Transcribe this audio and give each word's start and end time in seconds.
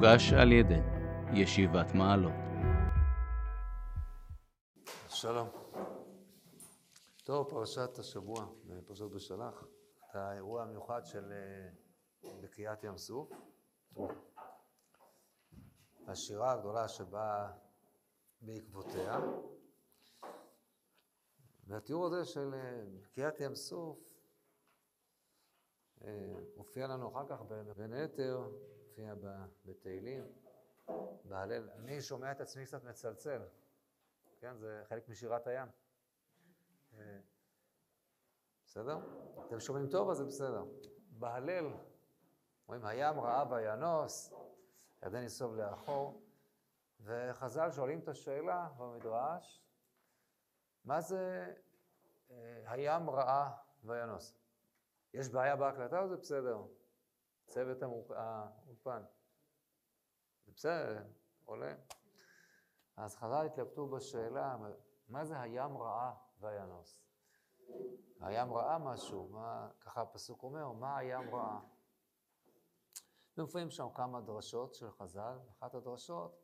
מוגש 0.00 0.32
על 0.32 0.52
ידי 0.52 0.80
ישיבת 1.34 1.94
מעלות. 1.94 2.32
שלום. 5.08 5.48
טוב, 7.24 7.50
פרשת 7.50 7.98
השבוע, 7.98 8.46
פרשת 8.86 9.04
בשלח, 9.04 9.64
את 10.10 10.16
האירוע 10.16 10.62
המיוחד 10.62 11.00
של 11.04 11.32
אה, 11.32 12.30
בקריאת 12.40 12.84
ים 12.84 12.98
סוף. 12.98 13.32
השירה 16.06 16.52
הגדולה 16.52 16.88
שבאה 16.88 17.52
בעקבותיה. 18.40 19.20
והתיאור 21.66 22.06
הזה 22.06 22.24
של 22.24 22.54
אה, 22.54 22.82
בקריאת 23.02 23.40
ים 23.40 23.54
סוף 23.54 23.98
אה, 26.04 26.34
מופיע 26.56 26.86
לנו 26.86 27.08
אחר 27.08 27.26
כך 27.28 27.42
בין 27.76 27.92
היתר, 27.92 28.48
מופיע 29.00 29.44
בתהילים, 29.64 30.32
בהלל. 31.24 31.70
אני 31.70 32.02
שומע 32.02 32.32
את 32.32 32.40
עצמי 32.40 32.64
קצת 32.66 32.84
מצלצל, 32.84 33.42
כן? 34.40 34.56
זה 34.56 34.82
חלק 34.88 35.08
משירת 35.08 35.46
הים. 35.46 35.68
אה, 36.98 37.18
בסדר? 38.66 38.98
אתם 39.46 39.60
שומעים 39.60 39.88
טוב, 39.88 40.10
אז 40.10 40.16
זה 40.16 40.24
בסדר. 40.24 40.64
בהלל, 41.10 41.66
רואים, 42.66 42.84
הים 42.84 43.20
ראה 43.20 43.44
וינוס, 43.50 44.32
ירדן 45.02 45.22
יסוב 45.22 45.56
לאחור, 45.56 46.22
וחז"ל 47.00 47.70
שואלים 47.70 47.98
את 47.98 48.08
השאלה 48.08 48.68
במדרש, 48.76 49.62
מה 50.84 51.00
זה 51.00 51.54
אה, 52.30 52.62
הים 52.66 53.10
ראה 53.10 53.50
וינוס? 53.84 54.34
יש 55.14 55.28
בעיה 55.28 55.56
בהקלטה 55.56 56.00
או 56.00 56.08
זה 56.08 56.16
בסדר? 56.16 56.62
צוות 57.50 57.82
האולפן. 58.10 59.02
זה 60.46 60.52
בסדר, 60.52 61.02
עולה. 61.44 61.74
אז 62.96 63.16
חז"ל 63.16 63.46
התלבטו 63.46 63.88
בשאלה, 63.88 64.56
מה 65.08 65.24
זה 65.24 65.40
הים 65.40 65.78
ראה 65.78 66.12
וינוס? 66.40 67.00
הים 68.20 68.52
ראה 68.52 68.78
משהו, 68.78 69.28
מה, 69.28 69.68
ככה 69.80 70.02
הפסוק 70.02 70.42
אומר, 70.42 70.72
מה 70.72 70.96
הים 70.96 71.34
ראה? 71.34 71.60
ומופיעים 73.36 73.70
שם 73.70 73.86
כמה 73.94 74.20
דרשות 74.20 74.74
של 74.74 74.90
חז"ל, 74.90 75.38
אחת 75.50 75.74
הדרשות, 75.74 76.42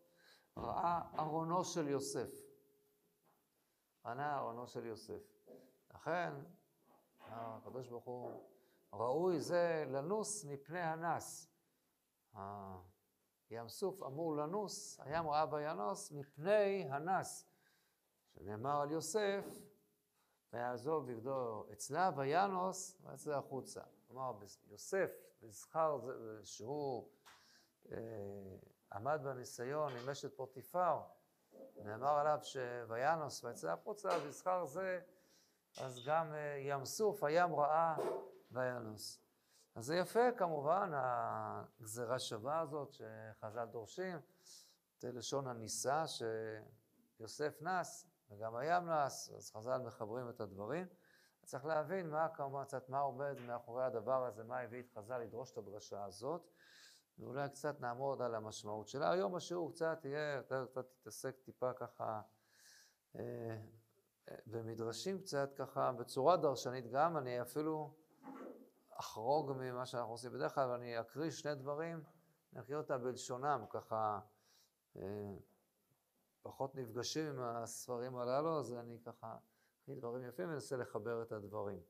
ראה 0.56 1.00
ארונו 1.18 1.64
של 1.64 1.88
יוסף. 1.88 2.30
ענה 4.04 4.38
ארונו 4.38 4.66
של 4.66 4.86
יוסף. 4.86 5.22
לכן, 5.94 6.34
הקדוש 7.20 7.88
ברוך 7.88 8.04
הוא, 8.04 8.55
ראוי 8.98 9.40
זה 9.40 9.84
לנוס 9.88 10.44
מפני 10.44 10.80
הנס. 10.80 11.48
ים 13.50 13.68
סוף 13.68 14.02
אמור 14.02 14.36
לנוס, 14.36 15.00
הים 15.00 15.28
ראה 15.28 15.44
וינוס 15.54 16.12
מפני 16.12 16.86
הנס, 16.90 17.48
שנאמר 18.34 18.80
על 18.80 18.90
יוסף, 18.90 19.44
ויעזוב 20.52 21.12
בגדו 21.12 21.66
אצלה 21.72 22.10
וינוס 22.16 23.00
ויצא 23.04 23.38
החוצה. 23.38 23.80
כלומר, 24.06 24.32
יוסף, 24.66 25.10
בזכר 25.42 26.00
שהוא 26.44 27.08
אה, 27.92 27.98
עמד 28.92 29.20
בניסיון 29.24 29.92
עם 29.92 30.08
אשת 30.08 30.36
פוטיפר, 30.36 31.00
נאמר 31.76 32.18
עליו 32.18 32.38
שוינוס 32.42 33.44
ויצא 33.44 33.72
החוצה, 33.72 34.08
בזכר 34.18 34.66
זה, 34.66 35.00
אז 35.80 36.04
גם 36.06 36.34
אה, 36.34 36.56
ים 36.58 36.84
סוף, 36.84 37.24
הים 37.24 37.54
ראה 37.54 37.96
וינוס. 38.56 39.20
אז 39.74 39.84
זה 39.84 39.96
יפה 39.96 40.32
כמובן, 40.36 40.90
הגזירה 40.94 42.18
שווה 42.18 42.60
הזאת 42.60 42.92
שחז"ל 42.92 43.64
דורשים, 43.64 44.18
את 44.98 45.04
לשון 45.04 45.46
הניסה 45.46 46.04
שיוסף 47.18 47.62
נס 47.62 48.06
וגם 48.30 48.56
הים 48.56 48.90
נס, 48.90 49.30
אז 49.36 49.50
חז"ל 49.50 49.78
מחברים 49.78 50.28
את 50.28 50.40
הדברים. 50.40 50.86
צריך 51.44 51.64
להבין 51.64 52.10
מה 52.10 52.28
כמובן 52.28 52.64
קצת 52.64 52.88
מה 52.88 53.00
עומד 53.00 53.36
מאחורי 53.46 53.84
הדבר 53.84 54.24
הזה, 54.24 54.44
מה 54.44 54.60
הביא 54.60 54.80
את 54.80 54.90
חז"ל 54.98 55.18
לדרוש 55.18 55.50
את 55.50 55.58
הדרשה 55.58 56.04
הזאת, 56.04 56.50
ואולי 57.18 57.48
קצת 57.48 57.80
נעמוד 57.80 58.22
על 58.22 58.34
המשמעות 58.34 58.88
שלה. 58.88 59.10
היום 59.10 59.34
השיעור 59.34 59.72
קצת 59.72 60.04
יהיה, 60.04 60.42
קצת 60.42 60.78
תתעסק 61.00 61.36
טיפה 61.44 61.72
ככה 61.72 62.20
אה, 63.16 63.20
אה, 64.28 64.36
במדרשים 64.46 65.20
קצת 65.20 65.50
ככה, 65.56 65.92
בצורה 65.92 66.36
דרשנית 66.36 66.90
גם, 66.90 67.16
אני 67.16 67.42
אפילו 67.42 67.94
אחרוג 69.00 69.52
ממה 69.52 69.86
שאנחנו 69.86 70.12
עושים 70.12 70.32
בדרך 70.32 70.54
כלל, 70.54 70.70
ואני 70.70 71.00
אקריא 71.00 71.30
שני 71.30 71.54
דברים, 71.54 72.02
אני 72.52 72.60
אקריא 72.60 72.76
אותה 72.76 72.98
בלשונם, 72.98 73.64
ככה 73.70 74.20
אה, 74.96 75.34
פחות 76.42 76.74
נפגשים 76.74 77.26
עם 77.26 77.40
הספרים 77.40 78.16
הללו, 78.16 78.58
אז 78.58 78.72
אני 78.72 78.98
ככה 79.04 79.36
אקריא 79.82 79.96
דברים 79.96 80.24
יפים 80.24 80.48
ואנסה 80.48 80.76
לחבר 80.76 81.22
את 81.22 81.32
הדברים. 81.32 81.80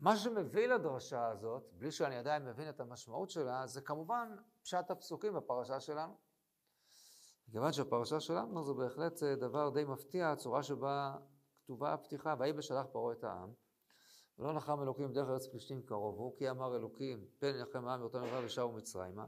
מה 0.00 0.16
שמביא 0.16 0.66
לדרשה 0.66 1.28
הזאת, 1.28 1.70
בלי 1.72 1.90
שאני 1.90 2.16
עדיין 2.16 2.44
מבין 2.44 2.68
את 2.68 2.80
המשמעות 2.80 3.30
שלה, 3.30 3.66
זה 3.66 3.80
כמובן 3.80 4.36
פשט 4.62 4.90
הפסוקים 4.90 5.34
בפרשה 5.34 5.80
שלנו. 5.80 6.18
מכיוון 7.48 7.72
שהפרשה 7.72 8.20
שלנו 8.20 8.62
זה 8.62 8.72
בהחלט 8.72 9.22
דבר 9.22 9.70
די 9.70 9.84
מפתיע, 9.84 10.30
הצורה 10.30 10.62
שבה 10.62 11.16
כתובה 11.64 11.92
הפתיחה, 11.92 12.34
ויהי 12.38 12.52
בשלח 12.52 12.86
פרעה 12.92 13.12
את 13.12 13.24
העם. 13.24 13.52
ולא 14.42 14.52
נחם 14.52 14.82
אלוקים 14.82 15.12
דרך 15.12 15.28
ארץ 15.28 15.46
פלישתים 15.46 15.82
קרוב 15.82 16.18
הוא, 16.18 16.36
כי 16.36 16.50
אמר 16.50 16.76
אלוקים, 16.76 17.24
פן 17.38 17.54
ינחם 17.56 17.88
העם 17.88 18.00
יורתם 18.00 18.24
לבב 18.24 18.42
ושבו 18.44 18.72
מצרימה. 18.72 19.24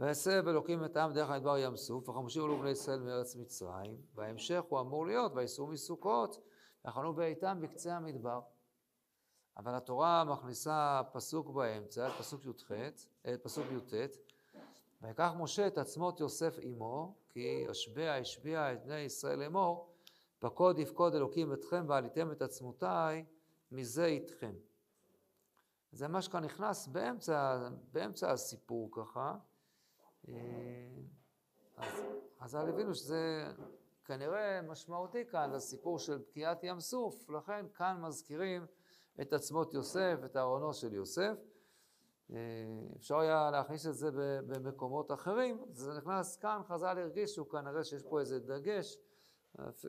ויסב 0.00 0.48
אלוקים 0.48 0.84
את 0.84 0.96
העם 0.96 1.12
דרך 1.12 1.30
המדבר 1.30 1.58
ים 1.58 1.76
סוף, 1.76 2.08
וחמושים 2.08 2.44
עלו 2.44 2.58
בני 2.58 2.70
ישראל 2.70 3.00
מארץ 3.00 3.36
מצרים, 3.36 3.96
וההמשך 4.14 4.62
הוא 4.68 4.80
אמור 4.80 5.06
להיות, 5.06 5.32
ויסעו 5.34 5.66
מסוכות, 5.66 6.40
ויחנו 6.84 7.14
באיתם 7.14 7.58
בקצה 7.60 7.96
המדבר. 7.96 8.40
אבל 9.56 9.74
התורה 9.74 10.24
מכניסה 10.24 11.00
פסוק 11.12 11.50
באמצע, 11.50 12.10
פסוק 12.18 12.44
י"ח, 12.44 12.72
אה, 13.26 13.34
פסוק 13.42 13.66
י"ט, 13.70 14.16
ויקח 15.02 15.32
משה 15.38 15.66
את 15.66 15.78
עצמות 15.78 16.20
יוסף 16.20 16.56
עמו, 16.60 17.14
כי 17.28 17.66
השביע 17.70 18.14
השביע 18.14 18.72
את 18.72 18.84
בני 18.84 19.00
ישראל 19.00 19.38
לאמור, 19.38 19.94
פקוד 20.38 20.78
יפקוד 20.78 21.14
אלוקים 21.14 21.52
אתכם 21.52 21.84
ועליתם 21.88 22.32
את 22.32 22.42
עצמותיי 22.42 23.24
מזה 23.70 24.04
איתכם. 24.04 24.54
זה 25.92 26.08
מה 26.08 26.22
שכאן 26.22 26.44
נכנס 26.44 26.86
באמצע, 26.86 27.68
באמצע 27.92 28.32
הסיפור 28.32 28.88
ככה. 28.92 29.36
אה, 30.28 30.34
אז 31.76 32.02
חז"ל 32.38 32.68
הבינו 32.68 32.94
שזה 32.94 33.46
כנראה 34.04 34.62
משמעותי 34.62 35.26
כאן 35.26 35.50
לסיפור 35.50 35.98
של 35.98 36.18
בקיעת 36.18 36.64
ים 36.64 36.80
סוף, 36.80 37.30
לכן 37.30 37.66
כאן 37.74 38.00
מזכירים 38.00 38.66
את 39.20 39.32
עצמות 39.32 39.74
יוסף, 39.74 40.18
את 40.24 40.36
אהרונו 40.36 40.74
של 40.74 40.94
יוסף. 40.94 41.38
אה, 42.30 42.36
אפשר 42.96 43.18
היה 43.18 43.50
להכניס 43.50 43.86
את 43.86 43.94
זה 43.94 44.10
במקומות 44.46 45.12
אחרים, 45.12 45.64
זה 45.72 45.98
נכנס 45.98 46.36
כאן, 46.36 46.60
חז"ל 46.68 46.98
הרגישו 46.98 47.48
כנראה 47.48 47.84
שיש 47.84 48.02
פה 48.02 48.20
איזה 48.20 48.40
דגש, 48.40 48.98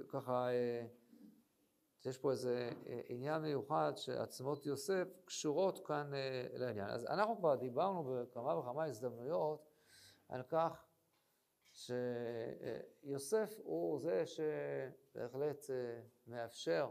ככה 0.08 0.48
יש 2.08 2.18
פה 2.18 2.32
איזה 2.32 2.70
אה, 2.88 3.02
עניין 3.08 3.42
מיוחד 3.42 3.94
שעצמות 3.96 4.66
יוסף 4.66 5.08
קשורות 5.26 5.88
כאן 5.88 6.14
אה, 6.14 6.48
לעניין. 6.54 6.90
אז 6.90 7.06
אנחנו 7.06 7.38
כבר 7.38 7.56
דיברנו 7.56 8.04
בכמה 8.04 8.58
וכמה 8.58 8.86
הזדמנויות 8.86 9.70
על 10.30 10.44
כך 10.44 10.86
שיוסף 11.74 13.60
הוא 13.64 14.00
זה 14.00 14.24
שבהחלט 14.26 15.70
אה, 15.70 16.02
מאפשר 16.28 16.90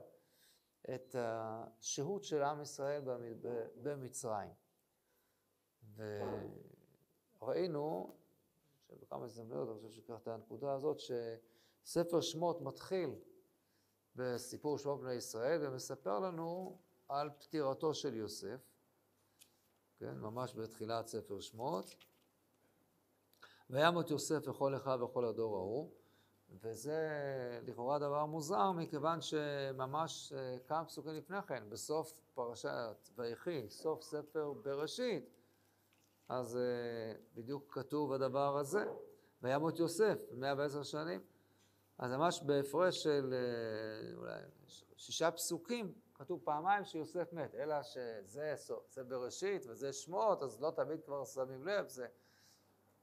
את 0.94 1.16
השהות 1.18 2.24
של 2.24 2.42
עם 2.42 2.62
ישראל 2.62 3.02
במצרים. 3.82 4.50
וראינו, 7.40 8.14
שבכמה 8.88 9.24
הזדמנויות, 9.24 9.68
אני 9.68 9.78
חושב 9.78 10.02
שכך 10.02 10.18
את 10.22 10.28
הנקודה 10.28 10.72
הזאת, 10.72 10.98
שספר 11.00 12.20
שמות 12.20 12.60
מתחיל 12.60 13.10
בסיפור 14.16 14.78
שמות 14.78 15.00
בני 15.00 15.14
ישראל, 15.14 15.66
ומספר 15.66 16.18
לנו 16.18 16.78
על 17.08 17.30
פטירתו 17.38 17.94
של 17.94 18.14
יוסף, 18.14 18.60
כן, 19.98 20.18
ממש 20.18 20.54
בתחילת 20.54 21.06
ספר 21.06 21.40
שמות. 21.40 21.94
וימות 23.70 24.10
יוסף 24.10 24.48
וכל 24.48 24.76
אחיו 24.76 25.00
וכל 25.02 25.24
הדור 25.24 25.56
ההוא, 25.56 25.90
וזה 26.50 27.08
לכאורה 27.66 27.98
דבר 27.98 28.26
מוזר, 28.26 28.72
מכיוון 28.72 29.20
שממש 29.20 30.32
אה, 30.32 30.58
כמה 30.66 30.84
פסוקים 30.84 31.14
לפני 31.14 31.42
כן, 31.42 31.64
בסוף 31.68 32.20
פרשת 32.34 33.08
ויחי, 33.16 33.70
סוף 33.70 34.02
ספר 34.02 34.52
בראשית, 34.52 35.24
אז 36.28 36.56
אה, 36.56 37.20
בדיוק 37.34 37.74
כתוב 37.74 38.12
הדבר 38.12 38.56
הזה, 38.58 38.84
וימות 39.42 39.78
יוסף, 39.78 40.18
110 40.32 40.82
שנים. 40.82 41.20
אז 41.98 42.12
ממש 42.12 42.42
בהפרש 42.42 43.02
של 43.02 43.34
אה, 43.34 44.16
אולי 44.16 44.40
שישה 44.96 45.30
פסוקים, 45.30 45.92
כתוב 46.14 46.40
פעמיים 46.44 46.84
שיוסף 46.84 47.32
מת, 47.32 47.54
אלא 47.54 47.82
שזה 47.82 48.54
זה 48.90 49.04
בראשית 49.04 49.66
וזה 49.66 49.92
שמות, 49.92 50.42
אז 50.42 50.60
לא 50.60 50.70
תמיד 50.70 51.00
כבר 51.04 51.24
שמים 51.24 51.66
לב, 51.66 51.88
זה 51.88 52.06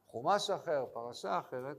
חומש 0.05 0.49
אחר, 0.49 0.85
פרשה 0.93 1.39
אחרת, 1.39 1.77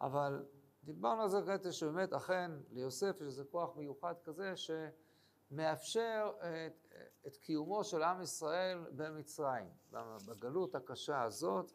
אבל 0.00 0.46
דיברנו 0.84 1.22
על 1.22 1.28
זה 1.28 1.38
כעת 1.46 1.72
שבאמת 1.72 2.12
אכן 2.12 2.50
ליוסף 2.70 3.16
יש 3.20 3.26
איזה 3.26 3.44
כוח 3.44 3.76
מיוחד 3.76 4.14
כזה 4.24 4.52
שמאפשר 4.56 6.32
את, 6.40 6.86
את 7.26 7.36
קיומו 7.36 7.84
של 7.84 8.02
עם 8.02 8.22
ישראל 8.22 8.78
במצרים, 8.90 9.68
בגלות 10.26 10.74
הקשה 10.74 11.22
הזאת. 11.22 11.72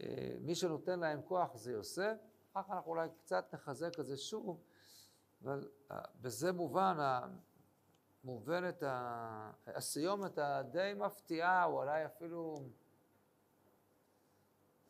אה, 0.00 0.36
מי 0.40 0.54
שנותן 0.54 1.00
להם 1.00 1.22
כוח 1.22 1.56
זה 1.56 1.72
יוסף, 1.72 2.16
כך 2.62 2.70
אנחנו 2.70 2.90
אולי 2.90 3.08
קצת 3.18 3.54
נחזק 3.54 4.00
את 4.00 4.06
זה 4.06 4.16
שוב, 4.16 4.60
אבל 5.42 5.68
אה, 5.90 6.00
בזה 6.20 6.52
מובן, 6.52 6.96
מובנת 8.24 8.82
הסיומת 9.66 10.38
הדי 10.38 10.92
מפתיעה, 10.96 11.64
או 11.64 11.82
אולי 11.82 12.06
אפילו, 12.06 12.56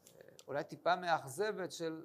אה, 0.09 0.21
אולי 0.49 0.65
טיפה 0.65 0.97
מאכזבת 0.97 1.73
של 1.73 2.05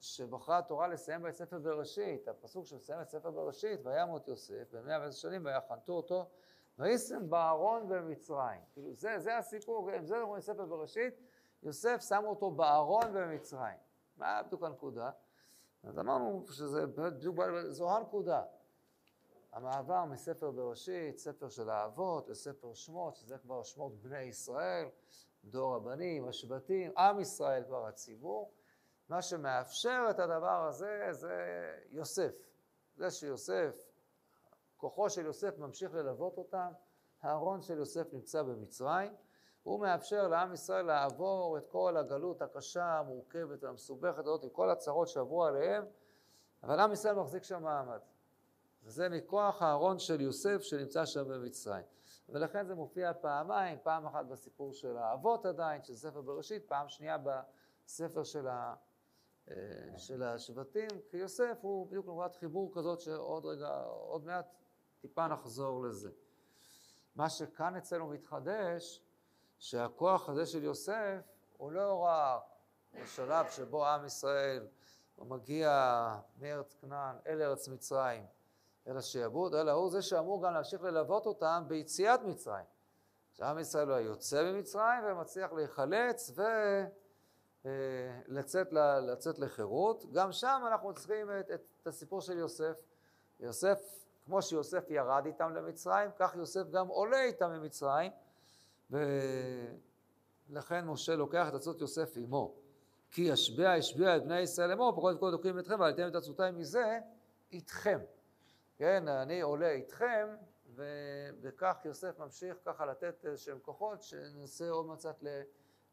שבחרה 0.00 0.58
התורה 0.58 0.88
לסיים 0.88 1.26
את 1.26 1.32
ספר 1.32 1.58
בראשית, 1.58 2.28
הפסוק 2.28 2.66
שמסיים 2.66 3.00
את 3.00 3.08
ספר 3.08 3.30
בראשית, 3.30 3.80
וימות 3.84 4.28
יוסף, 4.28 4.72
במאה 4.72 5.00
ועשר 5.00 5.28
שנים 5.28 5.44
ויחנתו 5.44 5.92
אותו, 5.92 6.30
וישם 6.78 7.30
בארון 7.30 7.88
במצרים. 7.88 8.60
כאילו 8.72 8.94
זה, 8.94 9.18
זה 9.18 9.38
הסיפור, 9.38 9.90
עם 9.90 10.06
זה 10.06 10.18
אנחנו 10.18 10.40
ספר 10.40 10.66
בראשית, 10.66 11.14
יוסף 11.62 12.00
שמו 12.08 12.28
אותו 12.28 12.50
בארון 12.50 13.12
במצרים. 13.12 13.91
מה 14.16 14.42
בדיוק 14.42 14.62
הנקודה? 14.62 15.10
אז 15.82 15.98
אמרנו 15.98 16.46
שזה 16.50 16.86
בדיוק, 16.86 17.36
זו 17.68 17.96
הנקודה. 17.96 18.42
המעבר 19.52 20.04
מספר 20.04 20.50
בראשית, 20.50 21.18
ספר 21.18 21.48
של 21.48 21.70
האבות, 21.70 22.28
לספר 22.28 22.74
שמות, 22.74 23.16
שזה 23.16 23.38
כבר 23.38 23.62
שמות 23.62 24.02
בני 24.02 24.22
ישראל, 24.22 24.88
דור 25.44 25.74
הבנים, 25.74 26.28
השבטים, 26.28 26.92
עם 26.98 27.20
ישראל 27.20 27.64
כבר 27.64 27.86
הציבור. 27.86 28.52
מה 29.08 29.22
שמאפשר 29.22 30.06
את 30.10 30.18
הדבר 30.18 30.66
הזה 30.68 31.08
זה 31.10 31.46
יוסף. 31.90 32.32
זה 32.96 33.10
שיוסף, 33.10 33.76
כוחו 34.76 35.10
של 35.10 35.24
יוסף 35.26 35.58
ממשיך 35.58 35.94
ללוות 35.94 36.38
אותם, 36.38 36.72
הארון 37.22 37.62
של 37.62 37.78
יוסף 37.78 38.12
נמצא 38.12 38.42
במצרים, 38.42 39.14
הוא 39.62 39.80
מאפשר 39.80 40.28
לעם 40.28 40.52
ישראל 40.52 40.86
לעבור 40.86 41.58
את 41.58 41.66
כל 41.66 41.96
הגלות 41.96 42.42
הקשה, 42.42 42.98
המורכבת 42.98 43.64
והמסובכת 43.64 44.18
הזאת, 44.18 44.44
עם 44.44 44.50
כל 44.50 44.70
הצרות 44.70 45.08
שעברו 45.08 45.44
עליהם, 45.44 45.84
אבל 46.62 46.80
עם 46.80 46.92
ישראל 46.92 47.14
מחזיק 47.14 47.42
שם 47.42 47.62
מעמד. 47.62 48.00
וזה 48.84 49.08
מכוח 49.08 49.62
הארון 49.62 49.98
של 49.98 50.20
יוסף 50.20 50.62
שנמצא 50.62 51.06
שם 51.06 51.28
במצרים. 51.28 51.84
ולכן 52.28 52.66
זה 52.66 52.74
מופיע 52.74 53.12
פעמיים, 53.20 53.78
פעם 53.82 54.06
אחת 54.06 54.26
בסיפור 54.26 54.72
של 54.72 54.96
האבות 54.96 55.46
עדיין, 55.46 55.84
של 55.84 55.94
ספר 55.94 56.20
בראשית, 56.20 56.68
פעם 56.68 56.88
שנייה 56.88 57.16
בספר 57.18 58.24
של 58.24 58.48
ה... 58.48 58.74
אה, 59.50 59.98
של 59.98 60.22
השבטים, 60.22 60.88
כי 61.10 61.16
יוסף 61.16 61.58
הוא 61.60 61.86
בדיוק 61.86 62.06
נקודת 62.06 62.36
חיבור 62.36 62.72
כזאת 62.74 63.00
שעוד 63.00 63.46
רגע, 63.46 63.82
עוד 63.84 64.24
מעט 64.24 64.54
טיפה 65.00 65.28
נחזור 65.28 65.82
לזה. 65.82 66.10
מה 67.14 67.30
שכאן 67.30 67.76
אצלנו 67.76 68.06
מתחדש, 68.06 69.02
שהכוח 69.62 70.28
הזה 70.28 70.46
של 70.46 70.64
יוסף 70.64 71.20
הוא 71.56 71.72
לא 71.72 71.98
רק 71.98 72.42
בשלב 73.02 73.50
שבו 73.50 73.86
עם 73.86 74.06
ישראל 74.06 74.66
מגיע 75.18 75.70
מארץ 76.40 76.74
כנען 76.80 77.16
אל 77.26 77.42
ארץ 77.42 77.68
מצרים 77.68 78.26
אל 78.86 78.96
השעבוד, 78.96 79.54
אלא 79.54 79.70
הוא 79.70 79.90
זה 79.90 80.02
שאמור 80.02 80.42
גם 80.42 80.52
להמשיך 80.52 80.82
ללוות 80.82 81.26
אותם 81.26 81.64
ביציאת 81.66 82.22
מצרים. 82.22 82.64
שעם 83.32 83.58
ישראל 83.58 83.88
לא 83.88 83.94
יוצא 83.94 84.52
ממצרים 84.52 85.04
ומצליח 85.04 85.52
להיחלץ 85.52 86.32
ו... 86.36 86.42
אה, 87.66 87.70
לצאת 89.00 89.38
לחירות. 89.38 90.12
גם 90.12 90.32
שם 90.32 90.62
אנחנו 90.66 90.94
צריכים 90.94 91.30
את, 91.40 91.50
את, 91.54 91.60
את 91.82 91.86
הסיפור 91.86 92.20
של 92.20 92.38
יוסף. 92.38 92.76
יוסף, 93.40 93.80
כמו 94.24 94.42
שיוסף 94.42 94.90
ירד 94.90 95.26
איתם 95.26 95.54
למצרים, 95.54 96.10
כך 96.16 96.34
יוסף 96.36 96.70
גם 96.70 96.88
עולה 96.88 97.22
איתם 97.22 97.50
ממצרים, 97.50 98.12
ולכן 100.48 100.84
משה 100.84 101.16
לוקח 101.16 101.48
את 101.48 101.54
עצות 101.54 101.80
יוסף 101.80 102.16
עמו. 102.16 102.54
כי 103.10 103.22
ישביע 103.22 103.76
ישביע 103.76 104.16
את 104.16 104.24
בני 104.24 104.40
ישראל 104.40 104.70
לאמור, 104.70 104.92
פחות 104.92 105.16
וכל 105.16 105.30
דוקרים 105.30 105.58
אתכם, 105.58 105.80
ועליתם 105.80 106.08
את 106.08 106.14
עצותיי 106.14 106.50
מזה 106.50 106.98
איתכם. 107.52 107.98
כן, 108.76 109.08
אני 109.08 109.40
עולה 109.40 109.70
איתכם, 109.70 110.28
וכך 111.42 111.76
יוסף 111.84 112.18
ממשיך 112.18 112.56
ככה 112.64 112.86
לתת 112.86 113.24
איזשהם 113.24 113.58
כוחות, 113.62 114.02
שננסה 114.02 114.70
עוד 114.70 114.86
מצת 114.86 115.24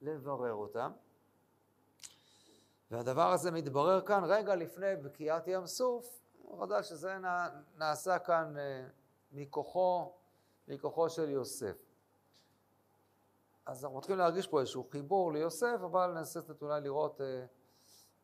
לברר 0.02 0.54
אותם. 0.54 0.92
והדבר 2.92 3.32
הזה 3.32 3.52
מתברר 3.52 4.02
כאן 4.02 4.24
רגע 4.24 4.56
לפני 4.56 4.96
בקיעת 4.96 5.48
ים 5.48 5.68
סוף, 5.68 6.22
ודאי 6.62 6.84
שזה 6.84 7.18
נעשה 7.78 8.20
כאן 8.20 8.58
אה, 8.58 8.88
מכוחו, 9.32 10.14
מכוחו 10.68 11.10
של 11.10 11.30
יוסף. 11.30 11.89
אז 13.70 13.84
אנחנו 13.84 13.98
מתחילים 13.98 14.20
להרגיש 14.20 14.48
פה 14.48 14.60
איזשהו 14.60 14.88
חיבור 14.92 15.34
ליוסף, 15.34 15.80
אבל 15.86 16.12
ננסה 16.12 16.42
קצת 16.42 16.62
אולי 16.62 16.82
לראות, 16.82 17.22
אה, 17.22 17.46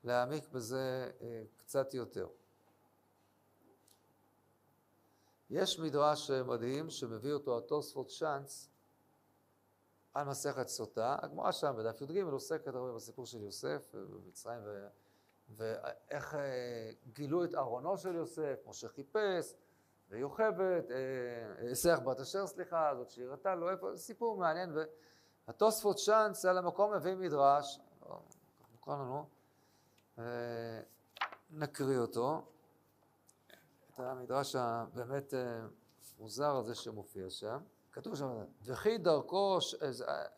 להעמיק 0.04 0.50
בזה 0.50 1.12
אה, 1.22 1.44
קצת 1.58 1.94
יותר. 1.94 2.28
יש 5.50 5.80
מדרש 5.80 6.32
מדהים 6.32 6.90
שמביא 6.90 7.34
אותו 7.34 7.58
התוספות 7.58 8.08
צ'אנס 8.08 8.70
על 10.14 10.28
מסכת 10.28 10.68
סוטה, 10.68 11.16
הגמרא 11.22 11.52
שם 11.52 11.76
בדף 11.78 12.02
י"ג 12.02 12.22
עוסקת 12.22 12.68
הרבה 12.68 12.94
בסיפור 12.94 13.26
של 13.26 13.42
יוסף 13.44 13.96
במצרים 13.96 14.60
ו... 14.66 14.88
ואיך 15.50 16.36
אה, 16.36 16.92
גילו 17.14 17.44
את 17.44 17.56
ארונו 17.56 17.98
של 17.98 18.16
יוסף, 18.16 18.60
משה 18.68 18.90
חיפש, 18.90 19.54
ויוכבד, 20.10 20.82
סרח 21.74 22.00
בת 22.00 22.20
אשר 22.20 22.48
סליחה, 22.48 22.92
זאת 22.96 23.10
שהראתה 23.10 23.56
לו, 23.56 23.98
סיפור 23.98 24.38
מעניין, 24.38 24.72
והתוספות 25.48 25.98
צ'אנס 25.98 26.46
על 26.46 26.58
המקום 26.58 26.94
מביא 26.94 27.16
מדרש, 27.16 27.80
אה, 30.20 30.82
נקריא 31.50 31.98
אותו, 31.98 32.42
את 33.94 34.00
המדרש 34.00 34.56
הבאמת 34.56 35.34
אה, 35.34 35.62
מוזר 36.20 36.56
הזה 36.56 36.76
שמופיע 36.76 37.30
שם. 37.30 37.58
כתוב 37.92 38.16
שם, 38.16 38.44
וכי 38.62 38.98
דרכו, 38.98 39.58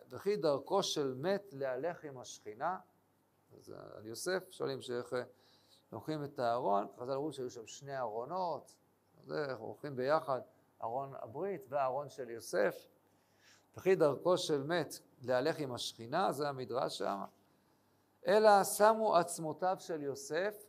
וכי 0.10 0.36
דרכו 0.36 0.84
של 0.84 1.14
מת 1.18 1.44
להלך 1.52 2.04
עם 2.04 2.18
השכינה, 2.18 2.80
אז 3.58 3.74
על 3.96 4.06
יוסף 4.06 4.44
שואלים 4.50 4.82
שאיך 4.82 5.16
לוקחים 5.92 6.24
את 6.24 6.40
הארון, 6.40 6.88
חז"ל 7.00 7.12
אמרו 7.12 7.34
שהיו 7.34 7.50
שם 7.50 7.68
שני 7.68 7.98
ארונות, 7.98 8.76
זה 9.26 9.46
איך 9.46 9.60
הולכים 9.60 9.96
ביחד, 9.96 10.42
ארון 10.84 11.14
הברית 11.16 11.66
והארון 11.70 12.10
של 12.10 12.30
יוסף, 12.30 12.88
וכי 13.78 13.96
דרכו 13.96 14.38
של 14.38 14.64
מת 14.64 15.00
להלך 15.22 15.60
עם 15.60 15.74
השכינה, 15.74 16.32
זה 16.32 16.50
המדרש 16.50 16.98
שם, 16.98 17.24
אלא 18.28 18.64
שמו 18.64 19.16
עצמותיו 19.16 19.76
של 19.80 20.02
יוסף 20.02 20.66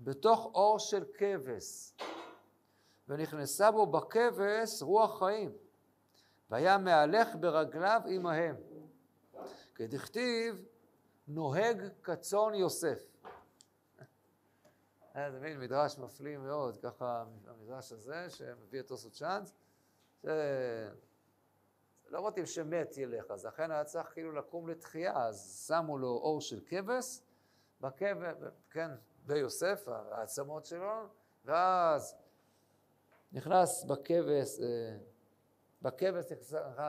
בתוך 0.00 0.50
אור 0.54 0.78
של 0.78 1.04
כבש, 1.18 1.94
ונכנסה 3.08 3.70
בו 3.70 3.86
בכבש 3.86 4.82
רוח 4.82 5.18
חיים. 5.18 5.52
והיה 6.50 6.78
מהלך 6.78 7.28
ברגליו 7.40 8.00
עמהם. 8.06 8.56
כדכתיב, 9.74 10.64
נוהג 11.28 11.88
כצאן 12.02 12.54
יוסף. 12.54 13.02
זה 15.32 15.40
מין 15.40 15.60
מדרש 15.60 15.98
מפליא 15.98 16.36
מאוד, 16.36 16.76
ככה 16.76 17.24
המדרש 17.46 17.92
הזה, 17.92 18.30
שמביא 18.30 18.80
את 18.80 18.86
תוספות 18.86 19.12
צ'אנס, 19.12 19.54
לא 22.10 22.28
מתאים 22.28 22.46
שמת 22.46 22.96
ילך, 22.96 23.30
אז 23.30 23.46
לכן 23.46 23.70
היה 23.70 23.84
צריך 23.84 24.12
כאילו 24.12 24.32
לקום 24.32 24.68
לתחייה, 24.68 25.26
אז 25.26 25.64
שמו 25.66 25.98
לו 25.98 26.08
אור 26.08 26.40
של 26.40 26.60
כבש, 26.66 27.20
בכבש, 27.80 28.36
כן, 28.70 28.90
ביוסף, 29.26 29.88
העצמות 29.88 30.66
שלו, 30.66 31.06
ואז 31.44 32.16
נכנס 33.32 33.84
בכבש, 33.84 34.60
אה, 34.60 34.96
בכבש 35.82 36.24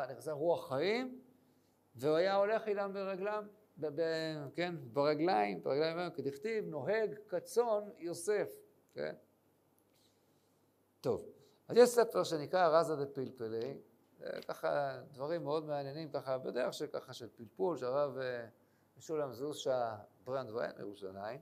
נחזר 0.09 0.31
רוח 0.31 0.69
חיים, 0.69 1.21
והוא 1.95 2.15
היה 2.15 2.35
הולך 2.35 2.67
אילם 2.67 2.93
ברגלם, 2.93 3.47
ב, 3.77 3.87
ב, 3.87 4.01
כן, 4.55 4.75
ברגליים, 4.93 5.63
ברגליים, 5.63 6.11
כדכתיב, 6.11 6.65
נוהג 6.65 7.19
כצאן 7.27 7.89
יוסף, 7.97 8.53
כן? 8.93 9.15
טוב, 11.01 11.25
אז 11.67 11.77
יש 11.77 11.89
ספר 11.89 12.23
שנקרא 12.23 12.67
רזה 12.67 12.95
דה 12.95 13.05
פלפלי, 13.05 13.77
ככה 14.47 14.99
דברים 15.11 15.43
מאוד 15.43 15.65
מעניינים, 15.65 16.11
ככה 16.11 16.37
בדרך 16.37 16.73
של 16.73 16.87
ככה 16.87 17.13
של 17.13 17.29
פלפול, 17.35 17.77
שהרב 17.77 18.17
אה, 18.17 18.47
משולם 18.97 19.33
זוסה 19.33 19.95
ברנד 20.23 20.49
ואין 20.49 20.71
מירושלים, 20.77 21.41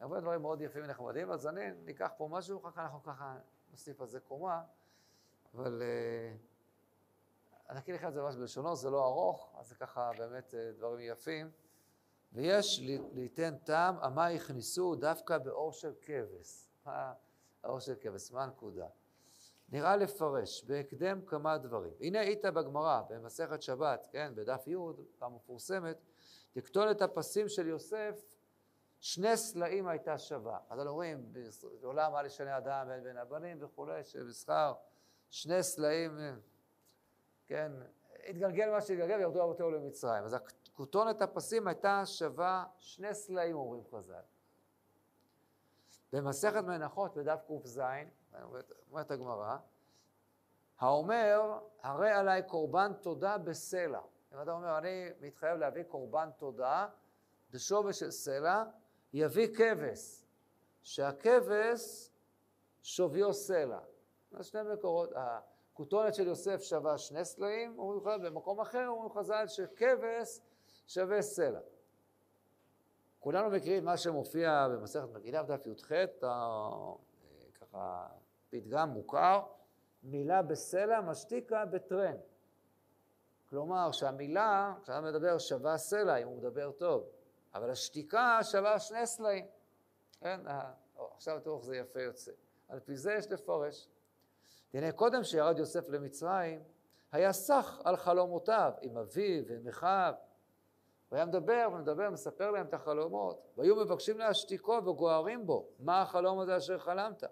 הרבה 0.00 0.20
דברים 0.20 0.42
מאוד 0.42 0.60
יפים 0.60 0.84
ונחמדים, 0.84 1.30
אז 1.30 1.46
אני 1.46 1.70
ניקח 1.84 2.10
פה 2.16 2.28
משהו, 2.30 2.60
אחר 2.60 2.70
כך 2.70 2.78
אנחנו 2.78 3.02
ככה 3.02 3.38
נוסיף 3.70 4.00
על 4.00 4.06
זה 4.06 4.20
קומה, 4.20 4.62
אבל 5.54 5.82
אה, 5.82 6.34
אני 7.70 7.78
אקריא 7.78 7.96
לך 7.96 8.04
את 8.04 8.12
זה 8.12 8.22
ממש 8.22 8.36
בלשונו, 8.36 8.76
זה 8.76 8.90
לא 8.90 9.04
ארוך, 9.04 9.54
אז 9.58 9.68
זה 9.68 9.74
ככה 9.74 10.10
באמת 10.18 10.54
אה, 10.54 10.72
דברים 10.72 11.12
יפים. 11.12 11.50
ויש 12.32 12.80
ליתן 13.12 13.56
טעם, 13.56 13.98
המה 13.98 14.26
הכניסו 14.26 14.94
דווקא 14.94 15.38
באור 15.38 15.72
של 15.72 15.92
כבש. 16.00 16.68
מה 16.86 17.12
האור 17.62 17.80
של 17.80 17.94
כבש? 18.00 18.32
מה 18.32 18.42
הנקודה? 18.42 18.86
נראה 19.72 19.96
לפרש 19.96 20.64
בהקדם 20.64 21.20
כמה 21.26 21.58
דברים. 21.58 21.92
הנה 22.00 22.20
היית 22.20 22.44
בגמרא, 22.44 23.02
במסכת 23.08 23.62
שבת, 23.62 24.08
כן, 24.10 24.32
בדף 24.34 24.68
י', 24.68 24.76
פעם 25.18 25.34
מפורסמת, 25.34 25.96
את 26.90 27.02
הפסים 27.02 27.48
של 27.48 27.66
יוסף, 27.66 28.36
שני 29.00 29.36
סלעים 29.36 29.88
הייתה 29.88 30.18
שווה. 30.18 30.58
אז 30.70 30.78
אנחנו 30.78 30.90
אומרים, 30.90 31.32
בעולם 31.80 32.12
מה 32.12 32.22
לשנה 32.22 32.58
אדם 32.58 32.86
בין 32.88 33.02
בין 33.02 33.16
הבנים 33.16 33.56
וכולי, 33.60 34.04
שבשכר 34.04 34.74
שני 35.30 35.62
סלעים, 35.62 36.18
כן, 37.46 37.72
התגלגל 38.26 38.70
מה 38.70 38.80
שהתגלגל 38.80 39.16
וירדו 39.16 39.42
אבותינו 39.42 39.70
למצרים. 39.70 40.24
אז 40.24 40.36
כותונת 40.72 41.22
הפסים 41.22 41.68
הייתה 41.68 42.06
שווה 42.06 42.64
שני 42.78 43.14
סלעים, 43.14 43.56
אומרים 43.56 43.84
חז"ל. 43.90 44.22
במסכת 46.12 46.64
מנחות 46.64 47.16
בדף 47.16 47.40
ק"ז, 47.48 47.80
אומרת 48.90 49.10
הגמרא, 49.10 49.56
האומר, 50.78 51.58
הרי 51.82 52.10
עליי 52.10 52.42
קורבן 52.42 52.92
תודה 53.00 53.38
בסלע. 53.38 54.00
אם 54.34 54.42
אתה 54.42 54.52
אומר, 54.52 54.78
אני 54.78 55.08
מתחייב 55.20 55.58
להביא 55.58 55.82
קורבן 55.82 56.28
תודה, 56.36 56.88
בשווי 57.50 57.92
של 57.92 58.10
סלע, 58.10 58.64
יביא 59.12 59.48
כבש, 59.56 60.24
שהכבש 60.82 62.10
שוויו 62.82 63.32
סלע. 63.32 63.80
זה 64.30 64.42
שני 64.42 64.60
מקורות, 64.72 65.10
הכותונת 65.14 66.14
של 66.14 66.26
יוסף 66.26 66.62
שווה 66.62 66.98
שני 66.98 67.24
סלעים, 67.24 67.78
אומרים 67.78 68.00
חז"ל, 68.00 68.28
במקום 68.28 68.60
אחר 68.60 68.88
אומרים 68.88 69.12
חז"ל 69.12 69.46
שכבש 69.46 70.40
שווה 70.86 71.22
סלע. 71.22 71.60
כולנו 73.20 73.50
מכירים 73.50 73.84
מה 73.84 73.96
שמופיע 73.96 74.68
במסכת 74.68 75.08
מגילה 75.12 75.42
בדף 75.42 75.66
י"ח, 75.66 75.92
ככה 77.60 78.06
פתגם 78.52 78.88
מוכר, 78.88 79.42
מילה 80.02 80.42
בסלע 80.42 81.00
משתיקה 81.00 81.64
בטרן. 81.64 82.16
כלומר 83.50 83.92
שהמילה, 83.92 84.74
כשאתה 84.82 85.00
מדבר 85.00 85.38
שווה 85.38 85.78
סלע, 85.78 86.16
אם 86.16 86.26
הוא 86.26 86.36
מדבר 86.36 86.72
טוב, 86.72 87.08
אבל 87.54 87.70
השתיקה 87.70 88.38
שווה 88.42 88.78
שני 88.78 89.06
סלעים. 89.06 89.46
כן? 90.20 90.40
עכשיו 91.14 91.40
תראו 91.40 91.56
איך 91.56 91.64
זה 91.64 91.76
יפה 91.76 92.02
יוצא. 92.02 92.32
על 92.68 92.80
פי 92.80 92.96
זה 92.96 93.12
יש 93.12 93.30
לפרש. 93.30 93.88
הנה 94.74 94.92
קודם 94.92 95.24
שירד 95.24 95.58
יוסף 95.58 95.88
למצרים, 95.88 96.62
היה 97.12 97.32
סך 97.32 97.80
על 97.84 97.96
חלומותיו 97.96 98.72
עם 98.82 98.96
אביו 98.96 99.44
ועם 99.46 99.68
אחיו. 99.68 100.14
הוא 101.08 101.16
היה 101.16 101.26
מדבר 101.26 101.68
ומדבר, 101.72 102.10
מספר 102.10 102.50
להם 102.50 102.66
את 102.66 102.74
החלומות, 102.74 103.52
והיו 103.56 103.76
מבקשים 103.76 104.18
להשתיקו 104.18 104.72
וגוערים 104.72 105.46
בו, 105.46 105.68
מה 105.78 106.02
החלום 106.02 106.38
הזה 106.38 106.56
אשר 106.56 106.78
חלמת? 106.78 107.24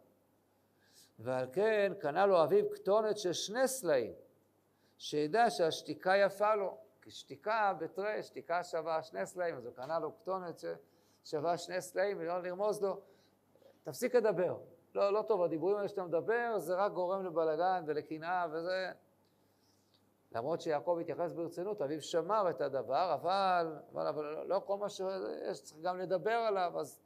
ועל 1.23 1.47
כן 1.53 1.93
קנה 1.99 2.27
לו 2.27 2.45
אביו 2.45 2.71
כתונת 2.71 3.19
של 3.19 3.33
שני 3.33 3.69
סלעים, 3.69 4.13
שידע 4.99 5.51
שהשתיקה 5.51 6.17
יפה 6.17 6.55
לו, 6.55 6.79
כי 7.03 7.11
שתיקה 7.11 7.75
בתרי, 7.79 8.23
שתיקה 8.23 8.65
שווה 8.65 9.03
שני 9.03 9.27
סלעים, 9.27 9.57
אז 9.57 9.67
הוא 9.67 9.75
קנה 9.75 9.99
לו 9.99 10.13
כתונת 10.17 10.65
ששווה 11.25 11.57
שני 11.57 11.81
סלעים, 11.81 12.17
ולא 12.21 12.43
לרמוז 12.43 12.83
לו, 12.83 13.01
תפסיק 13.83 14.15
לדבר. 14.15 14.59
לא, 14.95 15.13
לא 15.13 15.23
טוב, 15.23 15.43
הדיבורים 15.43 15.77
האלה 15.77 15.89
שאתה 15.89 16.05
מדבר, 16.05 16.59
זה 16.59 16.75
רק 16.75 16.93
גורם 16.93 17.25
לבלגן 17.25 17.85
ולקנאה 17.87 18.47
וזה... 18.53 18.93
למרות 20.33 20.61
שיעקב 20.61 20.99
התייחס 21.01 21.33
ברצינות, 21.33 21.83
אביו 21.83 22.03
שמר 22.03 22.51
את 22.51 22.61
הדבר, 22.61 23.15
אבל, 23.15 23.79
אבל, 23.93 24.07
אבל 24.07 24.47
לא 24.47 24.63
כל 24.67 24.77
מה 24.77 24.89
שיש, 24.89 25.63
צריך 25.63 25.81
גם 25.83 25.99
לדבר 25.99 26.31
עליו, 26.31 26.73
אז 26.81 26.99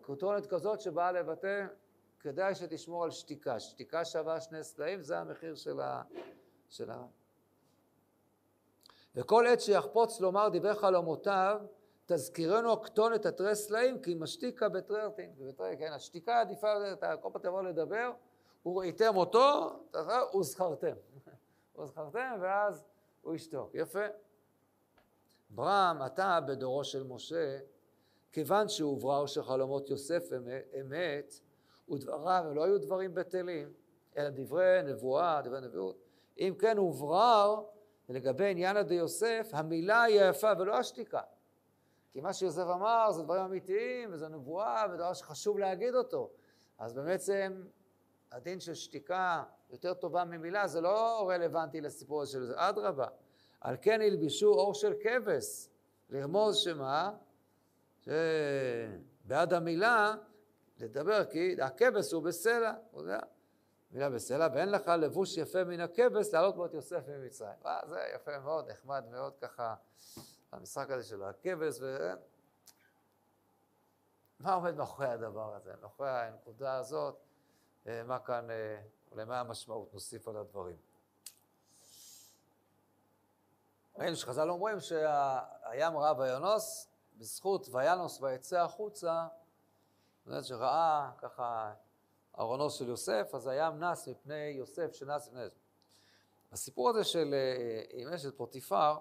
כותונת 0.00 0.46
כזאת 0.46 0.80
שבאה 0.80 1.12
לבטא, 1.12 1.66
כדאי 2.24 2.54
שתשמור 2.54 3.04
על 3.04 3.10
שתיקה. 3.10 3.60
שתיקה 3.60 4.04
שווה 4.04 4.40
שני 4.40 4.64
סלעים, 4.64 5.02
זה 5.02 5.18
המחיר 5.18 5.54
של 5.54 5.80
ה... 5.80 6.02
של 6.68 6.90
ה... 6.90 7.06
וכל 9.14 9.46
עת 9.46 9.60
שיחפוץ 9.60 10.20
לומר 10.20 10.48
דברי 10.48 10.74
חלומותיו, 10.74 11.60
תזכירנו 12.06 12.72
הכתונת 12.72 13.26
התרי 13.26 13.54
סלעים, 13.54 14.02
כי 14.02 14.14
משתיקה 14.14 14.68
בטררטין. 14.68 15.32
כן, 15.78 15.92
השתיקה 15.92 16.40
עדיפה, 16.40 16.92
אתה 16.92 17.16
כל 17.16 17.28
פעם 17.32 17.42
תבוא 17.42 17.62
לדבר, 17.62 18.12
הוא 18.62 18.78
ראיתם 18.80 19.16
אותו, 19.16 19.70
וזכרתם. 20.38 20.94
וזכרתם, 21.78 22.36
ואז 22.40 22.84
הוא 23.22 23.34
ישתוק. 23.34 23.70
יפה. 23.74 24.06
ברם, 25.50 26.02
אתה 26.06 26.38
בדורו 26.46 26.84
של 26.84 27.02
משה, 27.02 27.58
כיוון 28.32 28.68
שהוברר 28.68 29.26
שחלומות 29.26 29.90
יוסף 29.90 30.32
אמת, 30.80 31.40
ודבריו 31.88 32.44
לא 32.54 32.64
היו 32.64 32.78
דברים 32.78 33.14
בטלים, 33.14 33.72
אלא 34.16 34.30
דברי 34.30 34.82
נבואה, 34.84 35.42
דברי 35.42 35.60
נביאות. 35.60 35.96
אם 36.38 36.54
כן 36.58 36.76
הוברר 36.76 37.62
לגבי 38.08 38.50
עניין 38.50 38.76
עדי 38.76 38.94
יוסף, 38.94 39.50
המילה 39.52 40.02
היא 40.02 40.20
היפה 40.20 40.52
ולא 40.58 40.76
השתיקה. 40.76 41.20
כי 42.12 42.20
מה 42.20 42.32
שיוסף 42.32 42.66
אמר 42.74 43.12
זה 43.12 43.22
דברים 43.22 43.42
אמיתיים, 43.42 44.10
וזו 44.12 44.28
נבואה, 44.28 44.84
ודבר 44.92 45.12
שחשוב 45.12 45.58
להגיד 45.58 45.94
אותו. 45.94 46.30
אז 46.78 46.94
בעצם 46.94 47.62
הדין 48.32 48.60
של 48.60 48.74
שתיקה 48.74 49.42
יותר 49.70 49.94
טובה 49.94 50.24
ממילה, 50.24 50.66
זה 50.66 50.80
לא 50.80 51.30
רלוונטי 51.30 51.80
לסיפור 51.80 52.24
של 52.24 52.44
זה, 52.44 52.54
אדרבה. 52.56 53.06
על 53.60 53.76
כן 53.82 54.00
הלבישו 54.00 54.54
אור 54.54 54.74
של 54.74 54.94
כבש, 55.02 55.68
לרמוז 56.10 56.56
שמה? 56.56 57.10
שבעד 58.00 59.52
המילה, 59.52 60.14
לדבר 60.84 61.24
כי 61.24 61.62
הכבש 61.62 62.12
הוא 62.12 62.22
בסלע, 62.22 62.72
הוא 62.90 63.02
יודע, 63.02 63.18
מילה 63.90 64.10
בסלע, 64.10 64.48
ואין 64.54 64.70
לך 64.70 64.88
לבוש 64.88 65.36
יפה 65.36 65.64
מן 65.64 65.80
הכבש 65.80 66.32
להעלות 66.32 66.56
בו 66.56 66.66
את 66.66 66.74
יוסף 66.74 67.08
ממצרים. 67.08 67.58
אה, 67.66 67.80
זה 67.88 68.00
יפה 68.14 68.38
מאוד, 68.38 68.70
נחמד 68.70 69.04
מאוד 69.10 69.32
ככה, 69.40 69.74
המשחק 70.52 70.90
הזה 70.90 71.08
של 71.08 71.22
הכבש, 71.22 71.78
ו... 71.80 72.12
מה 74.40 74.54
עומד 74.54 74.74
מאחורי 74.74 75.08
הדבר 75.08 75.54
הזה, 75.54 75.72
מאחורי 75.82 76.10
הנקודה 76.10 76.76
הזאת, 76.76 77.16
אה, 77.86 78.02
מה 78.02 78.18
כאן 78.18 78.50
אה, 78.50 78.80
אולי 79.12 79.24
מה 79.24 79.40
המשמעות? 79.40 79.94
נוסיף 79.94 80.28
על 80.28 80.36
הדברים. 80.36 80.76
ראינו 83.98 84.16
שחז"ל 84.16 84.50
אומרים 84.50 84.80
שהים 84.80 85.96
ראה 85.96 86.18
וינוס, 86.18 86.88
בזכות 87.18 87.68
וינוס 87.72 88.22
ויצא 88.22 88.60
החוצה, 88.60 89.26
זאת 90.26 90.44
שראה 90.44 91.10
ככה 91.18 91.74
ארונו 92.38 92.70
של 92.70 92.88
יוסף, 92.88 93.30
אז 93.34 93.46
הים 93.46 93.84
נס 93.84 94.08
מפני 94.08 94.54
יוסף 94.58 94.92
שנס 94.92 95.28
מפני... 95.28 95.42
הסיפור 96.52 96.90
הזה 96.90 97.04
של 97.04 97.34
אם 97.94 98.08
יש 98.14 98.26
את 98.26 98.36
פוטיפר, 98.36 98.96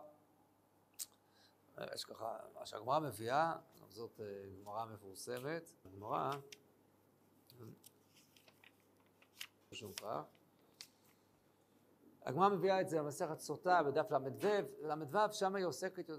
יש 1.93 2.05
ככה, 2.05 2.37
מה 2.53 2.65
שהגמרא 2.65 2.99
מביאה, 2.99 3.55
זאת 3.89 4.19
אה, 4.19 4.25
גמרא 4.61 4.85
מפורסמת, 4.85 5.71
גמרא 5.95 6.31
משום 9.71 9.93
כך. 9.93 10.21
הגמרא 12.25 12.49
מביאה 12.49 12.81
את 12.81 12.89
זה 12.89 12.99
במסכת 12.99 13.39
סוטה 13.39 13.83
בדף 13.83 14.11
ל"ו, 14.11 14.47
ל"ו 14.81 15.33
שם 15.33 15.55
היא 15.55 15.65
עוסקת 15.65 16.09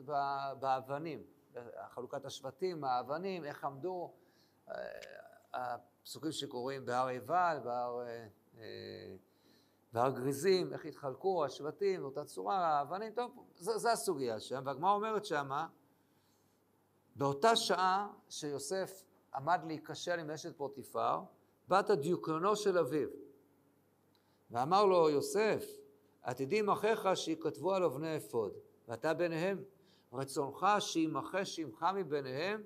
באבנים, 0.58 1.22
חלוקת 1.88 2.24
השבטים, 2.24 2.84
האבנים, 2.84 3.44
איך 3.44 3.64
עמדו, 3.64 4.12
אה, 4.12 4.23
הפסוקים 5.54 6.32
שקוראים 6.32 6.84
בהר 6.86 7.06
עיבל, 7.06 7.58
בהר, 7.64 8.00
אה, 8.00 8.26
אה, 8.58 9.16
בהר 9.92 10.10
גריזים, 10.10 10.72
איך 10.72 10.84
התחלקו 10.84 11.44
השבטים 11.44 12.00
באותה 12.00 12.24
צורה, 12.24 12.78
האבנים, 12.78 13.12
טוב, 13.12 13.46
זו 13.54 13.88
הסוגיה 13.88 14.40
שם, 14.40 14.62
והגמרא 14.64 14.92
אומרת 14.92 15.24
שמה, 15.24 15.66
באותה 17.16 17.56
שעה 17.56 18.12
שיוסף 18.28 19.04
עמד 19.34 19.60
להיכשל 19.66 20.18
עם 20.18 20.30
אשת 20.30 20.56
פוטיפר, 20.56 21.20
בת 21.68 21.90
הדיוקנו 21.90 22.56
של 22.56 22.78
אביו. 22.78 23.08
ואמר 24.50 24.84
לו 24.84 25.10
יוסף, 25.10 25.64
עתידים 26.22 26.70
אחיך 26.70 27.08
שיכתבו 27.14 27.74
על 27.74 27.84
אבני 27.84 28.16
אפוד, 28.16 28.52
ואתה 28.88 29.14
ביניהם. 29.14 29.64
רצונך 30.14 30.66
שימחה 30.78 31.44
שמך 31.44 31.86
מביניהם, 31.94 32.62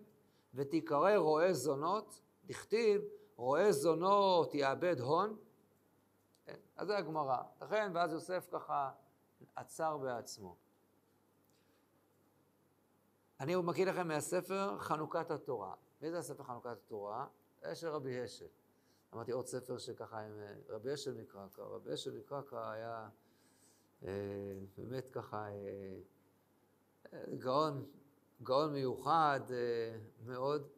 ותיקרא 0.55 1.17
רועה 1.17 1.53
זונות, 1.53 2.21
דכתיב 2.47 3.03
רועה 3.37 3.73
זונות 3.73 4.55
יאבד 4.55 5.01
הון. 5.01 5.37
כן, 6.45 6.57
אז 6.77 6.87
זה 6.87 6.99
הגמרא. 6.99 7.43
לכן, 7.63 7.91
ואז 7.95 8.13
יוסף 8.13 8.49
ככה 8.53 8.91
עצר 9.57 9.97
בעצמו. 9.97 10.57
אני 13.41 13.57
מקריא 13.57 13.87
לכם 13.87 14.09
מהספר 14.09 14.79
חנוכת 14.79 15.31
התורה. 15.31 15.75
מי 16.03 16.11
זה 16.11 16.19
הספר 16.19 16.43
חנוכת 16.43 16.71
התורה? 16.71 17.27
של 17.75 17.89
רבי 17.89 18.25
אשל. 18.25 18.47
אמרתי 19.15 19.33
עוד 19.33 19.47
ספר 19.47 19.79
שככה 19.79 20.21
עם 20.21 20.41
אה, 20.41 20.55
רבי 20.69 20.95
אשל 20.95 21.15
מקרקע. 21.15 21.63
רבי 21.63 21.95
אשל 21.95 22.19
מקרקע 22.19 22.71
היה 22.71 23.09
אה, 24.03 24.11
באמת 24.77 25.09
ככה 25.13 25.49
אה, 25.49 25.99
אה, 27.13 27.37
גאון, 27.39 27.87
גאון 28.43 28.73
מיוחד 28.73 29.41
אה, 29.51 29.99
מאוד, 30.27 30.69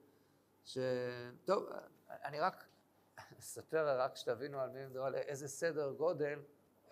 ש... 0.64 0.78
טוב, 1.44 1.68
אני 2.08 2.40
רק 2.40 2.64
אספר, 3.38 4.00
רק 4.00 4.16
שתבינו 4.16 4.60
על 4.60 4.70
מי 4.70 4.86
מדבר, 4.86 5.04
על 5.04 5.14
איזה 5.14 5.48
סדר 5.48 5.92
גודל. 5.92 6.38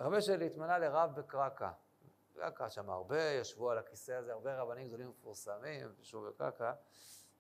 רבי 0.01 0.19
אשל 0.19 0.41
התמנה 0.41 0.79
לרב 0.79 1.11
בקרקע. 1.15 1.71
קרקע 2.39 2.71
שם 2.71 2.91
הרבה, 2.91 3.23
ישבו 3.23 3.71
על 3.71 3.79
הכיסא 3.79 4.13
הזה, 4.13 4.33
הרבה 4.33 4.61
רבנים 4.61 4.89
גדולים 4.89 5.09
מפורסמים, 5.09 5.89
ישבו 6.01 6.23
בקרקע, 6.23 6.73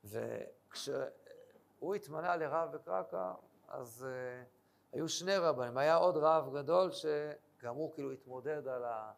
וכשהוא 0.04 1.94
התמנה 1.96 2.36
לרב 2.36 2.72
בקרקע, 2.72 3.32
אז 3.68 4.06
uh, 4.06 4.94
היו 4.96 5.08
שני 5.08 5.36
רבנים, 5.36 5.78
היה 5.78 5.94
עוד 5.94 6.16
רב 6.16 6.56
גדול 6.56 6.90
שגם 6.90 7.74
הוא 7.74 7.94
כאילו 7.94 8.10
התמודד 8.10 8.68
על, 8.68 8.84
ה, 8.84 9.12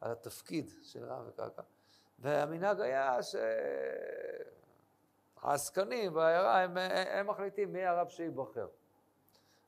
על 0.00 0.12
התפקיד 0.12 0.70
של 0.82 1.04
רב 1.04 1.28
בקרקע, 1.28 1.62
והמנהג 2.18 2.80
היה 2.80 3.18
שהעסקנים 5.42 6.14
בעיירה 6.14 6.62
הם, 6.62 6.76
הם 7.10 7.26
מחליטים 7.26 7.72
מי 7.72 7.84
הרב 7.84 8.08
שייבחר. 8.08 8.66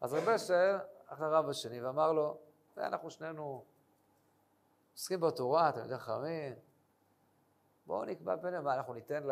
אז 0.01 0.15
רבי 0.15 0.35
אשר 0.35 0.79
הלך 1.09 1.21
לרב 1.21 1.49
השני 1.49 1.83
ואמר 1.83 2.13
לו, 2.13 2.39
אנחנו 2.77 3.11
שנינו 3.11 3.65
עוסקים 4.93 5.21
בתורה, 5.21 5.69
אתם 5.69 5.79
יודעים 5.79 5.99
חכמים, 5.99 6.55
בואו 7.87 8.05
נקבע 8.05 8.37
ביניהם, 8.37 8.65
מה 8.65 8.75
אנחנו 8.75 8.95
ניתן 8.95 9.23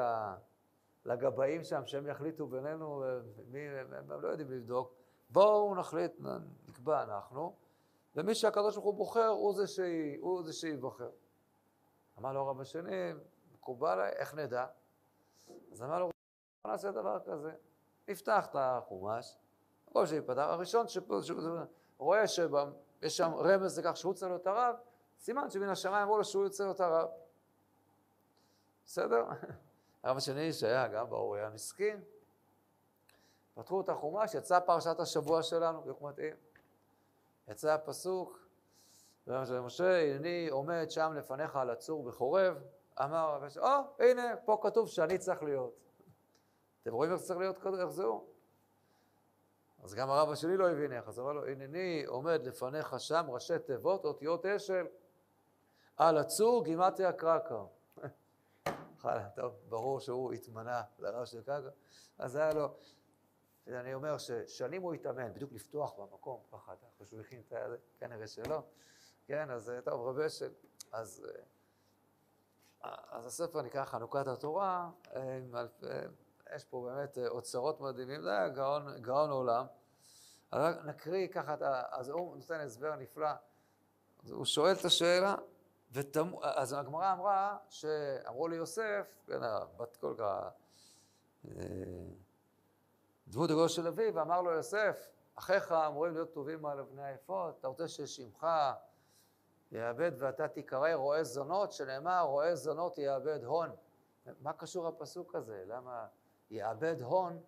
לגבאים 1.05 1.65
שם 1.65 1.87
שהם 1.87 2.07
יחליטו 2.07 2.47
בינינו, 2.47 3.05
מי, 3.49 3.59
הם, 3.59 3.93
הם 3.93 4.21
לא 4.21 4.29
יודעים 4.29 4.51
לבדוק, 4.51 4.95
בואו 5.31 5.75
נחליט, 5.75 6.13
נקבע 6.69 7.03
אנחנו, 7.03 7.55
ומי 8.17 8.35
שהקדוש 8.35 8.75
ברוך 8.75 8.87
הוא 8.87 8.95
בוחר 8.95 9.27
הוא 9.27 9.55
זה, 9.55 9.67
שי, 9.67 10.17
הוא 10.21 10.43
זה 10.43 10.53
שיבחר. 10.53 11.11
אמר 12.19 12.33
לו 12.33 12.41
הרב 12.41 12.61
השני, 12.61 13.13
מקובל, 13.55 14.01
איך 14.01 14.35
נדע? 14.35 14.67
אז 15.73 15.83
אמר 15.83 15.99
לו, 15.99 16.11
בוא 16.65 16.71
נעשה 16.71 16.91
דבר 16.91 17.19
כזה, 17.27 17.53
נפתח 18.09 18.47
את 18.51 18.57
החומש, 18.59 19.37
כל 19.93 20.07
שיפתח, 20.07 20.39
הראשון 20.39 20.87
שרואה 20.89 22.27
שיש 22.29 23.17
שם 23.17 23.35
רמז 23.35 23.79
לכך 23.79 23.97
שהוא 23.97 24.15
צריך 24.15 24.31
להיות 24.31 24.47
הרב, 24.47 24.77
סימן 25.19 25.51
שמן 25.51 25.69
השמיים 25.69 26.03
אמרו 26.03 26.19
לו 26.19 26.25
שהוא 26.25 26.45
יוצא 26.45 26.65
להיות 26.65 26.81
הרב. 26.81 27.09
בסדר? 28.85 29.25
הרב 30.03 30.17
השני 30.17 30.53
שהיה 30.53 30.89
גם 30.89 31.11
ברור 31.11 31.35
היה 31.37 31.51
מסכים. 31.51 32.05
פתחו 33.55 33.81
את 33.81 33.89
החומש, 33.89 34.35
יצא 34.35 34.61
פרשת 34.61 35.01
השבוע 35.01 35.43
שלנו, 35.43 35.81
בדיוק 35.81 36.03
מתאים. 36.03 36.35
יצא 37.49 37.73
הפסוק, 37.73 38.46
משה, 39.61 40.15
הנני 40.15 40.49
עומד 40.51 40.87
שם 40.91 41.13
לפניך 41.17 41.57
על 41.57 41.71
הצור 41.71 42.05
בחורב, 42.05 42.63
אמר 43.01 43.17
הרב 43.17 43.43
השני, 43.43 43.63
או, 43.63 43.69
הנה, 43.99 44.37
פה 44.45 44.59
כתוב 44.63 44.89
שאני 44.89 45.19
צריך 45.19 45.43
להיות. 45.43 45.75
אתם 46.83 46.93
רואים 46.93 47.13
איך 47.13 47.21
צריך 47.21 47.39
להיות, 47.39 47.67
איך 47.81 47.89
זהו? 47.89 48.27
אז 49.83 49.95
גם 49.95 50.11
הרב 50.11 50.31
השני 50.31 50.57
לא 50.57 50.71
הבין 50.71 50.93
איך, 50.93 51.09
אז 51.09 51.21
אמר 51.21 51.33
לו, 51.33 51.47
הנני 51.47 52.05
עומד 52.07 52.41
לפניך 52.45 53.01
שם 53.01 53.27
ראשי 53.29 53.59
תיבות, 53.59 54.05
אותיות 54.05 54.47
אשל. 54.47 54.87
על 55.97 56.19
הצור 56.19 56.65
גימטריה 56.65 57.13
קרקע. 57.13 57.63
טוב, 59.37 59.55
ברור 59.69 60.01
שהוא 60.01 60.33
התמנה 60.33 60.83
לרב 60.99 61.25
של 61.25 61.43
קרקע, 61.43 61.69
אז 62.19 62.37
היה 62.37 62.55
לו, 62.55 62.69
אני 63.67 63.95
אומר 63.95 64.19
ששנים 64.19 64.83
הוא 64.83 64.95
התאמן, 64.95 65.35
בדיוק 65.35 65.53
לפתוח 65.53 65.95
במקום, 65.99 66.41
ככה, 66.53 66.73
אחרי 66.97 67.07
שהוא 67.07 67.21
הכין 67.21 67.41
את 67.41 67.49
זה, 67.49 67.77
כנראה 67.99 68.27
שלא, 68.27 68.63
כן, 69.27 69.51
אז 69.51 69.73
טוב, 69.85 70.09
רבי 70.09 70.27
אשל, 70.27 70.51
אז, 70.93 71.27
אז 72.83 73.27
הספר 73.27 73.63
נקרא 73.63 73.85
חנוכת 73.85 74.27
התורה, 74.27 74.91
יש 76.55 76.65
פה 76.65 76.89
באמת 76.91 77.19
אוצרות 77.29 77.81
מדהימים, 77.81 78.23
זה 78.23 78.31
היה 78.31 78.49
גאון, 78.49 79.01
גאון 79.01 79.31
עולם. 79.31 79.67
אז 80.51 80.75
נקריא 80.85 81.29
ככה, 81.29 81.57
אז 81.91 82.09
הוא 82.09 82.37
נותן 82.37 82.61
הסבר 82.61 82.97
נפלא, 82.97 83.31
אז 84.25 84.31
הוא 84.31 84.45
שואל 84.45 84.73
את 84.81 84.85
השאלה, 84.85 85.35
ותמ... 85.93 86.33
אז 86.43 86.73
הגמרא 86.73 87.13
אמרה 87.13 87.59
שאמרו 87.69 88.49
ליוסף, 88.49 89.25
כן, 89.27 89.41
בת 89.77 89.97
כל 89.97 90.15
כך, 90.19 90.51
אה, 91.49 91.53
דמות 93.29 93.51
הגדול 93.51 93.69
של 93.69 93.87
אביו, 93.87 94.15
ואמר 94.15 94.43
לו 94.43 94.51
יוסף, 94.51 95.09
אחיך 95.35 95.73
אמורים 95.73 96.15
להיות 96.15 96.33
טובים 96.33 96.67
על 96.67 96.79
אבני 96.79 97.05
היפות, 97.05 97.59
אתה 97.59 97.69
רוצה 97.69 97.89
ששמך 97.89 98.47
יאבד 99.73 100.13
ואתה 100.19 100.49
תיקרא 100.49 100.95
רועה 100.95 101.25
זונות, 101.25 101.73
שנאמר 101.73 102.23
רועה 102.23 102.55
זונות 102.55 102.99
יאבד 102.99 103.45
הון. 103.45 103.71
מה 104.41 104.53
קשור 104.53 104.87
הפסוק 104.87 105.35
הזה? 105.35 105.65
למה 105.67 106.07
יאבד 106.51 106.97
הון? 107.03 107.43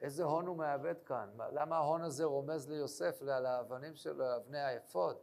איזה 0.00 0.24
הון 0.24 0.46
הוא 0.46 0.56
מאבד 0.56 1.02
כאן? 1.06 1.30
למה 1.52 1.76
ההון 1.76 2.02
הזה 2.02 2.24
רומז 2.24 2.70
ליוסף, 2.70 3.22
על 3.22 3.46
האבנים 3.46 3.94
שלו, 3.94 4.36
אבני 4.36 4.60
היפות? 4.60 5.22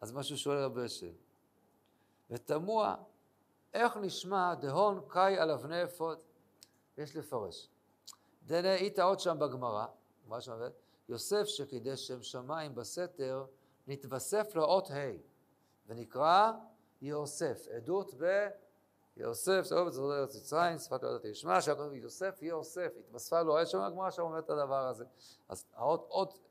אז 0.00 0.12
מה 0.12 0.22
שהוא 0.22 0.38
שואל 0.38 0.64
רבי 0.64 0.86
אשל. 0.86 1.12
ותמוה 2.30 2.96
איך 3.74 3.96
נשמע 3.96 4.54
דהון 4.54 5.00
קאי 5.08 5.38
על 5.38 5.50
אבני 5.50 5.84
אפוד. 5.84 6.18
יש 6.98 7.16
לפרש. 7.16 7.68
דנה 8.42 8.74
איתה 8.74 9.02
עוד 9.02 9.20
שם 9.20 9.38
בגמרא, 9.38 9.86
יוסף 11.08 11.44
שקידש 11.44 12.06
שם 12.08 12.22
שמיים 12.22 12.74
בסתר, 12.74 13.44
נתווסף 13.86 14.54
לו 14.54 14.64
אות 14.64 14.90
ה' 14.90 14.94
ונקרא 15.90 16.52
יוסף. 17.02 17.66
עדות 17.76 18.14
ביוסף, 19.16 19.62
זה 19.62 19.74
עובד 19.74 19.92
זרוע 19.92 20.18
ארץ 20.18 20.36
מצרים, 20.36 20.78
שפת 20.78 21.02
לא 21.02 21.08
ידעתי 21.08 21.30
לשמע, 21.30 21.60
שהכתוב 21.60 21.92
יוסף 21.92 22.42
יוסף, 22.42 22.92
התווספה 22.98 23.42
לו, 23.42 23.60
יש 23.60 23.70
שם 23.70 23.80
הגמרא 23.80 24.10
שאומרת 24.10 24.44
את 24.44 24.50
הדבר 24.50 24.86
הזה. 24.86 25.04
אז 25.48 25.64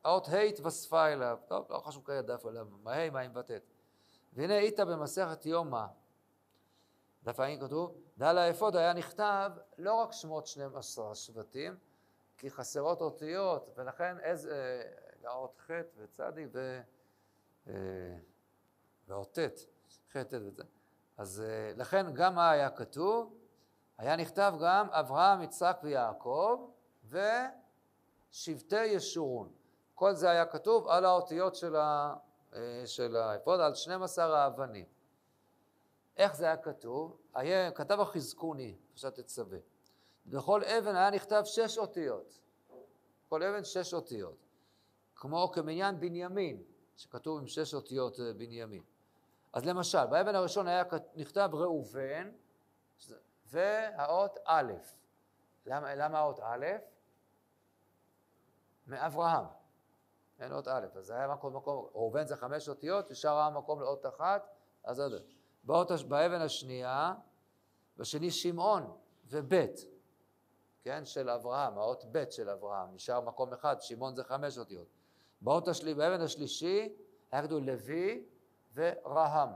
האות 0.03 0.27
ה' 0.27 0.39
התווספה 0.39 1.07
אליו, 1.07 1.37
טוב, 1.47 1.65
לא 1.69 1.77
חשוב 1.77 2.05
כרגע 2.05 2.21
דף 2.21 2.45
עליו, 2.45 2.67
מה 2.83 2.93
ה', 2.93 3.09
מה 3.09 3.19
היא 3.19 3.29
מבטאת. 3.29 3.63
והנה 4.33 4.53
היית 4.53 4.79
במסכת 4.79 5.45
יומא, 5.45 5.85
דף 7.23 7.39
העין 7.39 7.59
כתוב, 7.59 7.95
דל 8.17 8.37
האפוד 8.37 8.75
היה 8.75 8.93
נכתב 8.93 9.51
לא 9.77 9.93
רק 9.93 10.11
שמות 10.11 10.47
12 10.47 11.15
שבטים, 11.15 11.77
כי 12.37 12.49
חסרות 12.49 13.01
אותיות, 13.01 13.69
ולכן 13.77 14.19
איזה, 14.19 14.83
האות 15.23 15.57
ח' 15.59 15.71
וצדי 15.97 16.45
ו... 16.51 16.81
אה, 17.67 17.73
והאות 19.09 19.39
ט', 19.39 19.65
ח' 20.11 20.17
ט' 20.17 20.33
וצ... 20.33 20.59
אז 21.17 21.43
אה, 21.47 21.71
לכן 21.75 22.13
גם 22.13 22.35
מה 22.35 22.51
היה 22.51 22.69
כתוב? 22.69 23.33
היה 23.97 24.15
נכתב 24.15 24.53
גם 24.61 24.87
אברהם, 24.89 25.41
יצחק 25.41 25.79
ויעקב 25.83 26.69
ושבטי 27.09 28.85
ישורון. 28.85 29.51
כל 29.95 30.13
זה 30.13 30.29
היה 30.29 30.45
כתוב 30.45 30.87
על 30.87 31.05
האותיות 31.05 31.55
של 31.55 31.75
ה... 31.75 32.15
אה, 32.53 32.83
של 32.85 33.15
האפוד 33.15 33.59
על 33.59 33.75
12 33.75 34.43
האבנים. 34.43 34.85
איך 36.17 36.35
זה 36.35 36.45
היה 36.45 36.57
כתוב? 36.57 37.17
היה, 37.33 37.71
כתב 37.71 37.99
החזקוני, 37.99 38.75
פרשת 38.91 39.19
תצווה. 39.19 39.59
בכל 40.25 40.63
אבן 40.63 40.95
היה 40.95 41.09
נכתב 41.09 41.41
שש 41.45 41.77
אותיות. 41.77 42.39
כל 43.29 43.43
אבן 43.43 43.63
שש 43.63 43.93
אותיות. 43.93 44.37
כמו 45.15 45.51
כמניין 45.53 45.99
בנימין, 45.99 46.63
שכתוב 46.97 47.39
עם 47.39 47.47
שש 47.47 47.73
אותיות 47.73 48.19
אה, 48.19 48.33
בנימין. 48.33 48.83
אז 49.53 49.65
למשל, 49.65 50.05
באבן 50.05 50.35
הראשון 50.35 50.67
היה 50.67 50.83
נכתב 51.15 51.49
ראובן, 51.53 52.31
והאות 53.45 54.39
א'. 54.45 54.73
למה, 55.65 55.95
למה 55.95 56.19
האות 56.19 56.39
א'? 56.39 56.65
מאברהם. 58.87 59.45
אין 60.39 60.51
אות 60.51 60.67
א', 60.67 60.85
אז 60.95 61.05
זה 61.05 61.15
היה 61.15 61.27
מקום, 61.27 61.55
מקום, 61.55 61.89
ראובן 61.93 62.27
זה 62.27 62.35
חמש 62.35 62.69
אותיות, 62.69 63.11
ושאר 63.11 63.37
היה 63.37 63.49
מקום 63.49 63.81
לאות 63.81 64.05
אחת, 64.05 64.49
אז 64.83 64.99
יודע. 64.99 65.17
באות, 65.63 65.91
באבן 66.07 66.41
השנייה, 66.41 67.13
בשני 67.97 68.31
שמעון 68.31 68.97
וב', 69.25 69.53
כן, 70.81 71.05
של 71.05 71.29
אברהם, 71.29 71.77
האות 71.77 72.03
ב' 72.11 72.29
של 72.29 72.49
אברהם, 72.49 72.93
נשאר 72.93 73.21
מקום 73.21 73.53
אחד, 73.53 73.81
שמעון 73.81 74.15
זה 74.15 74.23
חמש 74.23 74.57
אותיות. 74.57 74.87
באות 75.41 75.67
השלי, 75.67 75.93
באבן 75.93 76.21
השלישי 76.21 76.95
היה 77.31 77.43
כתוב 77.43 77.63
לוי 77.63 78.25
ורהם, 78.73 79.49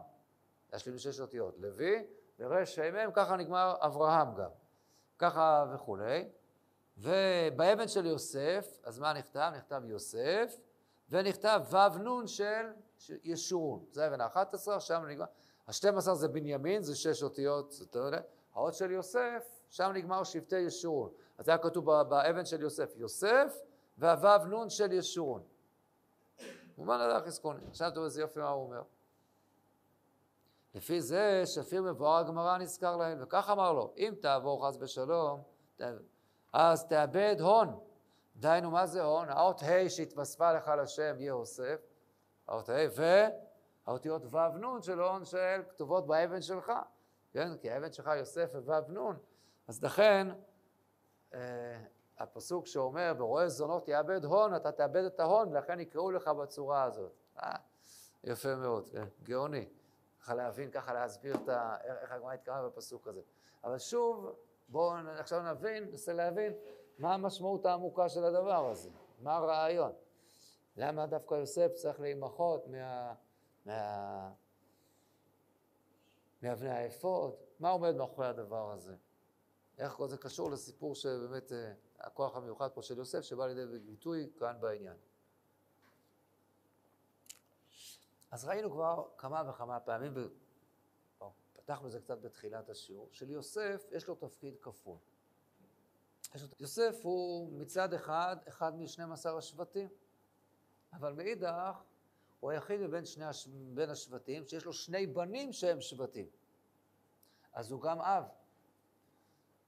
להשלים 0.73 0.97
שש 0.97 1.19
אותיות, 1.19 1.55
לוי 1.59 2.05
ורש 2.39 2.79
מ', 2.79 3.11
ככה 3.13 3.35
נגמר 3.35 3.75
אברהם 3.79 4.35
גם, 4.35 4.49
ככה 5.19 5.65
וכולי. 5.73 6.29
ובאבן 6.97 7.87
של 7.87 8.05
יוסף, 8.05 8.79
אז 8.83 8.99
מה 8.99 9.13
נכתב? 9.13 9.51
נכתב 9.55 9.81
יוסף, 9.85 10.59
ונכתב 11.09 11.61
ו"נ 11.69 12.27
של 12.27 12.71
ישורון. 13.23 13.85
זה 13.91 14.07
אבן 14.07 14.21
ה-11, 14.21 14.79
שם 14.79 15.03
נגמר. 15.07 15.25
ה-12 15.67 16.13
זה 16.13 16.27
בנימין, 16.27 16.81
זה 16.81 16.95
שש 16.95 17.23
אותיות, 17.23 17.75
אתה 17.89 17.99
יודע. 17.99 18.21
האות 18.53 18.73
של 18.73 18.91
יוסף, 18.91 19.61
שם 19.69 19.91
נגמר 19.93 20.23
שבטי 20.23 20.59
ישורון. 20.59 21.09
אז 21.37 21.49
היה 21.49 21.57
כתוב 21.57 21.85
באבן 22.03 22.45
של 22.45 22.61
יוסף, 22.61 22.93
יוסף 22.95 23.57
והוו 23.97 24.45
נון 24.45 24.69
של 24.69 24.91
ישורון. 24.91 25.43
מובן 26.77 26.99
לדעת 26.99 27.25
חזקוני. 27.25 27.61
עכשיו 27.69 27.91
תראו 27.91 28.05
איזה 28.05 28.21
יופי 28.21 28.39
מה 28.39 28.49
הוא 28.49 28.63
אומר. 28.63 28.81
לפי 30.75 31.01
זה 31.01 31.43
שפיר 31.45 31.81
מבואר 31.81 32.17
הגמרא 32.17 32.57
נזכר 32.57 32.95
להם, 32.95 33.17
וכך 33.21 33.49
אמר 33.51 33.73
לו, 33.73 33.93
אם 33.97 34.13
תעבור 34.21 34.67
חס 34.67 34.77
ושלום, 34.79 35.43
אז 36.53 36.87
תאבד 36.87 37.35
הון. 37.39 37.79
דהיינו, 38.35 38.71
מה 38.71 38.85
זה 38.85 39.03
הון? 39.03 39.29
האות 39.29 39.61
ה' 39.63 39.89
שהתווספה 39.89 40.53
לך 40.53 40.71
לשם 40.81 41.15
יהוסף, 41.19 41.79
האות 42.47 42.69
ה', 42.69 42.73
והאותיות 43.85 44.33
ו' 44.33 44.37
נ' 44.37 44.81
של 44.81 44.99
הון 44.99 45.25
של 45.25 45.61
כתובות 45.69 46.07
באבן 46.07 46.41
שלך, 46.41 46.71
כן? 47.31 47.57
כי 47.57 47.71
האבן 47.71 47.91
שלך 47.91 48.11
יוסף 48.17 48.51
וו' 48.55 48.91
נ', 48.91 49.17
אז 49.67 49.83
לכן 49.83 50.27
אה, 51.33 51.39
הפסוק 52.19 52.67
שאומר, 52.67 53.13
ורואה 53.17 53.49
זונות 53.49 53.87
יאבד 53.87 54.25
הון, 54.25 54.55
אתה 54.55 54.71
תאבד 54.71 55.03
את 55.03 55.19
ההון, 55.19 55.49
ולכן 55.49 55.79
יקראו 55.79 56.11
לך 56.11 56.27
בצורה 56.27 56.83
הזאת. 56.83 57.11
אה, 57.43 57.55
יפה 58.23 58.55
מאוד, 58.55 58.89
כן? 58.89 59.05
גאוני. 59.23 59.65
ככה 60.23 60.33
להבין, 60.35 60.71
ככה 60.71 60.93
להסביר 60.93 61.35
את 61.35 61.49
ה... 61.49 61.77
איך 61.83 62.11
הגמרא 62.11 62.33
התקרבה 62.33 62.69
בפסוק 62.69 63.07
הזה. 63.07 63.21
אבל 63.63 63.79
שוב, 63.79 64.35
בואו 64.69 64.95
עכשיו 65.19 65.41
נבין, 65.41 65.83
ננסה 65.83 66.13
להבין 66.13 66.53
מה 66.97 67.13
המשמעות 67.13 67.65
העמוקה 67.65 68.09
של 68.09 68.23
הדבר 68.23 68.69
הזה, 68.69 68.89
מה 69.19 69.35
הרעיון. 69.35 69.91
למה 70.77 71.05
דווקא 71.07 71.35
יוסף 71.35 71.71
צריך 71.73 71.99
להימחות 71.99 72.67
מה... 72.67 73.13
מה... 73.65 74.31
מאבני 76.43 76.69
האפוד? 76.69 77.35
מה 77.59 77.69
עומד 77.69 77.95
מאחורי 77.95 78.27
הדבר 78.27 78.71
הזה? 78.71 78.95
איך 79.77 79.93
כל 79.93 80.07
זה 80.07 80.17
קשור 80.17 80.51
לסיפור 80.51 80.95
שבאמת 80.95 81.51
אה, 81.51 81.73
הכוח 81.99 82.35
המיוחד 82.35 82.67
פה 82.73 82.81
של 82.81 82.97
יוסף 82.97 83.21
שבא 83.21 83.47
לידי 83.47 83.79
ביטוי 83.79 84.29
כאן 84.39 84.57
בעניין. 84.59 84.97
אז 88.33 88.45
ראינו 88.45 88.71
כבר 88.71 89.07
כמה 89.17 89.43
וכמה 89.49 89.79
פעמים, 89.79 90.13
ופתחנו 91.55 91.87
את 91.87 91.91
זה 91.91 91.99
קצת 91.99 92.17
בתחילת 92.21 92.69
השיעור, 92.69 93.09
שליוסף 93.11 93.85
יש 93.91 94.07
לו 94.07 94.15
תפקיד 94.15 94.57
כפול. 94.61 94.97
יוסף 96.59 96.99
הוא 97.03 97.53
מצד 97.59 97.93
אחד, 97.93 98.37
אחד 98.47 98.75
מ-12 98.75 99.29
השבטים, 99.37 99.89
אבל 100.93 101.13
מאידך 101.13 101.83
הוא 102.39 102.51
היחיד 102.51 102.81
מבין 102.81 103.05
שני 103.05 103.25
הש... 103.25 103.47
בין 103.47 103.89
השבטים 103.89 104.45
שיש 104.45 104.65
לו 104.65 104.73
שני 104.73 105.07
בנים 105.07 105.53
שהם 105.53 105.81
שבטים. 105.81 106.27
אז 107.53 107.71
הוא 107.71 107.81
גם 107.81 108.01
אב. 108.01 108.23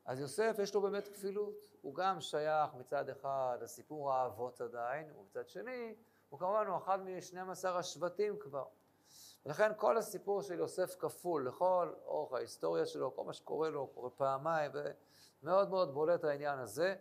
אז 0.06 0.20
יוסף 0.20 0.56
יש 0.64 0.74
לו 0.74 0.82
באמת 0.82 1.08
כפילות, 1.08 1.68
הוא 1.82 1.96
גם 1.96 2.22
שייך 2.22 2.74
מצד 2.74 3.10
אחד 3.10 3.58
לסיפור 3.62 4.14
האבות 4.14 4.62
עדיין, 4.62 5.12
ומצד 5.12 5.50
שני 5.50 5.96
הוא 6.30 6.40
כמובן 6.40 6.68
הוא 6.68 6.78
אחד 6.78 7.00
מ-12 7.02 7.68
השבטים 7.68 8.40
כבר. 8.40 8.66
ולכן 9.46 9.72
כל 9.78 9.98
הסיפור 9.98 10.42
של 10.42 10.60
יוסף 10.60 10.96
כפול, 11.00 11.48
לכל 11.48 11.94
אורך 12.06 12.34
ההיסטוריה 12.34 12.86
שלו, 12.86 13.16
כל 13.16 13.24
מה 13.24 13.34
שקורה 13.34 13.70
לו, 13.70 13.88
קורה 13.88 14.10
פעמיים, 14.10 14.72
ומאוד 15.44 15.70
מאוד 15.70 15.94
בולט 15.94 16.24
העניין 16.24 16.60
הזה. 16.60 16.96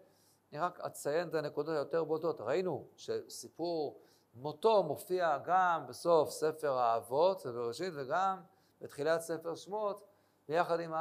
אני 0.53 0.61
רק 0.61 0.81
אציין 0.81 1.29
את 1.29 1.35
הנקודות 1.35 1.75
היותר 1.75 2.05
בולטות. 2.05 2.41
ראינו 2.41 2.89
שסיפור 2.97 4.01
מותו 4.35 4.83
מופיע 4.83 5.39
גם 5.45 5.85
בסוף 5.89 6.31
ספר 6.31 6.73
האבות, 6.73 7.41
זה 7.41 7.53
בראשית, 7.53 7.93
וגם 7.97 8.41
בתחילת 8.81 9.21
ספר 9.21 9.55
שמות, 9.55 10.07
ביחד 10.49 10.81
עם. 10.81 10.95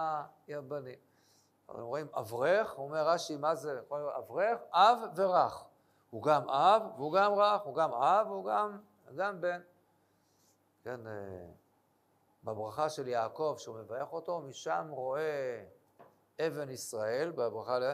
אנחנו 1.69 1.87
רואים 1.87 2.07
אברך, 2.13 2.77
אומר 2.77 3.07
רש"י, 3.07 3.37
מה 3.37 3.55
זה 3.55 3.79
אברך? 4.17 4.59
אב 4.71 4.99
ורך. 5.15 5.65
הוא 6.13 6.23
גם 6.23 6.49
אב 6.49 6.81
והוא 6.97 7.13
גם 7.13 7.33
רך, 7.33 7.61
הוא 7.61 7.75
גם 7.75 7.93
אב 7.93 8.27
והוא 8.27 8.45
גם, 8.45 8.77
גם 9.15 9.41
בן. 9.41 9.61
כן, 10.83 11.07
אה, 11.07 11.45
בברכה 12.43 12.89
של 12.89 13.07
יעקב, 13.07 13.55
שהוא 13.57 13.77
מברך 13.77 14.13
אותו, 14.13 14.39
משם 14.39 14.87
רואה 14.89 15.63
אבן 16.39 16.69
ישראל, 16.69 17.31
בברכה 17.31 17.79
ל... 17.79 17.93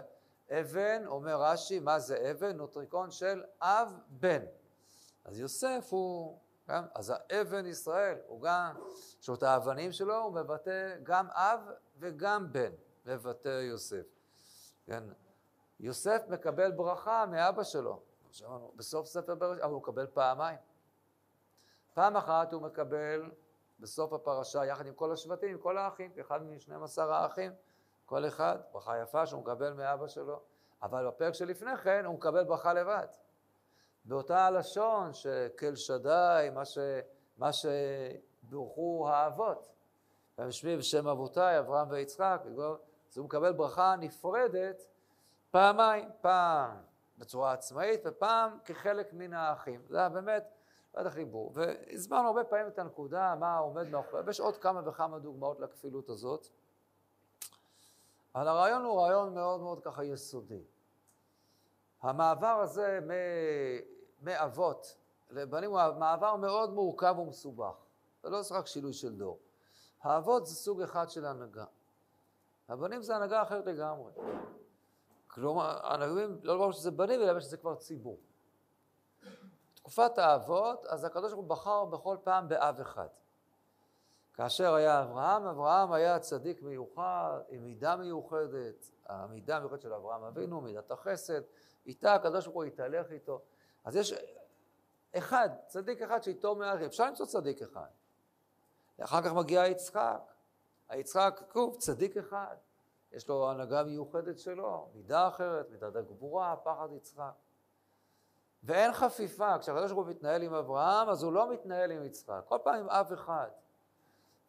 אבן, 0.52 1.04
אומר 1.06 1.42
רש"י, 1.42 1.80
מה 1.80 2.00
זה 2.00 2.32
אבן? 2.32 2.58
נוטריקון 2.58 3.12
של 3.12 3.44
אב 3.62 4.00
בן. 4.10 4.46
אז 5.26 5.40
יוסף 5.40 5.88
הוא, 5.90 6.40
כן? 6.68 6.82
אז 6.96 7.14
האבן 7.16 7.66
ישראל, 7.66 8.18
הוא 8.28 8.42
גם, 8.42 8.74
יש 9.22 9.28
לו 9.28 9.36
את 9.36 9.44
האבנים 9.44 9.92
שלו, 9.92 10.18
הוא 10.18 10.34
מבטא 10.34 10.96
גם 11.04 11.28
אב 11.30 11.60
וגם 12.00 12.54
בן, 12.54 12.72
מבטא 13.06 13.62
יוסף. 13.62 14.06
כן? 14.86 15.04
יוסף 15.80 16.22
מקבל 16.30 16.72
ברכה 16.72 17.26
מאבא 17.26 17.64
שלו, 17.64 18.09
שמענו, 18.32 18.72
בסוף 18.76 19.08
ספר 19.08 19.36
בראשית, 19.36 19.64
אבל 19.64 19.72
הוא 19.72 19.82
מקבל 19.82 20.08
פעמיים. 20.08 20.58
פעם 21.94 22.18
אחת 22.18 22.54
הוא 22.54 22.62
מקבל 22.62 23.32
בסוף 23.80 24.14
הפרשה, 24.14 24.66
יחד 24.66 24.86
עם 24.86 24.94
כל 24.94 25.12
השבטים, 25.12 25.50
עם 25.50 25.58
כל 25.58 25.78
האחים, 25.78 26.12
כאחד 26.12 26.44
מ-12 26.44 27.02
האחים, 27.02 27.52
כל 28.06 28.28
אחד, 28.28 28.58
ברכה 28.72 28.98
יפה 28.98 29.26
שהוא 29.26 29.42
מקבל 29.42 29.74
מאבא 29.74 30.08
שלו, 30.08 30.40
אבל 30.82 31.08
בפרק 31.08 31.34
שלפני 31.34 31.78
כן 31.78 32.06
הוא 32.06 32.16
מקבל 32.16 32.44
ברכה 32.44 32.74
לבד. 32.74 33.08
באותה 34.06 34.46
הלשון 34.46 35.14
שכל 35.14 35.76
שדי, 35.76 36.50
מה, 36.54 36.66
ש... 36.66 36.78
מה 37.38 37.50
שברכו 37.54 39.10
האבות. 39.10 39.70
ומשמי 40.38 40.78
בשם 40.78 41.08
אבותיי, 41.08 41.60
אברהם 41.60 41.88
ויצחק, 41.90 42.42
אז 42.46 43.18
הוא 43.18 43.26
מקבל 43.26 43.54
ברכה 43.54 43.96
נפרדת 44.00 44.88
פעמיים, 45.52 46.10
פעם 46.22 46.89
בצורה 47.20 47.54
עצמאית, 47.54 48.02
ופעם 48.06 48.58
כחלק 48.66 49.14
מן 49.14 49.34
האחים. 49.34 49.82
זה 49.90 49.98
היה 49.98 50.10
באמת 50.10 50.44
ועד 50.94 51.06
החיבור. 51.06 51.52
והסברנו 51.56 52.28
הרבה 52.28 52.44
פעמים 52.44 52.68
את 52.68 52.80
הנקודה, 52.80 53.36
מה 53.40 53.58
עומד 53.58 53.90
מאחורי, 53.90 54.24
ויש 54.26 54.40
עוד 54.40 54.58
כמה 54.58 54.82
וכמה 54.90 55.20
דוגמאות 55.20 55.60
לכפילות 55.60 56.10
הזאת. 56.10 56.48
אבל 58.36 58.48
הרעיון 58.48 58.84
הוא 58.84 59.02
רעיון 59.02 59.34
מאוד 59.34 59.62
מאוד 59.62 59.84
ככה 59.84 60.04
יסודי. 60.04 60.64
המעבר 62.02 62.60
הזה 62.62 63.00
מאבות 64.22 64.96
לבנים 65.30 65.72
הוא 65.72 65.80
מעבר 66.00 66.36
מאוד 66.36 66.74
מורכב 66.74 67.16
ומסובך. 67.20 67.76
זה 68.24 68.30
לא 68.30 68.42
רק 68.52 68.68
שינוי 68.68 68.94
של 68.94 69.16
דור. 69.16 69.40
האבות 70.02 70.46
זה 70.46 70.56
סוג 70.56 70.82
אחד 70.82 71.10
של 71.10 71.26
הנהגה. 71.26 71.66
הבנים 72.70 73.02
זה 73.02 73.16
הנהגה 73.16 73.42
אחרת 73.42 73.66
לגמרי. 73.66 74.12
כלומר, 75.40 75.80
הנביאים, 75.84 76.40
לא 76.44 76.58
לומר 76.58 76.72
שזה 76.72 76.92
בנים, 76.92 77.22
אלא 77.22 77.40
שזה 77.40 77.58
כבר 77.58 77.76
ציבור. 77.76 78.20
תקופת 79.74 80.18
האבות, 80.18 80.86
אז 80.86 81.04
הקדוש 81.04 81.34
ברוך 81.34 81.44
הוא 81.44 81.50
בחר 81.50 81.86
בכל 81.86 82.18
פעם 82.24 82.48
באב 82.48 82.80
אחד. 82.80 83.08
כאשר 84.34 84.74
היה 84.74 85.04
אברהם, 85.04 85.46
אברהם 85.46 85.92
היה 85.92 86.20
צדיק 86.20 86.62
מיוחד, 86.62 87.40
עם 87.50 87.64
מידה 87.64 87.96
מיוחדת, 87.96 88.90
המידה 89.06 89.58
המיוחדת 89.58 89.82
של 89.82 89.94
אברהם 89.94 90.24
אבינו, 90.24 90.62
מידת 90.62 90.92
החסד, 90.92 91.42
איתה 91.86 92.16
הקדוש 92.16 92.46
ברוך 92.46 92.56
הוא 92.56 92.66
יתהלך 92.66 93.12
איתו. 93.12 93.42
אז 93.84 93.96
יש 93.96 94.14
אחד, 95.18 95.50
צדיק 95.68 96.02
אחד 96.02 96.24
שאיתו 96.24 96.56
מערכת, 96.56 96.86
אפשר 96.86 97.06
למצוא 97.06 97.26
צדיק 97.26 97.62
אחד. 97.62 97.88
אחר 99.00 99.22
כך 99.22 99.34
מגיע 99.34 99.68
יצחק, 99.68 100.22
היצחק, 100.90 101.42
כתוב, 101.50 101.78
צדיק 101.78 102.18
אחד. 102.18 102.56
יש 103.12 103.28
לו 103.28 103.50
הנהגה 103.50 103.84
מיוחדת 103.84 104.40
שלו, 104.40 104.90
מידה 104.94 105.28
אחרת, 105.28 105.70
מידת 105.70 105.96
הגבורה, 105.96 106.56
פחד 106.64 106.88
יצחק. 106.92 107.32
ואין 108.64 108.94
חפיפה, 108.94 109.60
כשהקדוש 109.60 109.92
ברוך 109.92 110.06
הוא 110.06 110.14
מתנהל 110.14 110.42
עם 110.44 110.54
אברהם, 110.54 111.10
אז 111.10 111.24
הוא 111.24 111.34
לא 111.34 111.54
מתנהל 111.54 111.92
עם 111.92 112.04
יצחק, 112.04 112.42
כל 112.46 112.58
פעם 112.64 112.76
עם 112.76 112.90
אב 112.90 113.14
אחד. 113.14 113.50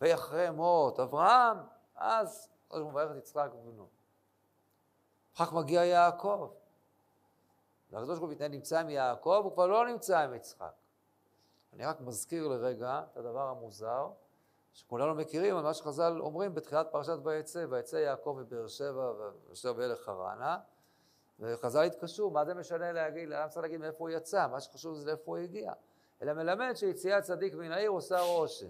ויחרי 0.01 0.51
מות 0.51 1.01
אברהם, 1.01 1.59
אז 1.95 2.49
הקדוש 2.67 2.83
ברוך 2.83 2.95
הוא 2.95 3.03
מברך 3.03 3.11
את 3.11 3.17
יצחק 3.17 3.49
ובנו. 3.55 3.89
אחר 5.35 5.47
כך 5.47 5.53
מגיע 5.53 5.85
יעקב. 5.85 6.51
והקדוש 7.91 8.19
ברוך 8.19 8.31
הוא 8.31 8.49
נמצא 8.49 8.81
עם 8.81 8.91
יעקב, 8.91 9.41
הוא 9.45 9.53
כבר 9.53 9.67
לא 9.67 9.87
נמצא 9.87 10.19
עם 10.19 10.35
יצחק. 10.35 10.73
אני 11.73 11.85
רק 11.85 12.01
מזכיר 12.01 12.49
לרגע 12.49 13.03
את 13.13 13.17
הדבר 13.17 13.49
המוזר, 13.49 14.11
שכולנו 14.73 15.15
מכירים 15.15 15.57
על 15.57 15.63
מה 15.63 15.75
שחז"ל 15.75 16.21
אומרים 16.21 16.55
בתחילת 16.55 16.87
פרשת 16.91 17.17
ויצא, 17.25 17.67
ויצא 17.71 17.97
יעקב 17.97 18.37
מבאר 18.41 18.69
שבע 18.69 19.13
ואשר 19.49 19.75
ואלה 19.77 19.97
חרנה, 19.97 20.59
וחז"ל 21.41 21.83
התקשרו, 21.83 22.31
מה 22.31 22.45
זה 22.45 22.55
משנה 22.55 22.93
להגיד, 22.93 23.29
למה 23.29 23.49
צריך 23.49 23.63
להגיד 23.63 23.81
מאיפה 23.81 23.99
הוא 23.99 24.11
יצא, 24.11 24.47
מה 24.49 24.61
שחשוב 24.61 24.95
זה 24.95 25.07
לאיפה 25.07 25.23
הוא 25.31 25.37
הגיע, 25.37 25.73
אלא 26.23 26.33
מלמד 26.33 26.73
שיציאת 26.75 27.23
צדיק 27.23 27.55
מן 27.55 27.73
העיר 27.73 27.91
עושה 27.91 28.21
רושם, 28.21 28.69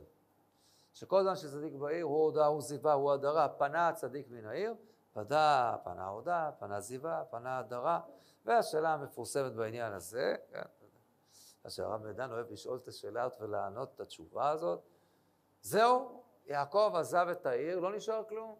שכל 0.92 1.22
זמן 1.22 1.36
שצדיק 1.36 1.74
בעיר 1.74 2.04
הוא 2.04 2.24
הודה, 2.24 2.46
הוא 2.46 2.62
זיווה, 2.62 2.92
הוא 2.92 3.12
הדרה, 3.12 3.48
פנה 3.48 3.88
הצדיק 3.88 4.26
מן 4.30 4.46
העיר, 4.46 4.74
פדה, 5.12 5.76
פנה 5.84 6.08
הודה, 6.08 6.50
פנה 6.58 6.80
זיווה, 6.80 7.24
פנה 7.30 7.58
הדרה, 7.58 8.00
והשאלה 8.44 8.94
המפורסמת 8.94 9.52
בעניין 9.52 9.92
הזה, 9.92 10.36
כן, 10.50 10.62
שהרב 11.68 12.06
מדן 12.06 12.32
אוהב 12.32 12.52
לשאול 12.52 12.78
את 12.82 12.88
השאלה 12.88 13.22
הזאת 13.22 13.40
ולענות 13.40 13.92
את 13.94 14.00
התשובה 14.00 14.50
הזאת, 14.50 14.80
זהו, 15.62 16.23
יעקב 16.46 16.92
עזב 16.94 17.27
את 17.31 17.46
העיר, 17.46 17.79
לא 17.79 17.96
נשאר 17.96 18.23
כלום. 18.29 18.57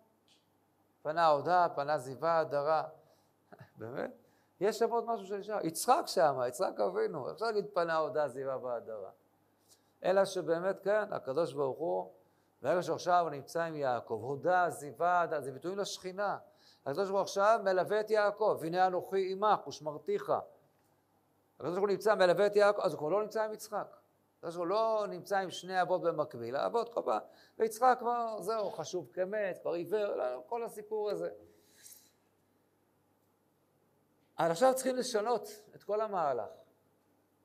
פנה 1.03 1.27
הודה, 1.27 1.67
פנה 1.75 1.99
זיווה, 1.99 2.39
הדרה. 2.39 2.83
באמת? 3.79 4.11
יש 4.61 4.79
שם 4.79 4.91
עוד 4.91 5.05
משהו 5.07 5.27
שנשאר. 5.27 5.67
יצחק 5.67 6.03
שם, 6.07 6.41
יצחק 6.49 6.81
אבינו, 6.81 7.31
אפשר 7.31 7.45
להגיד 7.45 7.65
פנה 7.75 7.97
הודה 7.97 8.29
זיווה 8.29 8.59
בהדרה. 8.59 9.11
אלא 10.05 10.25
שבאמת 10.25 10.81
כן, 10.85 11.13
הקדוש 11.13 11.53
ברוך 11.53 11.79
הוא, 11.79 12.13
ברגע 12.63 12.83
שעכשיו 12.83 13.21
הוא 13.23 13.31
נמצא 13.31 13.63
עם 13.63 13.77
יעקב, 13.77 14.21
הודה, 14.23 14.71
זיווה, 14.71 15.27
זה 15.41 15.53
ביטויים 15.53 15.79
לשכינה. 15.79 16.39
הקדוש 16.87 17.09
ברוך 17.09 17.19
הוא 17.19 17.21
עכשיו 17.21 17.61
מלווה 17.65 18.01
את 18.01 18.11
יעקב, 18.11 18.59
והנה 18.61 18.87
אנוכי 18.87 19.33
עמך 19.33 19.67
ושמרתיך. 19.67 20.33
הקדוש 21.55 21.71
ברוך 21.71 21.81
הוא 21.81 21.89
נמצא, 21.89 22.15
מלווה 22.15 22.47
את 22.47 22.57
יעקב, 22.57 22.81
אז 22.81 22.93
הוא 22.93 22.99
כבר 22.99 23.09
לא 23.09 23.23
נמצא 23.23 23.45
עם 23.45 23.53
יצחק. 23.53 23.97
הוא 24.57 24.66
לא 24.66 25.07
נמצא 25.09 25.38
עם 25.38 25.50
שני 25.50 25.83
אבות 25.83 26.03
במקביל, 26.03 26.57
האבות 26.57 26.94
כל 26.94 27.00
פעם, 27.05 27.20
ויצחק 27.59 27.96
כבר, 27.98 28.42
זהו, 28.42 28.70
חשוב 28.70 29.11
כמת, 29.12 29.59
כבר 29.62 29.72
עיוור, 29.72 30.14
לא, 30.14 30.42
כל 30.46 30.64
הסיפור 30.64 31.11
הזה. 31.11 31.31
אבל 34.38 34.50
עכשיו 34.50 34.74
צריכים 34.74 34.96
לשנות 34.96 35.48
את 35.74 35.83
כל 35.83 36.00
המהלך. 36.00 36.50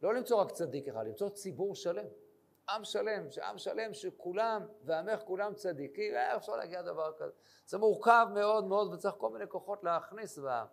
לא 0.01 0.13
למצוא 0.13 0.41
רק 0.41 0.51
צדיק 0.51 0.87
אחד, 0.87 1.07
למצוא 1.07 1.29
ציבור 1.29 1.75
שלם. 1.75 2.05
עם 2.69 2.83
שלם, 2.83 3.31
שעם 3.31 3.57
שלם 3.57 3.93
שכולם, 3.93 4.65
ועמך 4.83 5.21
כולם 5.25 5.53
צדיקים, 5.53 6.15
איך 6.15 6.37
אפשר 6.37 6.55
להגיע 6.55 6.81
לדבר 6.81 7.11
כזה? 7.17 7.31
זה 7.65 7.77
מורכב 7.77 8.27
מאוד 8.33 8.65
מאוד 8.65 8.93
וצריך 8.93 9.15
כל 9.17 9.29
מיני 9.29 9.47
כוחות 9.47 9.83
להכניס 9.83 10.37
בעם. 10.37 10.67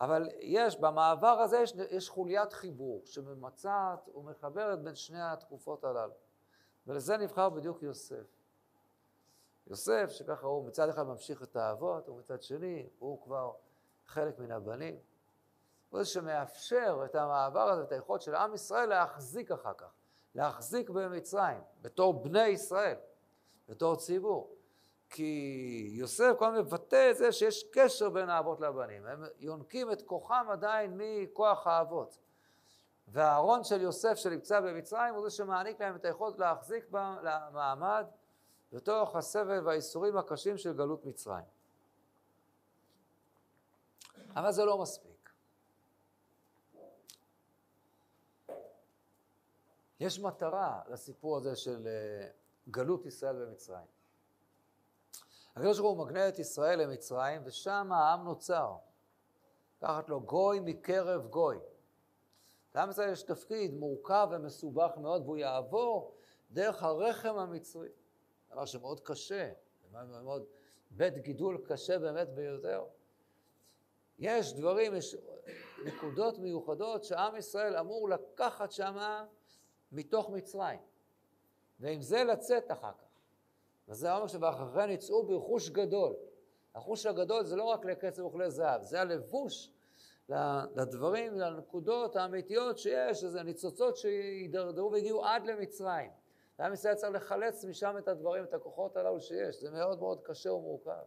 אבל 0.00 0.28
יש, 0.40 0.80
במעבר 0.80 1.26
הזה 1.26 1.58
יש, 1.58 1.74
יש 1.90 2.08
חוליית 2.08 2.52
חיבור 2.52 3.02
שממצעת 3.04 4.08
ומחברת 4.14 4.82
בין 4.82 4.94
שני 4.94 5.22
התקופות 5.22 5.84
הללו. 5.84 6.14
ולזה 6.86 7.16
נבחר 7.16 7.48
בדיוק 7.48 7.82
יוסף. 7.82 8.26
יוסף, 9.66 10.08
שככה 10.08 10.46
הוא 10.46 10.66
מצד 10.66 10.88
אחד 10.88 11.02
ממשיך 11.02 11.42
את 11.42 11.56
האבות, 11.56 12.08
ומצד 12.08 12.42
שני 12.42 12.88
הוא 12.98 13.22
כבר 13.24 13.52
חלק 14.06 14.38
מן 14.38 14.50
הבנים. 14.50 14.98
הוא 15.90 16.02
זה 16.02 16.10
שמאפשר 16.10 17.02
את 17.04 17.14
המעבר 17.14 17.68
הזה, 17.68 17.82
את 17.82 17.92
היכולת 17.92 18.22
של 18.22 18.34
עם 18.34 18.54
ישראל 18.54 18.88
להחזיק 18.88 19.50
אחר 19.50 19.72
כך, 19.74 19.92
להחזיק 20.34 20.90
במצרים, 20.90 21.60
בתור 21.82 22.22
בני 22.22 22.46
ישראל, 22.46 22.96
בתור 23.68 23.96
ציבור. 23.96 24.54
כי 25.10 25.90
יוסף 25.92 26.34
הזמן 26.40 26.58
מבטא 26.58 27.10
את 27.10 27.16
זה 27.16 27.32
שיש 27.32 27.64
קשר 27.72 28.10
בין 28.10 28.30
האבות 28.30 28.60
לבנים, 28.60 29.06
הם 29.06 29.24
יונקים 29.38 29.92
את 29.92 30.02
כוחם 30.02 30.46
עדיין 30.50 30.94
מכוח 30.96 31.66
האבות. 31.66 32.18
והארון 33.08 33.64
של 33.64 33.80
יוסף 33.80 34.14
שנמצא 34.14 34.60
במצרים 34.60 35.14
הוא 35.14 35.28
זה 35.28 35.36
שמעניק 35.36 35.80
להם 35.80 35.96
את 35.96 36.04
היכולת 36.04 36.38
להחזיק 36.38 36.84
במעמד 36.90 38.06
בתוך 38.72 39.16
הסבל 39.16 39.66
והאיסורים 39.66 40.16
הקשים 40.16 40.58
של 40.58 40.72
גלות 40.76 41.04
מצרים. 41.04 41.44
אבל 44.36 44.52
זה 44.52 44.64
לא 44.64 44.78
מספיק. 44.78 45.30
יש 50.00 50.20
מטרה 50.20 50.80
לסיפור 50.88 51.36
הזה 51.36 51.56
של 51.56 51.86
אה, 51.86 52.28
גלות 52.70 53.06
ישראל 53.06 53.46
במצרים. 53.46 53.99
הקדוש 55.56 55.78
ברוך 55.78 55.98
הוא 55.98 56.06
מגנה 56.06 56.28
את 56.28 56.38
ישראל 56.38 56.82
למצרים, 56.82 57.42
ושם 57.44 57.92
העם 57.92 58.24
נוצר. 58.24 58.76
תחת 59.78 60.08
לו 60.08 60.20
גוי 60.20 60.60
מקרב 60.60 61.26
גוי. 61.26 61.58
לעם 62.74 62.90
ישראל 62.90 63.12
יש 63.12 63.22
תפקיד 63.22 63.74
מורכב 63.74 64.28
ומסובך 64.30 64.90
מאוד, 64.96 65.22
והוא 65.22 65.36
יעבור 65.36 66.14
דרך 66.50 66.82
הרחם 66.82 67.38
המצרי. 67.38 67.88
דבר 68.52 68.64
שמאוד 68.64 69.00
קשה, 69.00 69.52
מאוד, 69.92 70.44
בית 70.90 71.18
גידול 71.18 71.64
קשה 71.64 71.98
באמת 71.98 72.28
ביותר. 72.28 72.84
יש 74.18 74.54
דברים, 74.54 74.94
יש 74.94 75.16
נקודות 75.84 76.38
מיוחדות 76.38 77.04
שעם 77.04 77.36
ישראל 77.36 77.76
אמור 77.76 78.08
לקחת 78.08 78.72
שמה 78.72 79.26
מתוך 79.92 80.30
מצרים, 80.30 80.80
ועם 81.80 82.02
זה 82.02 82.24
לצאת 82.24 82.70
אחר 82.70 82.92
כך. 82.92 83.09
וזה 83.90 84.14
אומר 84.14 84.26
שבאחריכן 84.26 84.90
יצאו 84.90 85.26
ברכוש 85.26 85.70
גדול. 85.70 86.14
החוש 86.74 87.06
הגדול 87.06 87.44
זה 87.44 87.56
לא 87.56 87.64
רק 87.64 87.84
לקצב 87.84 88.24
וכלי 88.24 88.50
זהב, 88.50 88.82
זה 88.82 89.00
הלבוש 89.00 89.72
לדברים, 90.76 91.34
לנקודות 91.34 92.16
האמיתיות 92.16 92.78
שיש, 92.78 93.24
איזה 93.24 93.42
ניצוצות 93.42 93.96
שידרדרו 93.96 94.92
והגיעו 94.92 95.24
עד 95.24 95.46
למצרים. 95.46 96.10
ועם 96.58 96.72
ישראל 96.72 96.94
צריך 96.94 97.12
לחלץ 97.14 97.64
משם 97.64 97.94
את 97.98 98.08
הדברים, 98.08 98.44
את 98.44 98.54
הכוחות 98.54 98.96
הללו 98.96 99.20
שיש, 99.20 99.60
זה 99.60 99.70
מאוד 99.70 99.98
מאוד 100.00 100.20
קשה 100.22 100.52
ומורכב. 100.52 101.02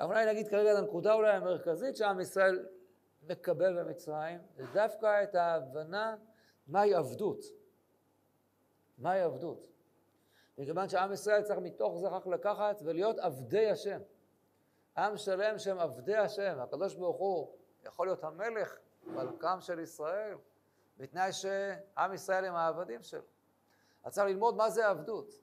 אולי 0.00 0.26
נגיד 0.26 0.48
כרגע 0.48 0.72
את 0.72 0.78
הנקודה 0.78 1.12
אולי 1.12 1.32
המרכזית 1.32 1.96
שעם 1.96 2.20
ישראל 2.20 2.66
מקבל 3.22 3.82
במצרים, 3.82 4.40
זה 4.56 4.64
דווקא 4.72 5.22
את 5.22 5.34
ההבנה 5.34 6.16
מהי 6.66 6.94
עבדות. 6.94 7.44
מהי 8.98 9.20
עבדות. 9.20 9.71
מכיוון 10.58 10.88
שעם 10.88 11.12
ישראל 11.12 11.42
צריך 11.42 11.58
מתוך 11.58 11.98
זה 11.98 12.08
רק 12.08 12.26
לקחת 12.26 12.80
ולהיות 12.84 13.18
עבדי 13.18 13.70
השם. 13.70 14.00
עם 14.96 15.16
שלם 15.16 15.58
שהם 15.58 15.78
עבדי 15.78 16.16
השם, 16.16 16.58
הקדוש 16.60 16.94
ברוך 16.94 17.16
הוא 17.16 17.52
יכול 17.84 18.06
להיות 18.06 18.24
המלך, 18.24 18.78
מלכם 19.06 19.60
של 19.60 19.78
ישראל, 19.78 20.36
בתנאי 20.96 21.32
שעם 21.32 22.14
ישראל 22.14 22.44
הם 22.44 22.54
העבדים 22.54 23.02
שלו. 23.02 23.22
אז 24.04 24.12
צריך 24.12 24.26
ללמוד 24.26 24.56
מה 24.56 24.70
זה 24.70 24.88
עבדות, 24.88 25.40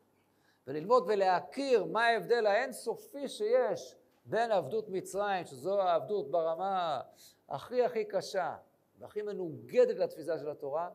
וללמוד 0.67 1.03
ולהכיר 1.07 1.85
מה 1.85 2.05
ההבדל 2.05 2.45
האינסופי 2.45 3.27
שיש 3.27 3.95
בין 4.25 4.51
עבדות 4.51 4.89
מצרים, 4.89 5.45
שזו 5.45 5.81
העבדות 5.81 6.31
ברמה 6.31 7.01
הכי 7.49 7.85
הכי 7.85 8.05
קשה 8.05 8.55
והכי 8.99 9.21
מנוגדת 9.21 9.97
לתפיסה 9.97 10.37
של 10.37 10.49
התורה, 10.49 10.89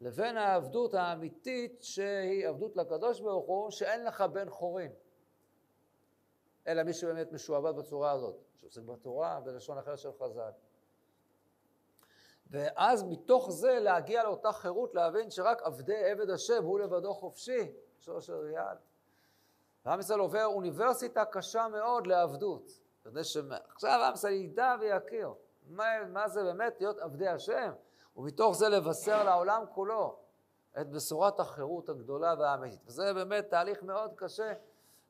לבין 0.00 0.36
העבדות 0.36 0.94
האמיתית 0.94 1.82
שהיא 1.82 2.48
עבדות 2.48 2.76
לקדוש 2.76 3.20
ברוך 3.20 3.46
הוא, 3.46 3.70
שאין 3.70 4.04
לך 4.04 4.20
בן 4.20 4.50
חורין. 4.50 4.92
אלא 6.66 6.82
מי 6.82 6.92
שבאמת 6.92 7.32
משועבד 7.32 7.76
בצורה 7.76 8.10
הזאת, 8.10 8.36
שעוסק 8.56 8.82
בתורה 8.82 9.40
בלשון 9.40 9.78
אחרת 9.78 9.98
של 9.98 10.12
חז"ל. 10.12 10.50
ואז 12.50 13.04
מתוך 13.04 13.50
זה 13.50 13.78
להגיע 13.80 14.24
לאותה 14.24 14.52
חירות, 14.52 14.94
להבין 14.94 15.30
שרק 15.30 15.62
עבדי 15.62 16.10
עבד 16.10 16.30
השם 16.30 16.64
הוא 16.64 16.80
לבדו 16.80 17.14
חופשי, 17.14 17.72
שורש 18.00 18.26
של 18.26 18.34
ריאל. 18.34 18.76
ועם 19.84 20.00
ישראל 20.00 20.20
עובר 20.20 20.46
אוניברסיטה 20.46 21.24
קשה 21.24 21.68
מאוד 21.68 22.06
לעבדות. 22.06 22.70
כדי 23.04 23.24
שעכשיו 23.24 24.04
עם 24.06 24.14
ישראל 24.14 24.32
ידע 24.32 24.74
ויכיר 24.80 25.34
מה, 25.66 26.04
מה 26.08 26.28
זה 26.28 26.42
באמת 26.42 26.80
להיות 26.80 26.98
עבדי 26.98 27.28
השם, 27.28 27.72
ומתוך 28.16 28.56
זה 28.56 28.68
לבשר 28.68 29.24
לעולם 29.24 29.62
כולו 29.74 30.16
את 30.80 30.90
בשורת 30.90 31.40
החירות 31.40 31.88
הגדולה 31.88 32.34
והאמיתית. 32.38 32.80
וזה 32.86 33.14
באמת 33.14 33.50
תהליך 33.50 33.82
מאוד 33.82 34.10
קשה, 34.16 34.52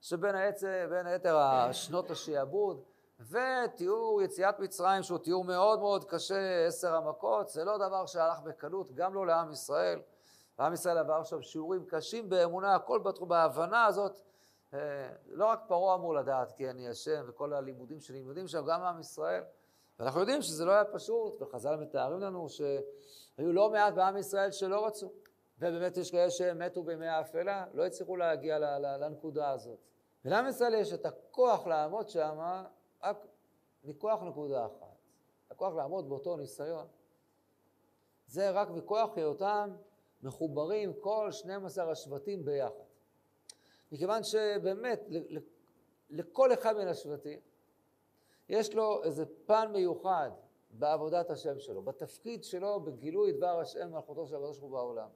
שבין 0.01 0.35
היתר, 0.35 0.91
היתר 1.05 1.37
השנות 1.37 2.11
השעבוד 2.11 2.83
ותיאור 3.21 4.23
יציאת 4.23 4.59
מצרים, 4.59 5.03
שהוא 5.03 5.19
תיאור 5.19 5.45
מאוד 5.45 5.79
מאוד 5.79 6.05
קשה, 6.05 6.67
עשר 6.67 6.95
המכות, 6.95 7.49
זה 7.49 7.65
לא 7.65 7.79
דבר 7.79 8.07
שהלך 8.07 8.41
בקלות, 8.41 8.93
גם 8.93 9.15
לא 9.15 9.27
לעם 9.27 9.53
ישראל. 9.53 10.01
ועם 10.59 10.73
ישראל 10.73 10.99
עבר 10.99 11.15
עכשיו 11.15 11.43
שיעורים 11.43 11.85
קשים 11.87 12.29
באמונה, 12.29 12.75
הכל 12.75 12.99
בתחום, 12.99 13.29
בהבנה 13.29 13.85
הזאת. 13.85 14.21
אה, 14.75 14.79
לא 15.27 15.47
רק 15.47 15.61
פרעה 15.69 15.95
אמור 15.95 16.15
לדעת 16.15 16.53
כי 16.53 16.71
אני 16.71 16.89
השם 16.89 17.25
וכל 17.29 17.53
הלימודים 17.53 18.01
שנלמדים 18.01 18.49
שם, 18.49 18.67
גם 18.67 18.83
עם 18.83 19.01
ישראל. 19.01 19.43
ואנחנו 20.01 20.21
יודעים 20.21 20.43
שזה 20.43 20.65
לא 20.65 20.73
היה 20.73 20.85
פשוט, 20.85 21.43
וחז"ל 21.43 21.77
מתארים 21.77 22.21
לנו 22.21 22.49
שהיו 22.49 23.53
לא 23.53 23.71
מעט 23.71 23.95
בעם 23.95 24.17
ישראל 24.17 24.51
שלא 24.51 24.87
רצו. 24.87 25.13
ובאמת 25.59 25.97
יש 25.97 26.11
כאלה 26.11 26.31
שמתו 26.31 26.83
בימי 26.83 27.07
האפלה, 27.07 27.67
לא 27.75 27.87
הצליחו 27.87 28.17
להגיע 28.17 28.59
לנקודה 28.99 29.51
הזאת. 29.51 29.79
ולעם 30.25 30.49
ישראל 30.49 30.75
יש 30.75 30.93
את 30.93 31.07
הכוח 31.07 31.67
לעמוד 31.67 32.09
שם 32.09 32.39
רק 33.03 33.27
מכוח 33.85 34.23
נקודה 34.23 34.67
אחת. 34.67 34.97
הכוח 35.51 35.75
לעמוד 35.75 36.09
באותו 36.09 36.37
ניסיון. 36.37 36.87
זה 38.27 38.51
רק 38.51 38.69
מכוח 38.69 39.11
היותם 39.17 39.77
מחוברים 40.23 40.93
כל 41.01 41.33
12 41.33 41.91
השבטים 41.91 42.45
ביחד. 42.45 42.85
מכיוון 43.93 44.23
שבאמת 44.23 45.01
לכל 46.11 46.53
אחד 46.53 46.77
מן 46.77 46.89
השבטים 46.89 47.41
יש 48.51 48.75
לו 48.75 49.05
איזה 49.05 49.25
פן 49.47 49.71
מיוחד 49.73 50.31
בעבודת 50.71 51.31
השם 51.31 51.59
שלו, 51.59 51.83
בתפקיד 51.83 52.45
שלו 52.45 52.81
בגילוי 52.81 53.33
דבר 53.33 53.61
השם 53.61 53.93
מלכותו 53.93 54.27
של 54.27 54.35
הקדוש 54.35 54.59
ברוך 54.59 54.73
הוא 54.73 54.79
בעולם. 54.79 55.09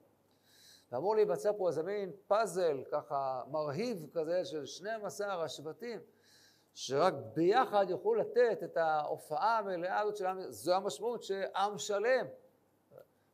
ואמור 0.91 1.15
להיווצר 1.15 1.51
פה 1.57 1.67
איזה 1.67 1.83
מין 1.83 2.11
פאזל 2.27 2.83
ככה 2.91 3.43
מרהיב 3.51 4.05
כזה 4.13 4.45
של 4.45 4.65
12 4.65 5.43
השבטים, 5.43 5.99
שרק 6.73 7.13
ביחד 7.33 7.85
יוכלו 7.89 8.15
לתת 8.15 8.63
את 8.63 8.77
ההופעה 8.77 9.57
המלאה 9.57 9.99
הזאת 9.99 10.17
של 10.17 10.25
עם, 10.25 10.41
זו 10.51 10.73
המשמעות 10.73 11.23
שעם 11.23 11.77
שלם, 11.77 12.25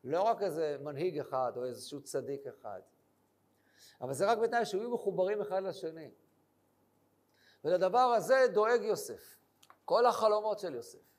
לא 0.03 0.21
רק 0.21 0.41
איזה 0.41 0.77
מנהיג 0.81 1.19
אחד 1.19 1.51
או 1.55 1.65
איזשהו 1.65 2.01
צדיק 2.01 2.47
אחד. 2.47 2.81
אבל 4.01 4.13
זה 4.13 4.31
רק 4.31 4.37
בתנאי 4.37 4.65
שיהיו 4.65 4.89
מחוברים 4.89 5.41
אחד 5.41 5.63
לשני. 5.63 6.11
ולדבר 7.63 7.99
הזה 7.99 8.45
דואג 8.53 8.81
יוסף. 8.81 9.40
כל 9.85 10.05
החלומות 10.05 10.59
של 10.59 10.75
יוסף 10.75 11.11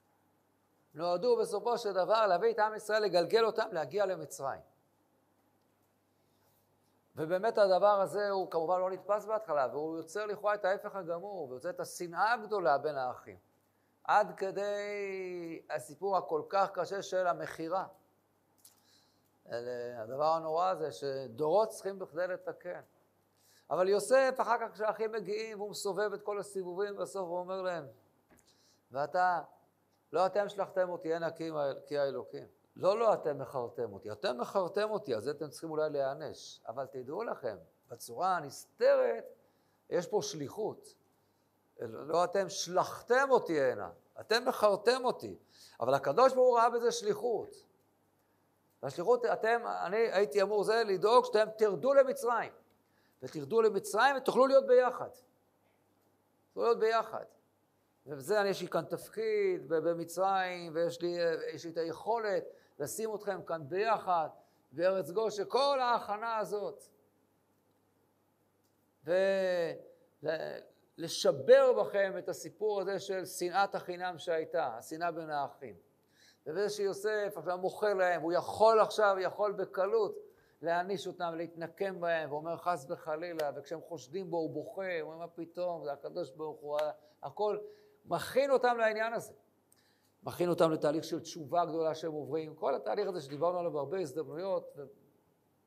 נועדו 0.95 1.37
בסופו 1.37 1.79
של 1.79 1.93
דבר 1.93 2.27
להביא 2.27 2.51
את 2.51 2.59
עם 2.59 2.75
ישראל, 2.75 3.03
לגלגל 3.03 3.45
אותם, 3.45 3.69
להגיע 3.73 4.07
למצרים. 4.07 4.61
ובאמת 7.17 7.59
הדבר 7.59 8.01
הזה 8.01 8.31
הוא 8.31 8.51
כמובן 8.51 8.81
לא 8.81 8.91
נתפס 8.91 9.25
בהתחלה, 9.25 9.69
והוא 9.73 9.97
יוצר 9.97 10.27
לכאורה 10.27 10.55
את 10.55 10.65
ההפך 10.65 10.97
הגמור, 10.97 11.51
ויוצר 11.51 11.71
את 11.71 11.81
השנאה 11.81 12.33
הגדולה 12.33 12.79
בין 12.79 12.97
האחים. 12.97 13.37
עד 14.05 14.33
כדי 14.37 15.63
הסיפור 15.71 16.17
הכל 16.17 16.43
כך 16.49 16.71
קשה 16.75 17.03
של 17.03 17.27
המכירה. 17.27 17.87
הדבר 19.97 20.33
הנורא 20.33 20.69
הזה 20.69 20.93
שדורות 20.93 21.69
צריכים 21.69 21.99
בכדי 21.99 22.27
לתקן. 22.27 22.81
אבל 23.71 23.89
יוסף, 23.89 24.35
אחר 24.39 24.57
כך 24.61 24.73
כשהאחים 24.73 25.13
מגיעים, 25.13 25.61
והוא 25.61 25.71
מסובב 25.71 26.13
את 26.13 26.23
כל 26.23 26.39
הסיבובים, 26.39 26.97
בסוף 26.97 27.29
הוא 27.29 27.39
אומר 27.39 27.63
להם, 27.63 27.87
ואתה, 28.93 29.43
לא 30.13 30.27
אתם 30.27 30.49
שלחתם 30.49 30.89
אותי 30.89 31.15
הנה 31.15 31.31
כי 31.87 31.99
האלוקים. 31.99 32.47
לא, 32.77 32.99
לא 32.99 33.15
אתם 33.15 33.39
מכרתם 33.39 33.93
אותי, 33.93 34.13
אתם 34.13 34.41
מכרתם 34.41 34.91
אותי, 34.91 35.17
אז 35.17 35.29
אתם 35.29 35.51
צריכים 35.51 35.71
אולי 35.71 35.91
להיענש. 35.91 36.61
אבל 36.69 36.87
תדעו 36.87 37.23
לכם, 37.23 37.57
בצורה 37.89 38.37
הנסתרת, 38.37 39.25
יש 39.91 40.07
פה 40.07 40.23
שליחות. 40.23 40.95
לא 41.81 42.25
אתם 42.25 42.49
שלחתם 42.49 43.31
אותי 43.31 43.61
הנה, 43.61 43.91
אתם 44.21 44.45
מכרתם 44.49 45.05
אותי. 45.05 45.37
אבל 45.81 45.95
הקדוש 45.95 46.35
ברוך 46.35 46.49
הוא 46.49 46.59
ראה 46.59 46.71
בזה 46.71 46.93
שליחות. 46.93 47.67
והשליחות, 48.83 49.25
אתם, 49.25 49.63
אני 49.87 49.97
הייתי 49.97 50.43
אמור 50.43 50.65
זה 50.65 50.83
לדאוג 50.85 51.25
שאתם 51.25 51.47
תרדו 51.59 51.95
למצרים. 51.95 52.53
ותרדו 53.23 53.63
למצרים 53.63 54.17
ותוכלו 54.17 54.47
להיות 54.47 54.67
ביחד. 54.67 55.09
תוכלו 56.53 56.63
להיות 56.63 56.79
ביחד. 56.79 57.25
ובזה 58.07 58.41
אני, 58.41 58.49
יש 58.49 58.63
לי 58.63 58.69
כאן 58.69 58.85
תפקיד 58.85 59.69
במצרים, 59.69 60.73
ויש 60.75 61.03
לי, 61.03 61.19
לי 61.65 61.71
את 61.71 61.77
היכולת 61.77 62.45
לשים 62.79 63.15
אתכם 63.15 63.43
כאן 63.43 63.63
ביחד 63.69 64.29
בארץ 64.73 65.11
גושן, 65.11 65.45
כל 65.49 65.81
ההכנה 65.81 66.37
הזאת. 66.37 66.85
ולשבר 70.99 71.73
בכם 71.73 72.15
את 72.19 72.29
הסיפור 72.29 72.81
הזה 72.81 72.99
של 72.99 73.25
שנאת 73.25 73.75
החינם 73.75 74.19
שהייתה, 74.19 74.67
השנאה 74.67 75.11
בין 75.11 75.31
האחים. 75.31 75.75
ובזה 76.47 76.71
שיוסף 76.71 77.35
עכשיו 77.37 77.59
מוכר 77.59 77.95
להם, 77.95 78.23
הוא 78.23 78.33
יכול 78.33 78.81
עכשיו, 78.81 79.17
יכול 79.21 79.53
בקלות 79.53 80.19
להעניש 80.63 81.07
אותם, 81.07 81.35
להתנקם 81.37 82.01
בהם, 82.01 82.33
ואומר 82.33 82.57
חס 82.57 82.87
וחלילה, 82.89 83.51
וכשהם 83.57 83.81
חושדים 83.81 84.31
בו 84.31 84.37
הוא 84.37 84.51
בוכה, 84.51 85.01
הוא 85.01 85.13
אומר 85.13 85.19
מה 85.19 85.29
פתאום, 85.29 85.85
זה 85.85 85.93
הקדוש 85.93 86.31
ברוך 86.31 86.61
הוא, 86.61 86.79
הכל 87.23 87.59
מכין 88.05 88.51
אותם 88.51 88.77
לעניין 88.79 89.13
הזה. 89.13 89.33
מכין 90.23 90.49
אותם 90.49 90.71
לתהליך 90.71 91.05
של 91.05 91.21
תשובה 91.21 91.65
גדולה 91.65 91.95
שהם 91.95 92.13
עוברים, 92.13 92.55
כל 92.55 92.75
התהליך 92.75 93.09
הזה 93.09 93.21
שדיברנו 93.21 93.59
עליו 93.59 93.73
בהרבה 93.73 94.01
הזדמנויות, 94.01 94.77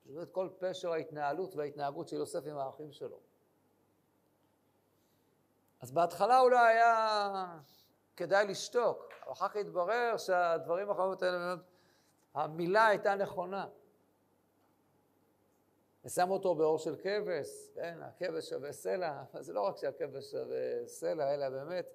ובאמת 0.05 0.31
כל 0.31 0.49
פשר 0.59 0.91
ההתנהלות 0.91 1.55
וההתנהגות 1.55 2.07
של 2.07 2.15
יוסף 2.15 2.45
עם 2.45 2.57
האחים 2.57 2.91
שלו. 2.91 3.19
אז 5.81 5.91
בהתחלה 5.91 6.39
אולי 6.39 6.73
היה 6.73 7.59
כדאי 8.15 8.47
לשתוק, 8.47 9.09
אבל 9.23 9.31
אחר 9.31 9.47
כך 9.47 9.55
התברר 9.55 10.17
שהדברים 10.17 10.89
האחרונות 10.89 11.23
האלה, 11.23 11.55
המילה 12.33 12.87
הייתה 12.87 13.15
נכונה. 13.15 13.67
ושם 16.05 16.29
אותו 16.29 16.55
באור 16.55 16.77
של 16.77 16.95
כבש, 16.95 17.69
כן, 17.75 17.99
הכבש 18.01 18.49
שווה 18.49 18.71
סלע, 18.71 19.23
זה 19.39 19.53
לא 19.53 19.61
רק 19.61 19.77
שהכבש 19.77 20.31
שווה 20.31 20.87
סלע, 20.87 21.33
אלא 21.33 21.49
באמת 21.49 21.85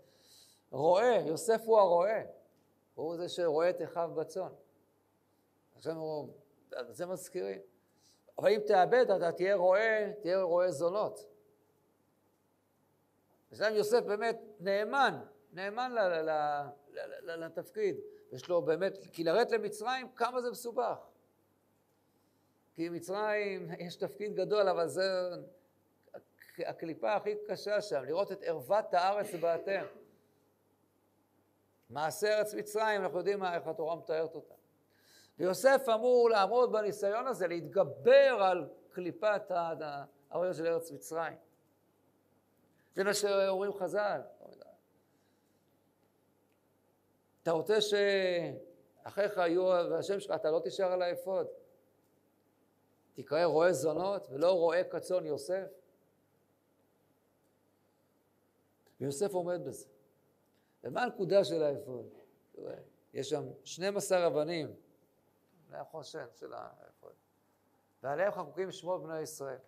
רועה, 0.70 1.20
יוסף 1.20 1.60
הוא 1.64 1.78
הרועה. 1.78 2.20
הוא 2.94 3.16
זה 3.16 3.28
שרואה 3.28 3.70
את 3.70 3.82
אחיו 3.82 4.10
בצאן. 4.16 4.52
עכשיו 5.76 5.96
הוא, 5.96 6.28
זה 6.88 7.06
מזכירים. 7.06 7.60
אבל 8.38 8.48
אם 8.48 8.60
תאבד, 8.66 9.10
אתה 9.10 9.32
תהיה 9.32 9.54
רועה, 9.54 10.12
תהיה 10.22 10.42
רועה 10.42 10.70
זונות. 10.70 11.26
ושם 13.52 13.74
יוסף 13.74 14.04
באמת 14.04 14.40
נאמן, 14.60 15.20
נאמן 15.52 15.92
לתפקיד. 17.22 17.96
יש 18.32 18.48
לו 18.48 18.62
באמת, 18.62 18.98
כי 19.12 19.24
לרדת 19.24 19.50
למצרים, 19.50 20.08
כמה 20.16 20.42
זה 20.42 20.50
מסובך. 20.50 20.96
כי 22.74 22.88
מצרים, 22.88 23.68
יש 23.78 23.96
תפקיד 23.96 24.34
גדול, 24.34 24.68
אבל 24.68 24.88
זה 24.88 25.02
הקליפה 26.58 27.14
הכי 27.14 27.34
קשה 27.48 27.80
שם, 27.80 28.04
לראות 28.04 28.32
את 28.32 28.42
ערוות 28.42 28.94
הארץ 28.94 29.26
ואתם. 29.40 29.84
מעשה 31.90 32.38
ארץ 32.38 32.54
מצרים, 32.54 33.02
אנחנו 33.02 33.18
יודעים 33.18 33.44
איך 33.44 33.66
התורה 33.66 33.96
מתארת 33.96 34.34
אותה. 34.34 34.54
ויוסף 35.38 35.86
אמור 35.94 36.30
לעמוד 36.30 36.72
בניסיון 36.72 37.26
הזה, 37.26 37.46
להתגבר 37.46 38.38
על 38.42 38.68
קליפת 38.90 39.42
הארץ 39.50 40.56
של 40.56 40.66
ארץ 40.66 40.90
מצרים. 40.90 41.38
זה 42.94 43.04
מה 43.04 43.14
שאומרים 43.14 43.72
חז"ל. 43.72 44.20
אתה 47.42 47.50
רוצה 47.50 47.78
שאחיך 47.80 49.36
יהיו, 49.36 49.64
והשם 49.90 50.20
שלך, 50.20 50.34
אתה 50.34 50.50
לא 50.50 50.60
תישאר 50.60 50.92
על 50.92 51.02
האפוד. 51.02 51.46
תקרא 53.14 53.44
רועה 53.44 53.72
זונות 53.72 54.28
ולא 54.30 54.52
רועה 54.52 54.84
כצאן 54.84 55.26
יוסף. 55.26 55.66
ויוסף 59.00 59.32
עומד 59.32 59.64
בזה. 59.64 59.99
ומה 60.84 61.02
הנקודה 61.02 61.44
של 61.44 61.62
האפוד? 61.62 62.06
יש 63.14 63.30
שם 63.30 63.44
12 63.64 64.26
אבנים, 64.26 64.74
זה 65.68 65.80
החושן 65.80 66.26
של 66.34 66.52
האפוד, 66.52 67.12
ועליהם 68.02 68.32
חקוקים 68.32 68.72
שמות 68.72 69.02
בני 69.02 69.20
ישראל. 69.20 69.58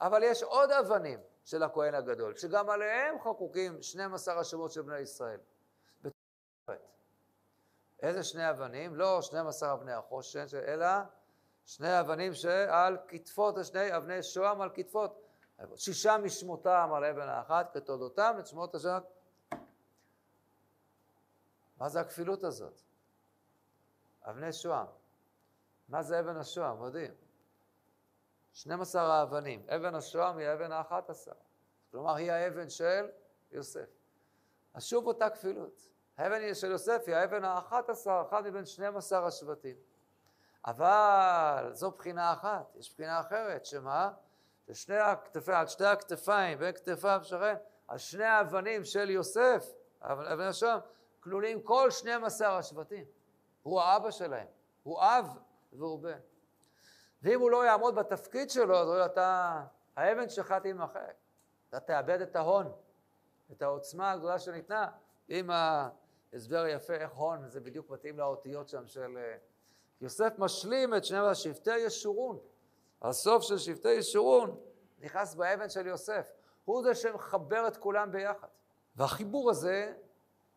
אבל 0.00 0.22
יש 0.22 0.42
עוד 0.42 0.70
אבנים 0.70 1.20
של 1.44 1.62
הכהן 1.62 1.94
הגדול, 1.94 2.36
שגם 2.36 2.70
עליהם 2.70 3.20
חקוקים 3.20 3.82
12 3.82 4.40
השמות 4.40 4.72
של 4.72 4.82
בני 4.82 4.98
ישראל. 4.98 5.40
איזה 8.02 8.22
שני 8.22 8.50
אבנים? 8.50 8.94
לא 8.94 9.22
12 9.22 9.72
אבני 9.72 9.92
החושן, 9.92 10.44
אלא 10.66 10.86
שני 11.66 12.00
אבנים 12.00 12.34
שעל 12.34 12.98
כתפות, 13.08 13.54
שני 13.64 13.96
אבני 13.96 14.22
שוהם 14.22 14.60
על 14.60 14.70
כתפות. 14.74 15.20
שישה 15.76 16.18
משמותם 16.18 16.90
על 16.94 17.04
אבן 17.04 17.28
האחת, 17.28 17.70
כתולדותם, 17.74 18.36
את 18.38 18.46
שמות 18.46 18.74
השם 18.74 18.98
מה 21.84 21.88
זה 21.88 22.00
הכפילות 22.00 22.44
הזאת? 22.44 22.82
אבני 24.22 24.52
שוהם. 24.52 24.86
מה 25.88 26.02
זה 26.02 26.20
אבן 26.20 26.36
השוהם? 26.36 26.82
יודעים. 26.82 27.14
12 28.52 29.02
האבנים. 29.02 29.66
אבן 29.68 29.94
השוהם 29.94 30.38
היא 30.38 30.46
האבן 30.46 30.72
האחת 30.72 31.10
עשר. 31.10 31.32
כלומר, 31.90 32.14
היא 32.14 32.32
האבן 32.32 32.70
של 32.70 33.06
יוסף. 33.50 33.88
אז 34.74 34.84
שוב 34.84 35.06
אותה 35.06 35.30
כפילות. 35.30 35.88
האבן 36.16 36.54
של 36.54 36.70
יוסף 36.70 37.02
היא 37.06 37.14
האבן 37.14 37.44
האחת 37.44 37.88
עשר, 37.88 38.22
אחת 38.28 38.44
מבין 38.44 38.66
12 38.66 39.26
השבטים. 39.26 39.76
אבל 40.66 41.70
זו 41.72 41.90
בחינה 41.90 42.32
אחת, 42.32 42.76
יש 42.76 42.92
בחינה 42.94 43.20
אחרת, 43.20 43.66
שמה? 43.66 44.12
ששני 44.66 44.98
הכתפיים, 44.98 45.58
על 45.58 45.66
שתי 45.66 45.84
הכתפיים, 45.84 46.58
בין 46.58 46.72
כתפיו 46.72 47.20
שכן, 47.22 47.54
על 47.88 47.98
שני 47.98 48.24
האבנים 48.24 48.84
של 48.84 49.10
יוסף, 49.10 49.66
אבני 50.02 50.44
השוהם, 50.44 50.80
כלולים 51.24 51.62
כל 51.62 51.90
12 51.90 52.58
השבטים. 52.58 53.04
הוא 53.62 53.80
האבא 53.80 54.10
שלהם, 54.10 54.46
הוא 54.82 55.00
אב 55.00 55.26
והוא 55.72 55.98
בן. 56.02 56.18
ואם 57.22 57.40
הוא 57.40 57.50
לא 57.50 57.66
יעמוד 57.66 57.94
בתפקיד 57.94 58.50
שלו, 58.50 58.76
אז 58.76 59.10
אתה, 59.10 59.62
האבן 59.96 60.28
שלך 60.28 60.54
תימחק. 60.62 61.14
אתה 61.68 61.80
תאבד 61.80 62.20
את 62.20 62.36
ההון, 62.36 62.72
את 63.52 63.62
העוצמה 63.62 64.12
הגדולה 64.12 64.38
שניתנה. 64.38 64.88
אם 65.30 65.50
ההסבר 65.50 66.66
יפה 66.66 66.94
איך 66.94 67.12
הון, 67.12 67.48
זה 67.48 67.60
בדיוק 67.60 67.90
מתאים 67.90 68.18
לאותיות 68.18 68.68
שם 68.68 68.86
של... 68.86 69.16
אה, 69.16 69.36
יוסף 70.00 70.32
משלים 70.38 70.94
את 70.94 71.04
שני 71.04 71.34
שבטי 71.34 71.78
ישורון. 71.78 72.38
הסוף 73.02 73.42
של 73.42 73.58
שבטי 73.58 73.92
ישורון 73.92 74.60
נכנס 74.98 75.34
באבן 75.34 75.68
של 75.68 75.86
יוסף. 75.86 76.32
הוא 76.64 76.82
זה 76.82 76.94
שמחבר 76.94 77.68
את 77.68 77.76
כולם 77.76 78.12
ביחד. 78.12 78.48
והחיבור 78.96 79.50
הזה 79.50 79.92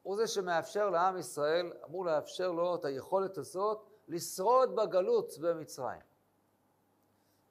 הוא 0.07 0.17
זה 0.17 0.27
שמאפשר 0.27 0.89
לעם 0.89 1.17
ישראל, 1.17 1.73
אמור 1.85 2.05
לאפשר 2.05 2.51
לו 2.51 2.75
את 2.75 2.85
היכולת 2.85 3.37
הזאת 3.37 3.85
לשרוד 4.07 4.75
בגלות 4.75 5.33
במצרים. 5.41 6.01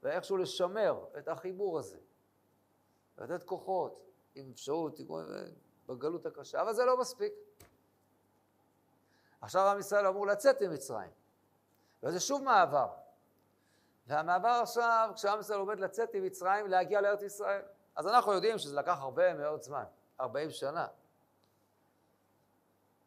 ואיכשהו 0.02 0.36
לשמר 0.36 1.04
את 1.18 1.28
החיבור 1.28 1.78
הזה, 1.78 1.98
לתת 3.18 3.42
כוחות, 3.42 4.10
עם 4.34 4.50
אפשרות, 4.52 5.00
בגלות 5.86 6.26
הקשה, 6.26 6.62
אבל 6.62 6.72
זה 6.72 6.84
לא 6.84 7.00
מספיק. 7.00 7.32
עכשיו 9.40 9.68
עם 9.68 9.78
ישראל 9.78 10.06
אמור 10.06 10.26
לצאת 10.26 10.62
ממצרים, 10.62 11.10
וזה 12.02 12.20
שוב 12.20 12.42
מעבר. 12.42 12.88
והמעבר 14.06 14.60
עכשיו, 14.62 15.10
כשעם 15.14 15.40
ישראל 15.40 15.58
עומד 15.58 15.80
לצאת 15.80 16.14
ממצרים, 16.14 16.66
להגיע 16.66 17.00
לארץ 17.00 17.22
ישראל. 17.22 17.62
אז 17.96 18.06
אנחנו 18.06 18.32
יודעים 18.32 18.58
שזה 18.58 18.76
לקח 18.76 18.98
הרבה 19.00 19.34
מאוד 19.34 19.62
זמן, 19.62 19.84
40 20.20 20.50
שנה. 20.50 20.86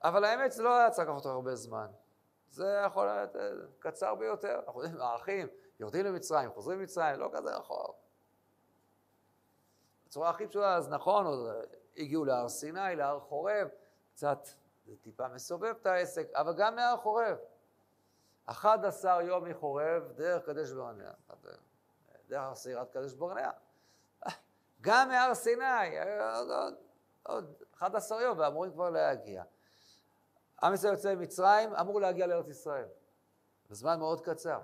אבל 0.03 0.23
האמת 0.23 0.51
זה 0.51 0.63
לא 0.63 0.77
היה 0.77 0.89
צריך 0.89 1.09
לקחת 1.09 1.25
הרבה 1.25 1.55
זמן. 1.55 1.87
זה 2.49 2.81
יכול 2.85 3.05
להיות 3.05 3.35
אה, 3.35 3.49
קצר 3.79 4.15
ביותר. 4.15 4.59
אנחנו 4.67 4.83
יודעים, 4.83 5.01
האחים 5.01 5.47
יורדים 5.79 6.05
למצרים, 6.05 6.51
חוזרים 6.51 6.79
למצרים, 6.79 7.19
לא 7.19 7.29
כזה 7.33 7.55
רחוק. 7.55 7.95
בצורה 10.07 10.29
הכי 10.29 10.47
פשוטה, 10.47 10.75
אז 10.75 10.89
נכון, 10.89 11.25
הגיעו 11.97 12.25
להר 12.25 12.49
סיני, 12.49 12.95
להר 12.95 13.19
חורב, 13.19 13.67
קצת, 14.13 14.47
זה 14.85 14.95
טיפה 15.01 15.27
מסובב 15.27 15.75
את 15.81 15.85
העסק, 15.85 16.27
אבל 16.33 16.53
גם 16.57 16.75
מהר 16.75 16.97
חורב. 16.97 17.37
11 18.45 19.23
יום 19.23 19.43
מחורב 19.43 20.03
דרך 20.15 20.45
קדש 20.45 20.71
ברנע, 20.71 21.11
דרך 22.27 22.53
סירת 22.53 22.91
קדש 22.91 23.13
ברנע. 23.13 23.49
גם 24.81 25.07
מהר 25.07 25.33
סיני, 25.33 25.97
עוד, 26.37 26.51
עוד, 26.51 26.73
עוד 27.23 27.53
11 27.77 28.21
יום, 28.21 28.39
ואמורים 28.39 28.71
כבר 28.71 28.89
להגיע. 28.89 29.43
עם 30.63 30.73
ישראל 30.73 30.93
יוצא 30.93 31.15
ממצרים, 31.15 31.75
אמור 31.75 32.01
להגיע 32.01 32.27
לארץ 32.27 32.47
ישראל. 32.47 32.87
בזמן 33.69 33.99
מאוד 33.99 34.21
קצר. 34.21 34.59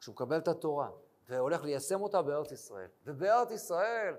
כשהוא 0.00 0.12
מקבל 0.12 0.38
את 0.38 0.48
התורה, 0.48 0.90
והולך 1.28 1.62
ליישם 1.62 2.02
אותה 2.02 2.22
בארץ 2.22 2.52
ישראל. 2.52 2.88
ובארץ 3.04 3.50
ישראל, 3.50 4.16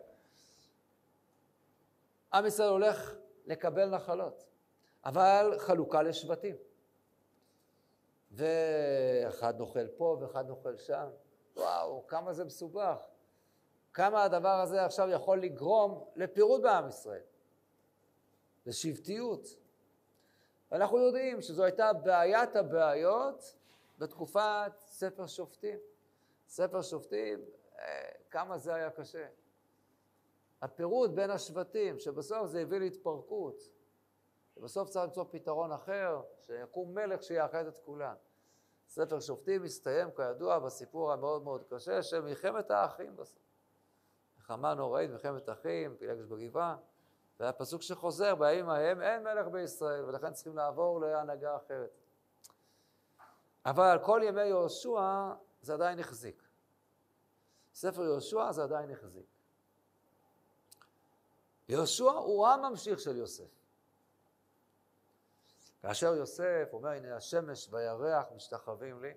עם 2.34 2.46
ישראל 2.46 2.70
הולך 2.70 3.16
לקבל 3.46 3.90
נחלות, 3.90 4.46
אבל 5.06 5.56
חלוקה 5.58 6.02
לשבטים. 6.02 6.56
ואחד 8.32 9.58
נוכל 9.58 9.88
פה 9.88 10.18
ואחד 10.22 10.48
נוכל 10.48 10.78
שם. 10.78 11.08
וואו, 11.56 12.08
כמה 12.08 12.34
זה 12.34 12.46
מסובך. 12.46 12.98
כמה 13.94 14.24
הדבר 14.24 14.62
הזה 14.62 14.86
עכשיו 14.86 15.10
יכול 15.10 15.42
לגרום 15.42 16.06
לפירוד 16.16 16.62
בעם 16.62 16.88
ישראל, 16.88 17.22
לשבטיות. 18.66 19.48
ואנחנו 20.72 20.98
יודעים 20.98 21.42
שזו 21.42 21.64
הייתה 21.64 21.94
בעיית 21.94 22.56
הבעיות 22.56 23.56
בתקופת 23.98 24.72
ספר 24.86 25.28
שופטים. 25.28 25.80
ספר 26.48 26.82
שופטים, 26.82 27.40
אה, 27.80 28.12
כמה 28.30 28.58
זה 28.58 28.74
היה 28.74 28.90
קשה. 28.90 29.28
הפירוד 30.62 31.16
בין 31.16 31.30
השבטים, 31.30 32.00
שבסוף 32.00 32.46
זה 32.46 32.62
הביא 32.62 32.80
להתפרקות. 32.80 33.70
ובסוף 34.58 34.90
צריך 34.90 35.06
למצוא 35.06 35.26
פתרון 35.32 35.72
אחר, 35.72 36.22
שיקום 36.46 36.96
מלך 36.96 37.24
שיאחד 37.24 37.66
את 37.66 37.78
כולם. 37.78 38.16
ספר 38.88 39.20
שופטים 39.20 39.64
מסתיים, 39.64 40.12
כידוע, 40.16 40.60
בסיפור 40.60 41.12
המאוד 41.12 41.44
מאוד 41.44 41.64
קשה 41.70 42.04
של 42.04 42.22
מלחמת 42.22 42.72
האחים 42.72 43.16
בסוף. 43.16 43.44
מלחמה 44.38 44.74
נוראית, 44.74 45.12
מלחמת 45.12 45.50
אחים, 45.50 45.96
פילגש 45.98 46.26
בגבעה, 46.26 46.78
והיה 47.40 47.54
פסוק 47.54 47.82
שחוזר, 47.82 48.36
בימים 48.36 48.70
ההם 48.70 49.02
אין 49.02 49.24
מלך 49.24 49.48
בישראל, 49.48 50.06
ולכן 50.06 50.34
צריכים 50.34 50.56
לעבור 50.56 51.02
להנהגה 51.02 51.56
אחרת. 51.56 51.90
אבל 53.66 54.00
כל 54.04 54.22
ימי 54.24 54.44
יהושע 54.44 55.34
זה 55.62 55.74
עדיין 55.74 56.00
החזיק. 56.00 56.44
ספר 57.74 58.04
יהושע 58.04 58.52
זה 58.52 58.64
עדיין 58.64 58.92
החזיק. 58.92 59.26
יהושע 61.70 62.12
הוא 62.12 62.48
הממשיך 62.48 63.00
של 63.00 63.18
יוסף. 63.18 63.60
כאשר 65.82 66.16
יוסף 66.16 66.70
אומר, 66.74 66.90
הנה 66.90 67.16
השמש 67.16 67.68
והירח 67.72 68.26
משתחווים 68.36 69.02
לי, 69.02 69.14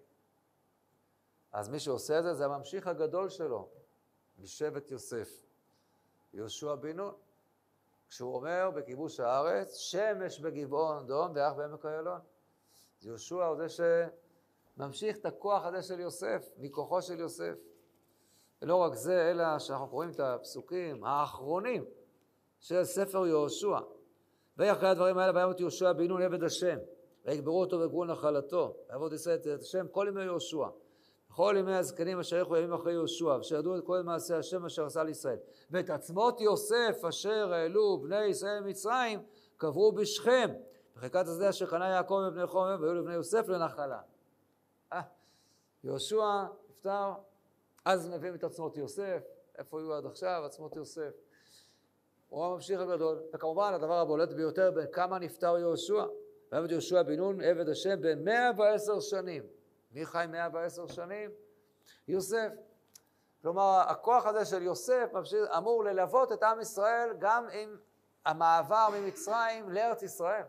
אז 1.53 1.69
מי 1.69 1.81
שעושה 1.81 2.19
את 2.19 2.23
זה, 2.23 2.35
זה 2.35 2.45
הממשיך 2.45 2.87
הגדול 2.87 3.29
שלו, 3.29 3.69
משבט 4.39 4.91
יוסף, 4.91 5.29
יהושע 6.33 6.75
בן 6.75 6.97
נון. 6.97 7.15
כשהוא 8.13 8.35
אומר 8.35 8.71
בכיבוש 8.75 9.21
הארץ, 9.21 9.77
שמש 9.77 10.41
בגבעון 10.41 11.07
דום 11.07 11.33
ואח 11.35 11.53
בעמק 11.53 11.87
איילון. 11.87 12.21
יהושע 13.03 13.45
הוא 13.45 13.57
זה 13.57 13.67
שממשיך 14.77 15.17
את 15.17 15.27
הכוח 15.27 15.65
הזה 15.65 15.83
של 15.83 16.01
יוסף, 16.01 16.51
מכוחו 16.59 17.03
של 17.03 17.21
יוסף. 17.21 17.55
ולא 18.63 18.77
רק 18.77 18.95
זה, 18.95 19.31
אלא 19.31 19.59
שאנחנו 19.59 19.89
קוראים 19.89 20.11
את 20.11 20.21
הפסוקים 20.21 21.05
האחרונים 21.05 21.85
של 22.61 22.85
ספר 22.85 23.27
יהושע. 23.27 23.79
ואחרי 24.57 24.89
הדברים 24.89 25.19
האלה 25.19 25.39
וימות 25.41 25.61
יהושע 25.61 25.93
בן 25.93 26.07
נון 26.07 26.23
עבד 26.23 26.45
השם, 26.45 26.79
ויגברו 27.25 27.61
אותו 27.61 27.81
וגברו 27.81 28.05
נחלתו, 28.05 28.77
ויעבוד 28.89 29.13
ישראל 29.13 29.37
את 29.37 29.61
השם 29.61 29.89
כל 29.89 30.07
ימי 30.09 30.25
יהושע. 30.25 30.67
כל 31.35 31.55
ימי 31.59 31.75
הזקנים 31.75 32.19
אשר 32.19 32.37
ילכו 32.37 32.57
ימים 32.57 32.73
אחרי 32.73 32.93
יהושע, 32.93 33.41
אשר 33.41 33.59
ידעו 33.59 33.79
את 33.79 33.87
כל 33.87 34.03
מעשי 34.03 34.35
השם 34.35 34.65
אשר 34.65 34.87
עשה 34.87 35.05
לישראל. 35.05 35.37
ואת 35.71 35.91
עצמות 35.91 36.41
יוסף 36.41 37.05
אשר 37.09 37.53
העלו 37.53 37.99
בני 38.03 38.25
ישראל 38.25 38.61
ממצרים, 38.61 39.23
קברו 39.57 39.93
בשכם, 39.93 40.51
בחלקת 40.97 41.27
השדה 41.27 41.51
אשר 41.51 41.67
קנה 41.67 41.89
יעקב 41.89 42.23
ובני 42.29 42.47
חומר, 42.47 42.77
והיו 42.81 42.95
לבני 42.95 43.15
יוסף 43.15 43.49
לנחלה. 43.49 44.01
אה, 44.93 45.01
יהושע 45.85 46.45
נפטר, 46.71 47.13
אז 47.85 48.09
מביאים 48.09 48.35
את 48.35 48.45
עצמות 48.45 48.77
יוסף, 48.77 49.23
איפה 49.59 49.81
היו 49.81 49.95
עד 49.95 50.07
עכשיו 50.07 50.43
עצמות 50.45 50.77
יוסף? 50.77 51.13
הוא 52.29 52.45
הממשיך 52.45 52.81
הגדול, 52.81 53.23
וכמובן 53.35 53.73
הדבר 53.75 54.01
הבולט 54.01 54.33
ביותר 54.33 54.71
בין 54.71 54.87
כמה 54.93 55.19
נפטר 55.19 55.59
יהושע. 55.59 56.05
ועבד 56.53 56.71
יהושע 56.71 57.03
בן 57.03 57.17
נון 57.17 57.41
עבד 57.41 57.69
השם 57.69 57.99
מאה 58.25 58.51
ועשר 58.57 59.01
שנים. 59.01 59.43
מי 59.93 60.07
חי 60.07 60.25
מאה 60.29 60.49
ועשר 60.53 60.87
שנים? 60.87 61.31
יוסף. 62.09 62.53
כלומר, 63.43 63.85
הכוח 63.89 64.27
הזה 64.27 64.45
של 64.45 64.63
יוסף 64.63 65.11
אמור 65.57 65.85
ללוות 65.85 66.33
את 66.33 66.43
עם 66.43 66.61
ישראל 66.61 67.17
גם 67.19 67.47
עם 67.53 67.77
המעבר 68.25 68.89
ממצרים 68.93 69.71
לארץ 69.71 70.03
ישראל. 70.03 70.45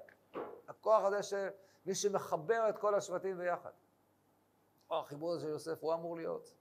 הכוח 0.68 1.04
הזה 1.04 1.24
של 1.24 1.50
מי 1.86 1.96
שמחבר 1.96 2.70
את 2.70 2.78
כל 2.78 2.96
השבטים 2.96 3.38
ביחד. 3.38 3.72
או 4.90 5.00
החיבור 5.00 5.34
הזה 5.34 5.42
של 5.42 5.48
יוסף, 5.48 5.84
הוא 5.84 5.94
אמור 5.94 6.16
להיות. 6.16 6.54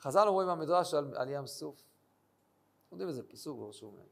חז"ל 0.00 0.28
אומרים 0.28 0.48
במדרש 0.48 0.94
על, 0.94 1.16
על 1.16 1.28
ים 1.28 1.46
סוף. 1.46 1.82
יודעים 2.92 3.08
איזה 3.08 3.22
פסוק 3.22 3.58
ברשום 3.58 3.94
מהם. 3.96 4.06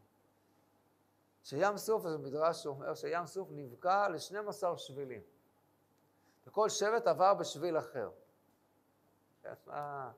שים 1.45 1.76
סוף, 1.76 2.03
זה 2.03 2.18
מדרש 2.18 2.62
שאומר 2.62 2.95
שים 2.95 3.26
סוף 3.26 3.49
נבקע 3.51 4.09
ל-12 4.09 4.76
שבילים. 4.76 5.22
וכל 6.47 6.68
שבט 6.68 7.07
עבר 7.07 7.34
בשביל 7.34 7.78
אחר. 7.78 8.11
מה, 9.66 10.11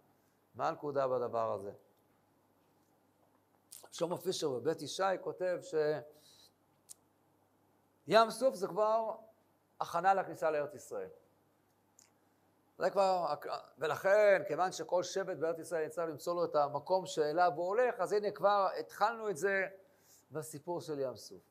מה 0.54 0.68
הנקודה 0.68 1.08
בדבר 1.08 1.52
הזה? 1.52 1.72
שלמה 3.92 4.16
פישר 4.16 4.48
בבית 4.50 4.82
ישי 4.82 5.02
כותב 5.20 5.58
שים 8.08 8.30
סוף 8.30 8.54
זה 8.54 8.66
כבר 8.66 9.16
הכנה 9.80 10.14
לכניסה 10.14 10.50
לארץ 10.50 10.74
ישראל. 10.74 11.08
זה 12.78 12.90
כבר, 12.90 13.34
ולכן, 13.78 14.42
כיוון 14.48 14.72
שכל 14.72 15.02
שבט 15.02 15.36
בארץ 15.36 15.58
ישראל 15.58 15.86
יצטרך 15.86 16.08
למצוא 16.08 16.34
לו 16.34 16.44
את 16.44 16.54
המקום 16.54 17.06
שאליו 17.06 17.52
הוא 17.56 17.66
הולך, 17.66 18.00
אז 18.00 18.12
הנה 18.12 18.30
כבר 18.30 18.68
התחלנו 18.80 19.30
את 19.30 19.36
זה 19.36 19.66
בסיפור 20.30 20.80
של 20.80 20.98
ים 21.00 21.16
סוף. 21.16 21.42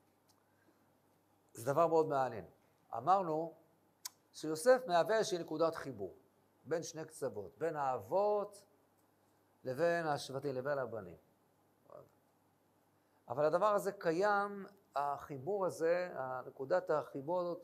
זה 1.53 1.73
דבר 1.73 1.87
מאוד 1.87 2.07
מעניין. 2.07 2.45
אמרנו 2.97 3.53
שיוסף 4.35 4.81
מהווה 4.87 5.17
איזושהי 5.17 5.37
נקודת 5.37 5.75
חיבור 5.75 6.15
בין 6.65 6.83
שני 6.83 7.05
קצוות, 7.05 7.57
בין 7.57 7.75
האבות 7.75 8.63
לבין 9.63 10.05
השבטים, 10.05 10.55
לבין 10.55 10.77
הבנים. 10.77 11.17
אבל 13.29 13.45
הדבר 13.45 13.75
הזה 13.75 13.91
קיים, 13.91 14.65
החיבור 14.95 15.65
הזה, 15.65 16.13
נקודת 16.47 16.89
החיבור 16.89 17.41
הזאת, 17.41 17.61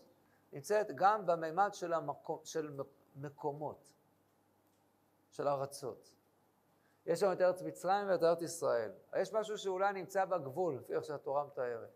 נמצאת 0.54 0.88
גם 0.96 1.26
בממד 1.26 1.70
של, 1.74 1.94
המקום, 1.94 2.40
של 2.44 2.78
מקומות, 3.16 3.92
של 5.30 5.48
ארצות. 5.48 6.12
יש 7.06 7.24
לנו 7.24 7.34
את 7.34 7.42
ארץ 7.42 7.62
מצרים 7.62 8.08
ואת 8.10 8.24
ארץ 8.24 8.42
ישראל. 8.42 8.92
יש 9.18 9.34
משהו 9.34 9.58
שאולי 9.58 9.94
נמצא 9.94 10.26
בגבול, 10.26 10.76
לפי 10.76 10.96
איך 10.96 11.04
שהתורה 11.04 11.46
מתארת. 11.46 11.90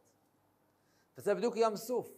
וזה 1.17 1.35
בדיוק 1.35 1.53
ים 1.57 1.75
סוף. 1.75 2.09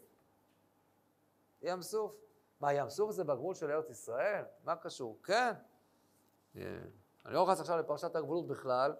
ים 1.61 1.81
סוף. 1.81 2.26
מה, 2.61 2.73
ים 2.73 2.89
סוף 2.89 3.11
זה 3.11 3.23
בגבול 3.23 3.55
של 3.55 3.71
ארץ 3.71 3.89
ישראל? 3.89 4.43
מה 4.63 4.75
קשור? 4.75 5.19
כן. 5.23 5.53
אני 6.55 7.33
לא 7.33 7.43
נכנס 7.43 7.59
עכשיו 7.59 7.77
לפרשת 7.77 8.15
הגבולות 8.15 8.47
בכלל, 8.47 8.91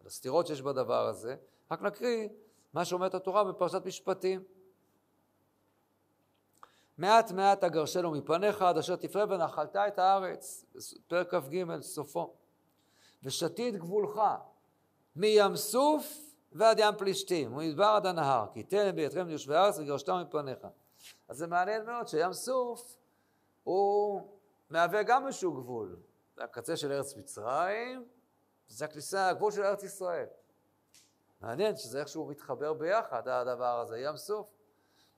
על 0.00 0.06
הסתירות 0.06 0.46
שיש 0.46 0.62
בדבר 0.62 1.06
הזה, 1.06 1.36
רק 1.70 1.82
נקריא 1.82 2.28
מה 2.72 2.84
שאומרת 2.84 3.14
התורה 3.14 3.44
בפרשת 3.44 3.86
משפטים. 3.86 4.44
מעט 6.98 7.30
מעט 7.32 7.64
אגרשנו 7.64 8.10
מפניך 8.10 8.62
עד 8.62 8.78
אשר 8.78 8.96
תפרה 8.96 9.24
ונחלת 9.28 9.76
את 9.76 9.98
הארץ, 9.98 10.64
פרק 11.08 11.34
כ"ג, 11.34 11.80
סופו. 11.80 12.34
ושתית 13.22 13.76
גבולך 13.76 14.20
מים 15.16 15.56
סוף 15.56 16.18
ועד 16.52 16.78
ים 16.78 16.94
פלישתים, 16.98 17.56
ומדבר 17.56 17.84
עד 17.84 18.06
הנהר, 18.06 18.46
כי 18.52 18.62
תן 18.62 18.90
ביתכם 18.94 19.26
ליושבי 19.26 19.54
הארץ 19.54 19.78
וגרשתם 19.78 20.22
מפניך. 20.28 20.66
אז 21.28 21.36
זה 21.36 21.46
מעניין 21.46 21.86
מאוד 21.86 22.08
שים 22.08 22.32
סוף 22.32 22.96
הוא 23.64 24.20
מהווה 24.70 25.02
גם 25.02 25.26
איזשהו 25.26 25.52
גבול. 25.52 25.96
זה 26.36 26.44
הקצה 26.44 26.76
של 26.76 26.92
ארץ 26.92 27.16
מצרים, 27.16 28.08
זה 28.68 28.84
הכניסה, 28.84 29.28
הגבול 29.28 29.52
של 29.52 29.62
ארץ 29.62 29.82
ישראל. 29.82 30.26
מעניין 31.40 31.76
שזה 31.76 32.00
איכשהו 32.00 32.26
מתחבר 32.26 32.72
ביחד, 32.72 33.28
הדבר 33.28 33.80
הזה, 33.80 33.98
ים 33.98 34.16
סוף. 34.16 34.48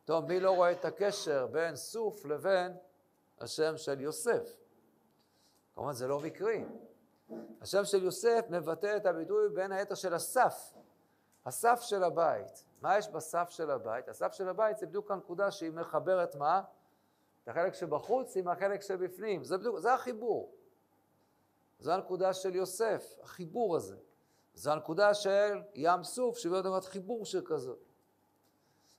טוב, 0.04 0.24
מי 0.24 0.40
לא 0.40 0.50
רואה 0.50 0.72
את 0.72 0.84
הקשר 0.84 1.46
בין 1.46 1.76
סוף 1.76 2.24
לבין 2.24 2.76
השם 3.40 3.76
של 3.76 4.00
יוסף? 4.00 4.56
כמובן 5.74 5.92
זה 5.92 6.06
לא 6.06 6.20
מקרי. 6.20 6.64
השם 7.60 7.84
של 7.84 8.02
יוסף 8.02 8.44
מבטא 8.50 8.96
את 8.96 9.06
הביטוי 9.06 9.48
בין 9.48 9.72
היתר 9.72 9.94
של 9.94 10.14
הסף, 10.14 10.74
הסף 11.48 11.80
של 11.80 12.04
הבית. 12.04 12.64
מה 12.80 12.98
יש 12.98 13.08
בסף 13.08 13.50
של 13.50 13.70
הבית? 13.70 14.08
הסף 14.08 14.32
של 14.32 14.48
הבית 14.48 14.78
זה 14.78 14.86
בדיוק 14.86 15.10
הנקודה 15.10 15.50
שהיא 15.50 15.70
מחברת 15.70 16.34
מה? 16.34 16.62
את 17.42 17.48
החלק 17.48 17.74
שבחוץ 17.74 18.36
עם 18.36 18.48
החלק 18.48 18.82
שבפנים. 18.82 19.44
זה, 19.44 19.58
בדיוק, 19.58 19.78
זה 19.78 19.94
החיבור. 19.94 20.54
זו 21.78 21.92
הנקודה 21.92 22.34
של 22.34 22.54
יוסף, 22.54 23.14
החיבור 23.22 23.76
הזה. 23.76 23.96
זו 24.54 24.72
הנקודה 24.72 25.14
של 25.14 25.62
ים 25.74 26.02
סוף, 26.02 26.38
שבאמת 26.38 26.66
אומרת 26.66 26.84
חיבור 26.84 27.24
שכזאת. 27.24 27.78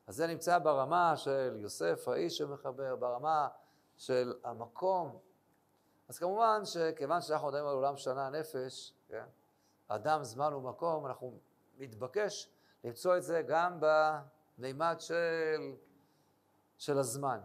אז 0.07 0.15
זה 0.15 0.27
נמצא 0.27 0.59
ברמה 0.59 1.17
של 1.17 1.55
יוסף, 1.59 2.07
האיש 2.07 2.37
שמחבר, 2.37 2.95
ברמה 2.95 3.47
של 3.97 4.33
המקום. 4.43 5.19
אז 6.07 6.19
כמובן 6.19 6.61
שכיוון 6.65 7.21
שאנחנו 7.21 7.47
מדברים 7.47 7.65
על 7.65 7.75
עולם 7.75 7.97
שנה 7.97 8.29
נפש, 8.29 8.93
כן? 9.07 9.25
אדם, 9.87 10.23
זמן 10.23 10.53
ומקום, 10.53 11.05
אנחנו 11.05 11.39
מתבקש 11.80 12.49
למצוא 12.84 13.17
את 13.17 13.23
זה 13.23 13.41
גם 13.47 13.80
במימד 13.80 14.95
של, 14.99 15.75
של 16.77 16.97
הזמן. 16.97 17.39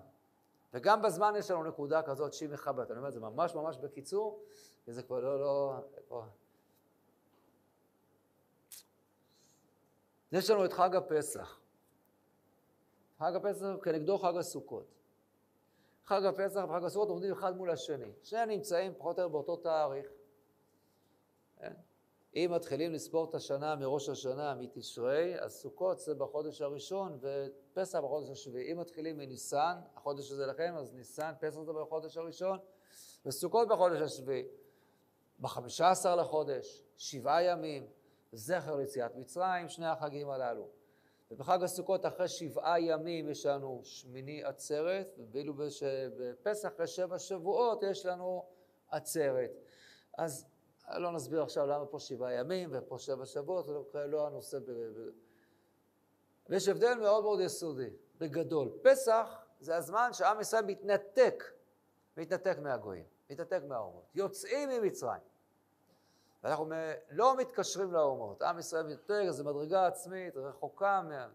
וגם 0.74 1.03
בזמן 1.03 1.32
יש 1.39 1.51
לנו 1.51 1.64
נקודה 1.64 2.03
כזאת 2.03 2.35
שהיא 2.35 2.49
מחברת. 2.49 2.91
אני 2.91 2.99
אומר 2.99 3.09
את 3.09 3.12
זה 3.12 3.20
ממש 3.20 3.55
ממש 3.55 3.76
בקיצור, 3.76 4.43
כי 4.85 4.93
זה 4.93 5.03
כבר 5.03 5.20
לא, 5.20 5.41
לא... 5.41 5.74
כבר... 6.09 6.22
יש 10.32 10.51
לנו 10.51 10.64
את 10.64 10.72
חג 10.72 10.97
הפסח. 10.97 11.61
חג 13.18 13.32
הפסח 13.37 13.66
כנגדו 13.82 14.18
חג 14.18 14.37
הסוכות. 14.37 14.87
חג 16.05 16.24
הפסח 16.24 16.64
וחג 16.68 16.85
הסוכות 16.85 17.09
עומדים 17.09 17.32
אחד 17.32 17.57
מול 17.57 17.70
השני. 17.70 18.12
שניהם 18.22 18.49
נמצאים 18.49 18.95
פחות 18.99 19.18
או 19.18 19.22
יותר 19.22 19.32
באותו 19.32 19.57
תאריך. 19.57 20.07
כן? 21.59 21.72
אם 22.37 22.51
מתחילים 22.55 22.93
לספור 22.93 23.24
את 23.24 23.35
השנה 23.35 23.76
מראש 23.76 24.09
השנה, 24.09 24.55
מתשרי, 24.55 25.41
אז 25.41 25.53
סוכות 25.53 26.01
זה 26.01 26.14
בחודש 26.14 26.61
הראשון 26.61 27.18
ופסח 27.20 27.99
בחודש 27.99 28.30
השביעי. 28.30 28.72
אם 28.72 28.78
מתחילים 28.78 29.16
מניסן, 29.16 29.74
החודש 29.97 30.30
הזה 30.30 30.47
לכם, 30.47 30.74
אז 30.76 30.95
ניסן, 30.95 31.32
פסח 31.41 31.62
זה 31.62 31.72
בחודש 31.72 32.16
הראשון, 32.16 32.59
וסוכות 33.26 33.68
בחודש 33.68 34.01
השביעי. 34.01 34.45
בחמישה 35.41 35.91
עשר 35.91 36.16
לחודש, 36.16 36.82
שבעה 36.97 37.43
ימים, 37.43 37.87
זכר 38.32 38.76
ליציאת 38.76 39.16
מצרים, 39.16 39.68
שני 39.68 39.87
החגים 39.87 40.30
הללו. 40.30 40.68
ובחג 41.30 41.62
הסוכות 41.62 42.07
אחרי 42.07 42.28
שבעה 42.28 42.80
ימים 42.80 43.28
יש 43.28 43.47
לנו 43.47 43.80
שמיני 43.85 44.45
עצרת, 44.45 45.18
ואילו 45.32 45.55
בפסח 46.18 46.68
אחרי 46.68 46.87
שבע 46.87 47.18
שבועות 47.18 47.82
יש 47.82 48.07
לנו 48.07 48.45
עצרת. 48.91 49.51
אז 50.18 50.47
לא 50.89 51.12
נסביר 51.12 51.43
עכשיו 51.43 51.66
למה 51.66 51.87
פה 51.87 51.99
שבעה 51.99 52.32
ימים 52.32 52.70
ופה 52.72 52.99
שבע 52.99 53.26
שבועות, 53.26 53.66
זה 53.66 53.72
לא, 53.72 53.85
לא 54.07 54.26
הנושא. 54.26 54.59
ב... 54.59 54.62
ויש 56.49 56.68
הבדל 56.68 56.95
מאוד 56.95 57.24
מאוד 57.24 57.41
יסודי, 57.41 57.91
בגדול. 58.18 58.68
פסח 58.82 59.45
זה 59.61 59.76
הזמן 59.76 60.12
שעם 60.12 60.41
ישראל 60.41 60.64
מתנתק, 60.64 61.45
מתנתק 62.16 62.59
מהגויים, 62.62 63.05
מתנתק 63.30 63.61
מהאומות, 63.68 64.05
יוצאים 64.14 64.68
ממצרים. 64.68 65.20
ואנחנו 66.43 66.66
לא 67.11 67.37
מתקשרים 67.37 67.93
לאומות. 67.93 68.43
עם 68.43 68.59
ישראל 68.59 68.87
מתנתק, 68.87 69.30
זו 69.30 69.45
מדרגה 69.45 69.87
עצמית, 69.87 70.37
רחוקה, 70.37 71.03
מה... 71.09 71.28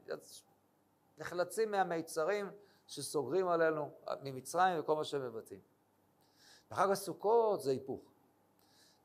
נחלצים 1.18 1.72
מהמיצרים 1.72 2.52
שסוגרים 2.88 3.48
עלינו 3.48 3.92
ממצרים 4.24 4.80
וכל 4.80 4.96
מה 4.96 5.04
שהם 5.04 5.26
מבטאים. 5.26 5.60
בחג 6.72 6.90
הסוכות 6.92 7.62
זה 7.62 7.72
היפוך. 7.72 8.02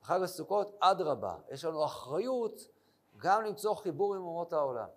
בחג 0.04 0.22
הסוכות, 0.22 0.76
אדרבה, 0.80 1.36
יש 1.50 1.64
לנו 1.64 1.84
אחריות 1.84 2.68
גם 3.16 3.44
למצוא 3.44 3.74
חיבור 3.74 4.14
עם 4.14 4.20
אומות 4.22 4.52
העולם. 4.52 4.88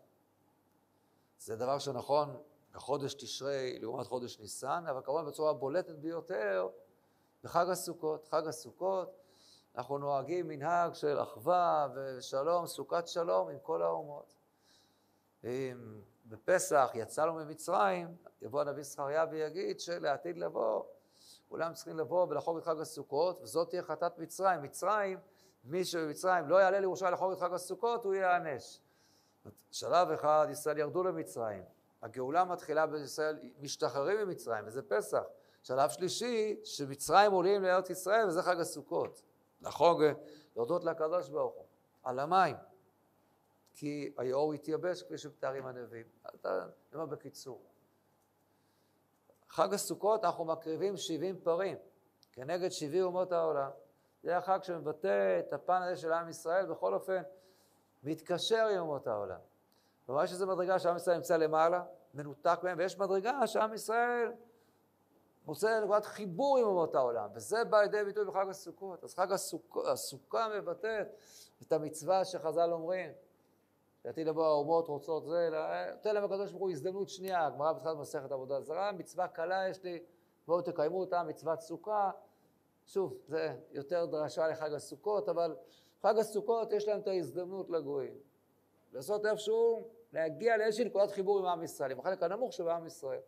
זה 1.40 1.56
דבר 1.56 1.80
שנכון 1.80 2.38
בחודש 2.74 3.14
תשרי 3.14 3.80
לעומת 3.80 4.08
חודש 4.08 4.40
ניסן, 4.40 4.84
אבל 4.90 5.02
כמובן 5.04 5.26
בצורה 5.26 5.52
הבולטת 5.52 5.96
ביותר 5.96 6.70
בחג 7.44 7.70
הסוכות. 7.70 8.28
חג 8.28 8.48
הסוכות, 8.48 9.18
אנחנו 9.76 9.98
נוהגים 9.98 10.48
מנהג 10.48 10.94
של 10.94 11.22
אחווה 11.22 11.88
ושלום, 11.96 12.68
סוכת 12.68 13.08
שלום 13.08 13.50
עם 13.50 13.60
כל 13.60 13.82
האומות. 13.82 14.36
אם 15.44 16.02
בפסח 16.26 16.92
יצאנו 16.94 17.34
ממצרים, 17.34 18.16
יבוא 18.42 18.62
הנביא 18.62 18.84
זכריה 18.84 19.26
ויגיד 19.32 19.80
שלעתיד 19.80 20.38
לבוא 20.38 20.84
כולם 21.50 21.74
צריכים 21.74 21.98
לבוא 21.98 22.28
ולחוג 22.30 22.58
את 22.58 22.64
חג 22.64 22.80
הסוכות, 22.80 23.42
וזאת 23.42 23.70
תהיה 23.70 23.84
חטאת 23.84 24.20
מצרים. 24.20 24.62
מצרים, 24.62 25.20
מי 25.64 25.86
שבמצרים 25.86 26.48
לא 26.50 26.56
יעלה 26.56 26.80
לירושלים 26.80 27.14
לחוג 27.14 27.32
את 27.32 27.40
חג 27.40 27.54
הסוכות, 27.54 28.06
הוא 28.06 28.14
ייענש. 28.14 28.80
שלב 29.72 30.12
אחד 30.12 30.48
ישראל 30.52 30.78
ירדו 30.78 31.04
למצרים, 31.04 31.64
הגאולה 32.02 32.44
מתחילה 32.44 32.88
בישראל, 32.88 33.40
משתחררים 33.60 34.28
ממצרים, 34.28 34.68
וזה 34.68 34.82
פסח. 34.82 35.24
שלב 35.64 35.90
שלישי, 35.90 36.60
שמצרים 36.64 37.32
עולים 37.32 37.64
לארץ 37.64 37.90
ישראל, 37.90 38.28
וזה 38.28 38.44
חג 38.44 38.60
הסוכות. 38.60 39.22
לחוג, 39.62 40.04
להודות 40.56 40.84
לקדוש 40.84 41.30
ברוך 41.30 41.56
הוא, 41.56 41.66
על 42.04 42.20
המים. 42.20 42.56
כי 43.74 44.14
היאור 44.18 44.54
התייבש, 44.54 45.04
כפי 45.04 45.18
שמתארים 45.18 45.66
הנביאים. 45.66 46.06
אני 46.46 46.52
אומר 46.94 47.06
בקיצור. 47.06 47.62
חג 49.50 49.74
הסוכות 49.74 50.26
אנחנו 50.26 50.46
מקריבים 50.46 50.98
70 50.98 51.40
פרים 51.44 51.78
כנגד 52.34 52.70
70 52.70 53.04
אומות 53.04 53.32
העולם. 53.32 53.70
זה 54.24 54.38
החג 54.38 54.60
שמבטא 54.64 55.40
את 55.40 55.54
הפן 55.54 55.82
הזה 55.82 55.96
של 55.96 56.14
עם 56.14 56.30
ישראל, 56.30 56.66
בכל 56.66 56.94
אופן, 56.94 57.22
מתקשר 58.04 58.68
עם 58.68 58.80
אומות 58.80 59.08
העולם. 59.08 59.40
כלומר, 60.06 60.24
יש 60.24 60.32
איזו 60.32 60.48
מדרגה 60.48 60.80
שעם 60.80 60.96
ישראל 60.96 61.16
נמצא 61.16 61.38
למעלה, 61.38 61.84
מנותק 62.14 62.60
מהם, 62.64 62.78
ויש 62.78 63.00
מדרגה 63.00 63.48
שעם 63.48 63.74
ישראל 63.74 64.32
מוצא 65.46 65.80
נקודת 65.84 66.06
חיבור 66.06 66.58
עם 66.58 66.64
אומות 66.64 66.96
העולם, 66.96 67.30
וזה 67.34 67.64
בא 67.64 67.82
לידי 67.82 68.04
ביטוי 68.04 68.26
בחג 68.26 68.46
הסוכות. 68.50 69.04
אז 69.04 69.16
חג 69.16 69.32
הסוכ... 69.32 69.78
הסוכה 69.92 70.48
מבטאת 70.58 71.08
את 71.62 71.72
המצווה 71.72 72.26
שחז"ל 72.26 72.72
אומרים, 72.72 73.12
לעתיד 74.08 74.28
לבוא 74.28 74.46
האומות 74.46 74.88
רוצות 74.88 75.26
זה, 75.26 75.50
נותן 75.96 76.16
להם 76.16 76.24
הקדוש 76.24 76.52
ברוך 76.52 76.62
הוא 76.62 76.72
הזדמנות 76.72 77.10
שנייה, 77.10 77.46
הגמרא 77.46 77.74
בתחילת 77.74 77.98
מסכת 77.98 78.32
עבודה 78.32 78.62
זרה, 78.62 78.92
מצווה 78.92 79.28
קלה 79.28 79.70
יש 79.70 79.84
לי, 79.84 80.04
בואו 80.48 80.62
תקיימו 80.62 81.00
אותה, 81.00 81.24
מצוות 81.24 81.62
סוכה, 81.62 82.12
שוב, 82.86 83.18
זה 83.28 83.56
יותר 83.72 84.06
דרשה 84.06 84.48
לחג 84.48 84.74
הסוכות, 84.74 85.30
אבל 85.30 85.56
חג 86.02 86.18
הסוכות 86.18 86.72
יש 86.72 86.88
להם 86.88 87.00
את 87.00 87.08
ההזדמנות 87.08 87.70
לגויים. 87.70 88.18
לעשות 88.94 89.26
איפשהו, 89.26 89.88
להגיע 90.14 90.58
לאיזושהי 90.58 90.86
נקודת 90.86 91.12
חיבור 91.12 91.40
עם 91.40 91.46
עם 91.46 91.64
ישראל, 91.64 91.92
עם 91.92 92.00
החלק 92.00 92.24
הנמוך 92.24 92.54
של 92.54 92.70
עם 92.70 92.86
ישראל. 92.86 93.22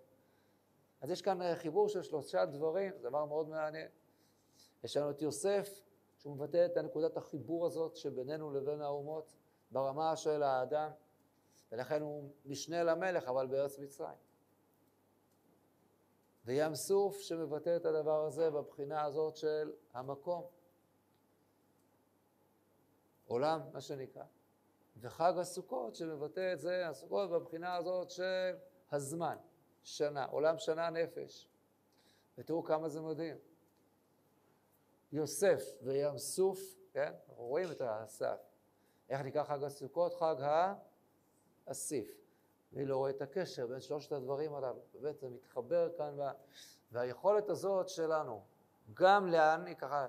אז 1.02 1.12
יש 1.12 1.22
כאן 1.22 1.56
חיבור 1.56 1.90
של 1.90 2.02
שלושה 2.02 2.46
דברים, 2.46 2.94
זה 2.98 3.10
דבר 3.10 3.26
מאוד 3.26 3.50
מעניין. 3.50 3.88
יש 4.84 4.98
לנו 4.98 5.10
את 5.10 5.22
יוסף, 5.22 5.82
שהוא 6.18 6.36
מבטא 6.36 6.66
את 6.66 6.78
נקודת 6.78 7.18
החיבור 7.18 7.66
הזאת 7.66 7.96
שבינינו 7.96 8.52
לבין 8.52 8.82
האומות. 8.82 9.36
ברמה 9.72 10.16
של 10.16 10.44
האדם, 10.44 10.92
ולכן 11.72 12.02
הוא 12.02 12.30
משנה 12.46 12.84
למלך, 12.84 13.28
אבל 13.28 13.48
בארץ 13.48 13.80
מצרים. 13.80 14.18
וים 16.46 16.76
סוף 16.76 17.20
שמבטא 17.20 17.76
את 17.76 17.86
הדבר 17.86 18.26
הזה 18.26 18.50
בבחינה 18.50 19.04
הזאת 19.04 19.36
של 19.38 19.72
המקום. 19.94 20.44
עולם, 23.28 23.62
מה 23.74 23.82
שנקרא. 23.82 24.24
וחג 24.98 25.34
הסוכות 25.38 25.96
שמבטא 25.96 26.54
את 26.54 26.60
זה, 26.60 26.88
הסוכות 26.88 27.30
בבחינה 27.30 27.76
הזאת 27.76 28.12
של 28.12 28.56
הזמן, 28.92 29.38
שנה, 29.84 30.26
עולם 30.26 30.58
שנה 30.58 30.90
נפש. 30.90 31.48
ותראו 32.38 32.64
כמה 32.64 32.90
זה 32.90 33.02
מדהים. 33.02 33.38
יוסף 35.12 35.64
וים 35.82 36.18
סוף, 36.18 36.60
כן? 36.94 37.14
רואים 37.28 37.72
את 37.72 37.82
הסף. 37.82 38.49
איך 39.10 39.22
נקרא 39.22 39.44
חג 39.44 39.64
הסוכות? 39.64 40.14
חג 40.14 40.36
האסיף. 41.68 42.20
מי 42.72 42.86
לא 42.86 42.98
רואה 42.98 43.10
את 43.10 43.22
הקשר 43.22 43.68
בין 43.68 43.80
שלושת 43.80 44.12
הדברים 44.12 44.56
הללו? 44.56 44.80
באמת 44.94 45.24
מתחבר 45.24 45.90
כאן, 45.98 46.14
וה... 46.18 46.32
והיכולת 46.92 47.50
הזאת 47.50 47.90
שלנו, 47.90 48.42
גם 48.94 49.28
להעניק 49.28 49.80
ככה, 49.80 50.08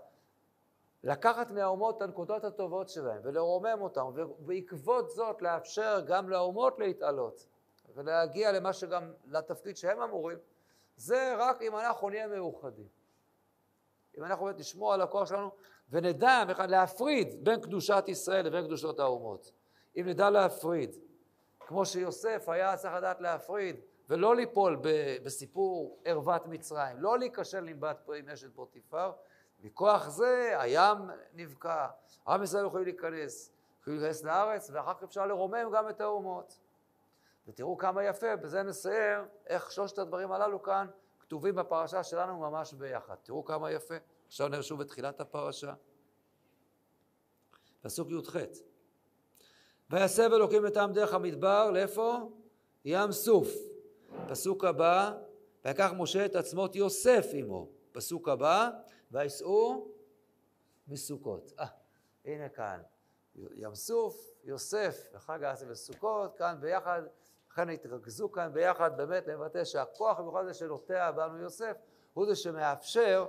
לקחת 1.02 1.50
מהאומות 1.50 1.96
את 1.96 2.02
הנקודות 2.02 2.44
הטובות 2.44 2.88
שלהם 2.88 3.20
ולרומם 3.22 3.78
אותם, 3.80 4.06
ובעקבות 4.14 5.10
זאת 5.10 5.42
לאפשר 5.42 6.00
גם 6.06 6.28
לאומות 6.28 6.78
להתעלות 6.78 7.46
ולהגיע 7.94 8.52
למה 8.52 8.72
שגם, 8.72 9.12
לתפקיד 9.24 9.76
שהם 9.76 10.00
אמורים, 10.00 10.38
זה 10.96 11.34
רק 11.38 11.62
אם 11.62 11.76
אנחנו 11.76 12.10
נהיה 12.10 12.26
מאוחדים. 12.26 12.88
אם 14.20 14.24
אנחנו 14.24 14.44
באמת 14.44 14.58
נשמור 14.58 14.94
על 14.94 15.00
הכוח 15.00 15.28
שלנו 15.28 15.50
ונדע 15.90 16.44
להפריד 16.68 17.44
בין 17.44 17.60
קדושת 17.60 18.04
ישראל 18.06 18.46
לבין 18.46 18.64
קדושות 18.64 19.00
האומות. 19.00 19.52
אם 19.96 20.04
נדע 20.06 20.30
להפריד, 20.30 20.96
כמו 21.60 21.86
שיוסף 21.86 22.48
היה 22.48 22.76
צריך 22.76 22.94
לדעת 22.94 23.20
להפריד, 23.20 23.76
ולא 24.08 24.36
ליפול 24.36 24.78
בסיפור 25.24 25.98
ערוות 26.04 26.46
מצרים, 26.46 26.96
לא 26.98 27.18
להיכשל 27.18 27.68
עם 27.68 27.80
בת 27.80 28.00
פרי 28.04 28.18
עם 28.18 28.28
אשת 28.28 28.54
פוטיפר, 28.54 29.12
מכוח 29.62 30.08
זה 30.08 30.54
הים 30.58 30.98
נבקע, 31.34 31.86
עם 32.28 32.42
ישראל 32.42 32.66
יכולים 32.66 32.86
להיכנס, 32.86 33.52
יכולים 33.80 34.00
להיכנס 34.00 34.24
לארץ, 34.24 34.70
ואחר 34.72 34.94
כך 34.94 35.02
אפשר 35.02 35.26
לרומם 35.26 35.70
גם 35.72 35.88
את 35.88 36.00
האומות. 36.00 36.58
ותראו 37.46 37.78
כמה 37.78 38.04
יפה, 38.04 38.36
בזה 38.36 38.62
נסיים, 38.62 39.24
איך 39.46 39.72
שלושת 39.72 39.98
הדברים 39.98 40.32
הללו 40.32 40.62
כאן 40.62 40.86
כתובים 41.30 41.54
בפרשה 41.54 42.04
שלנו 42.04 42.38
ממש 42.38 42.72
ביחד. 42.72 43.14
תראו 43.22 43.44
כמה 43.44 43.72
יפה. 43.72 43.94
עכשיו 44.26 44.48
נראה 44.48 44.62
שוב 44.62 44.80
את 44.80 44.88
תחילת 44.88 45.20
הפרשה. 45.20 45.74
פסוק 47.80 48.08
י"ח: 48.10 48.36
ויסב 49.90 50.32
אלוקים 50.32 50.66
את 50.66 50.76
העם 50.76 50.92
דרך 50.92 51.14
המדבר, 51.14 51.70
לאיפה? 51.70 52.18
ים 52.84 53.12
סוף. 53.12 53.48
פסוק 54.28 54.64
הבא, 54.64 55.18
ויקח 55.64 55.90
משה 55.96 56.26
את 56.26 56.36
עצמות 56.36 56.76
יוסף 56.76 57.26
עמו. 57.32 57.68
פסוק 57.92 58.28
הבא, 58.28 58.70
וייסעו 59.10 59.88
מסוכות. 60.88 61.52
אה, 61.58 61.66
הנה 62.24 62.48
כאן, 62.48 62.82
ים 63.36 63.74
סוף, 63.74 64.34
יוסף, 64.44 65.06
וחג 65.14 65.44
האסי 65.44 65.64
וסוכות, 65.68 66.34
כאן 66.34 66.56
ביחד, 66.60 67.02
לכן 67.50 67.68
התרכזו 67.68 68.32
כאן 68.32 68.50
ביחד 68.52 68.96
באמת 68.96 69.26
לבטא 69.26 69.64
שהכוח 69.64 70.18
המיוחד 70.18 70.40
הזה 70.44 70.54
שנוטע 70.54 71.10
בנו 71.10 71.38
יוסף, 71.38 71.76
הוא 72.12 72.26
זה 72.26 72.36
שמאפשר 72.36 73.26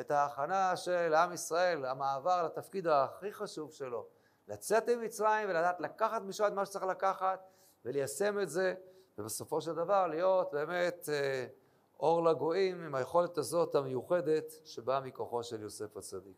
את 0.00 0.10
ההכנה 0.10 0.76
של 0.76 1.14
עם 1.14 1.32
ישראל, 1.32 1.84
המעבר 1.84 2.42
לתפקיד 2.42 2.86
הכי 2.86 3.32
חשוב 3.32 3.72
שלו, 3.72 4.06
לצאת 4.48 4.88
ממצרים 4.88 5.48
ולדעת 5.48 5.80
לקחת 5.80 6.22
משם 6.22 6.46
את 6.46 6.52
מה 6.52 6.66
שצריך 6.66 6.84
לקחת 6.84 7.46
וליישם 7.84 8.40
את 8.40 8.50
זה, 8.50 8.74
ובסופו 9.18 9.60
של 9.60 9.74
דבר 9.74 10.06
להיות 10.06 10.52
באמת 10.52 11.08
אה, 11.12 11.46
אור 12.00 12.24
לגויים 12.24 12.84
עם 12.84 12.94
היכולת 12.94 13.38
הזאת 13.38 13.74
המיוחדת 13.74 14.52
שבאה 14.64 15.00
מכוחו 15.00 15.42
של 15.42 15.62
יוסף 15.62 15.96
הצדיק. 15.96 16.36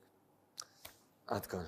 עד 1.26 1.46
כאן. 1.46 1.64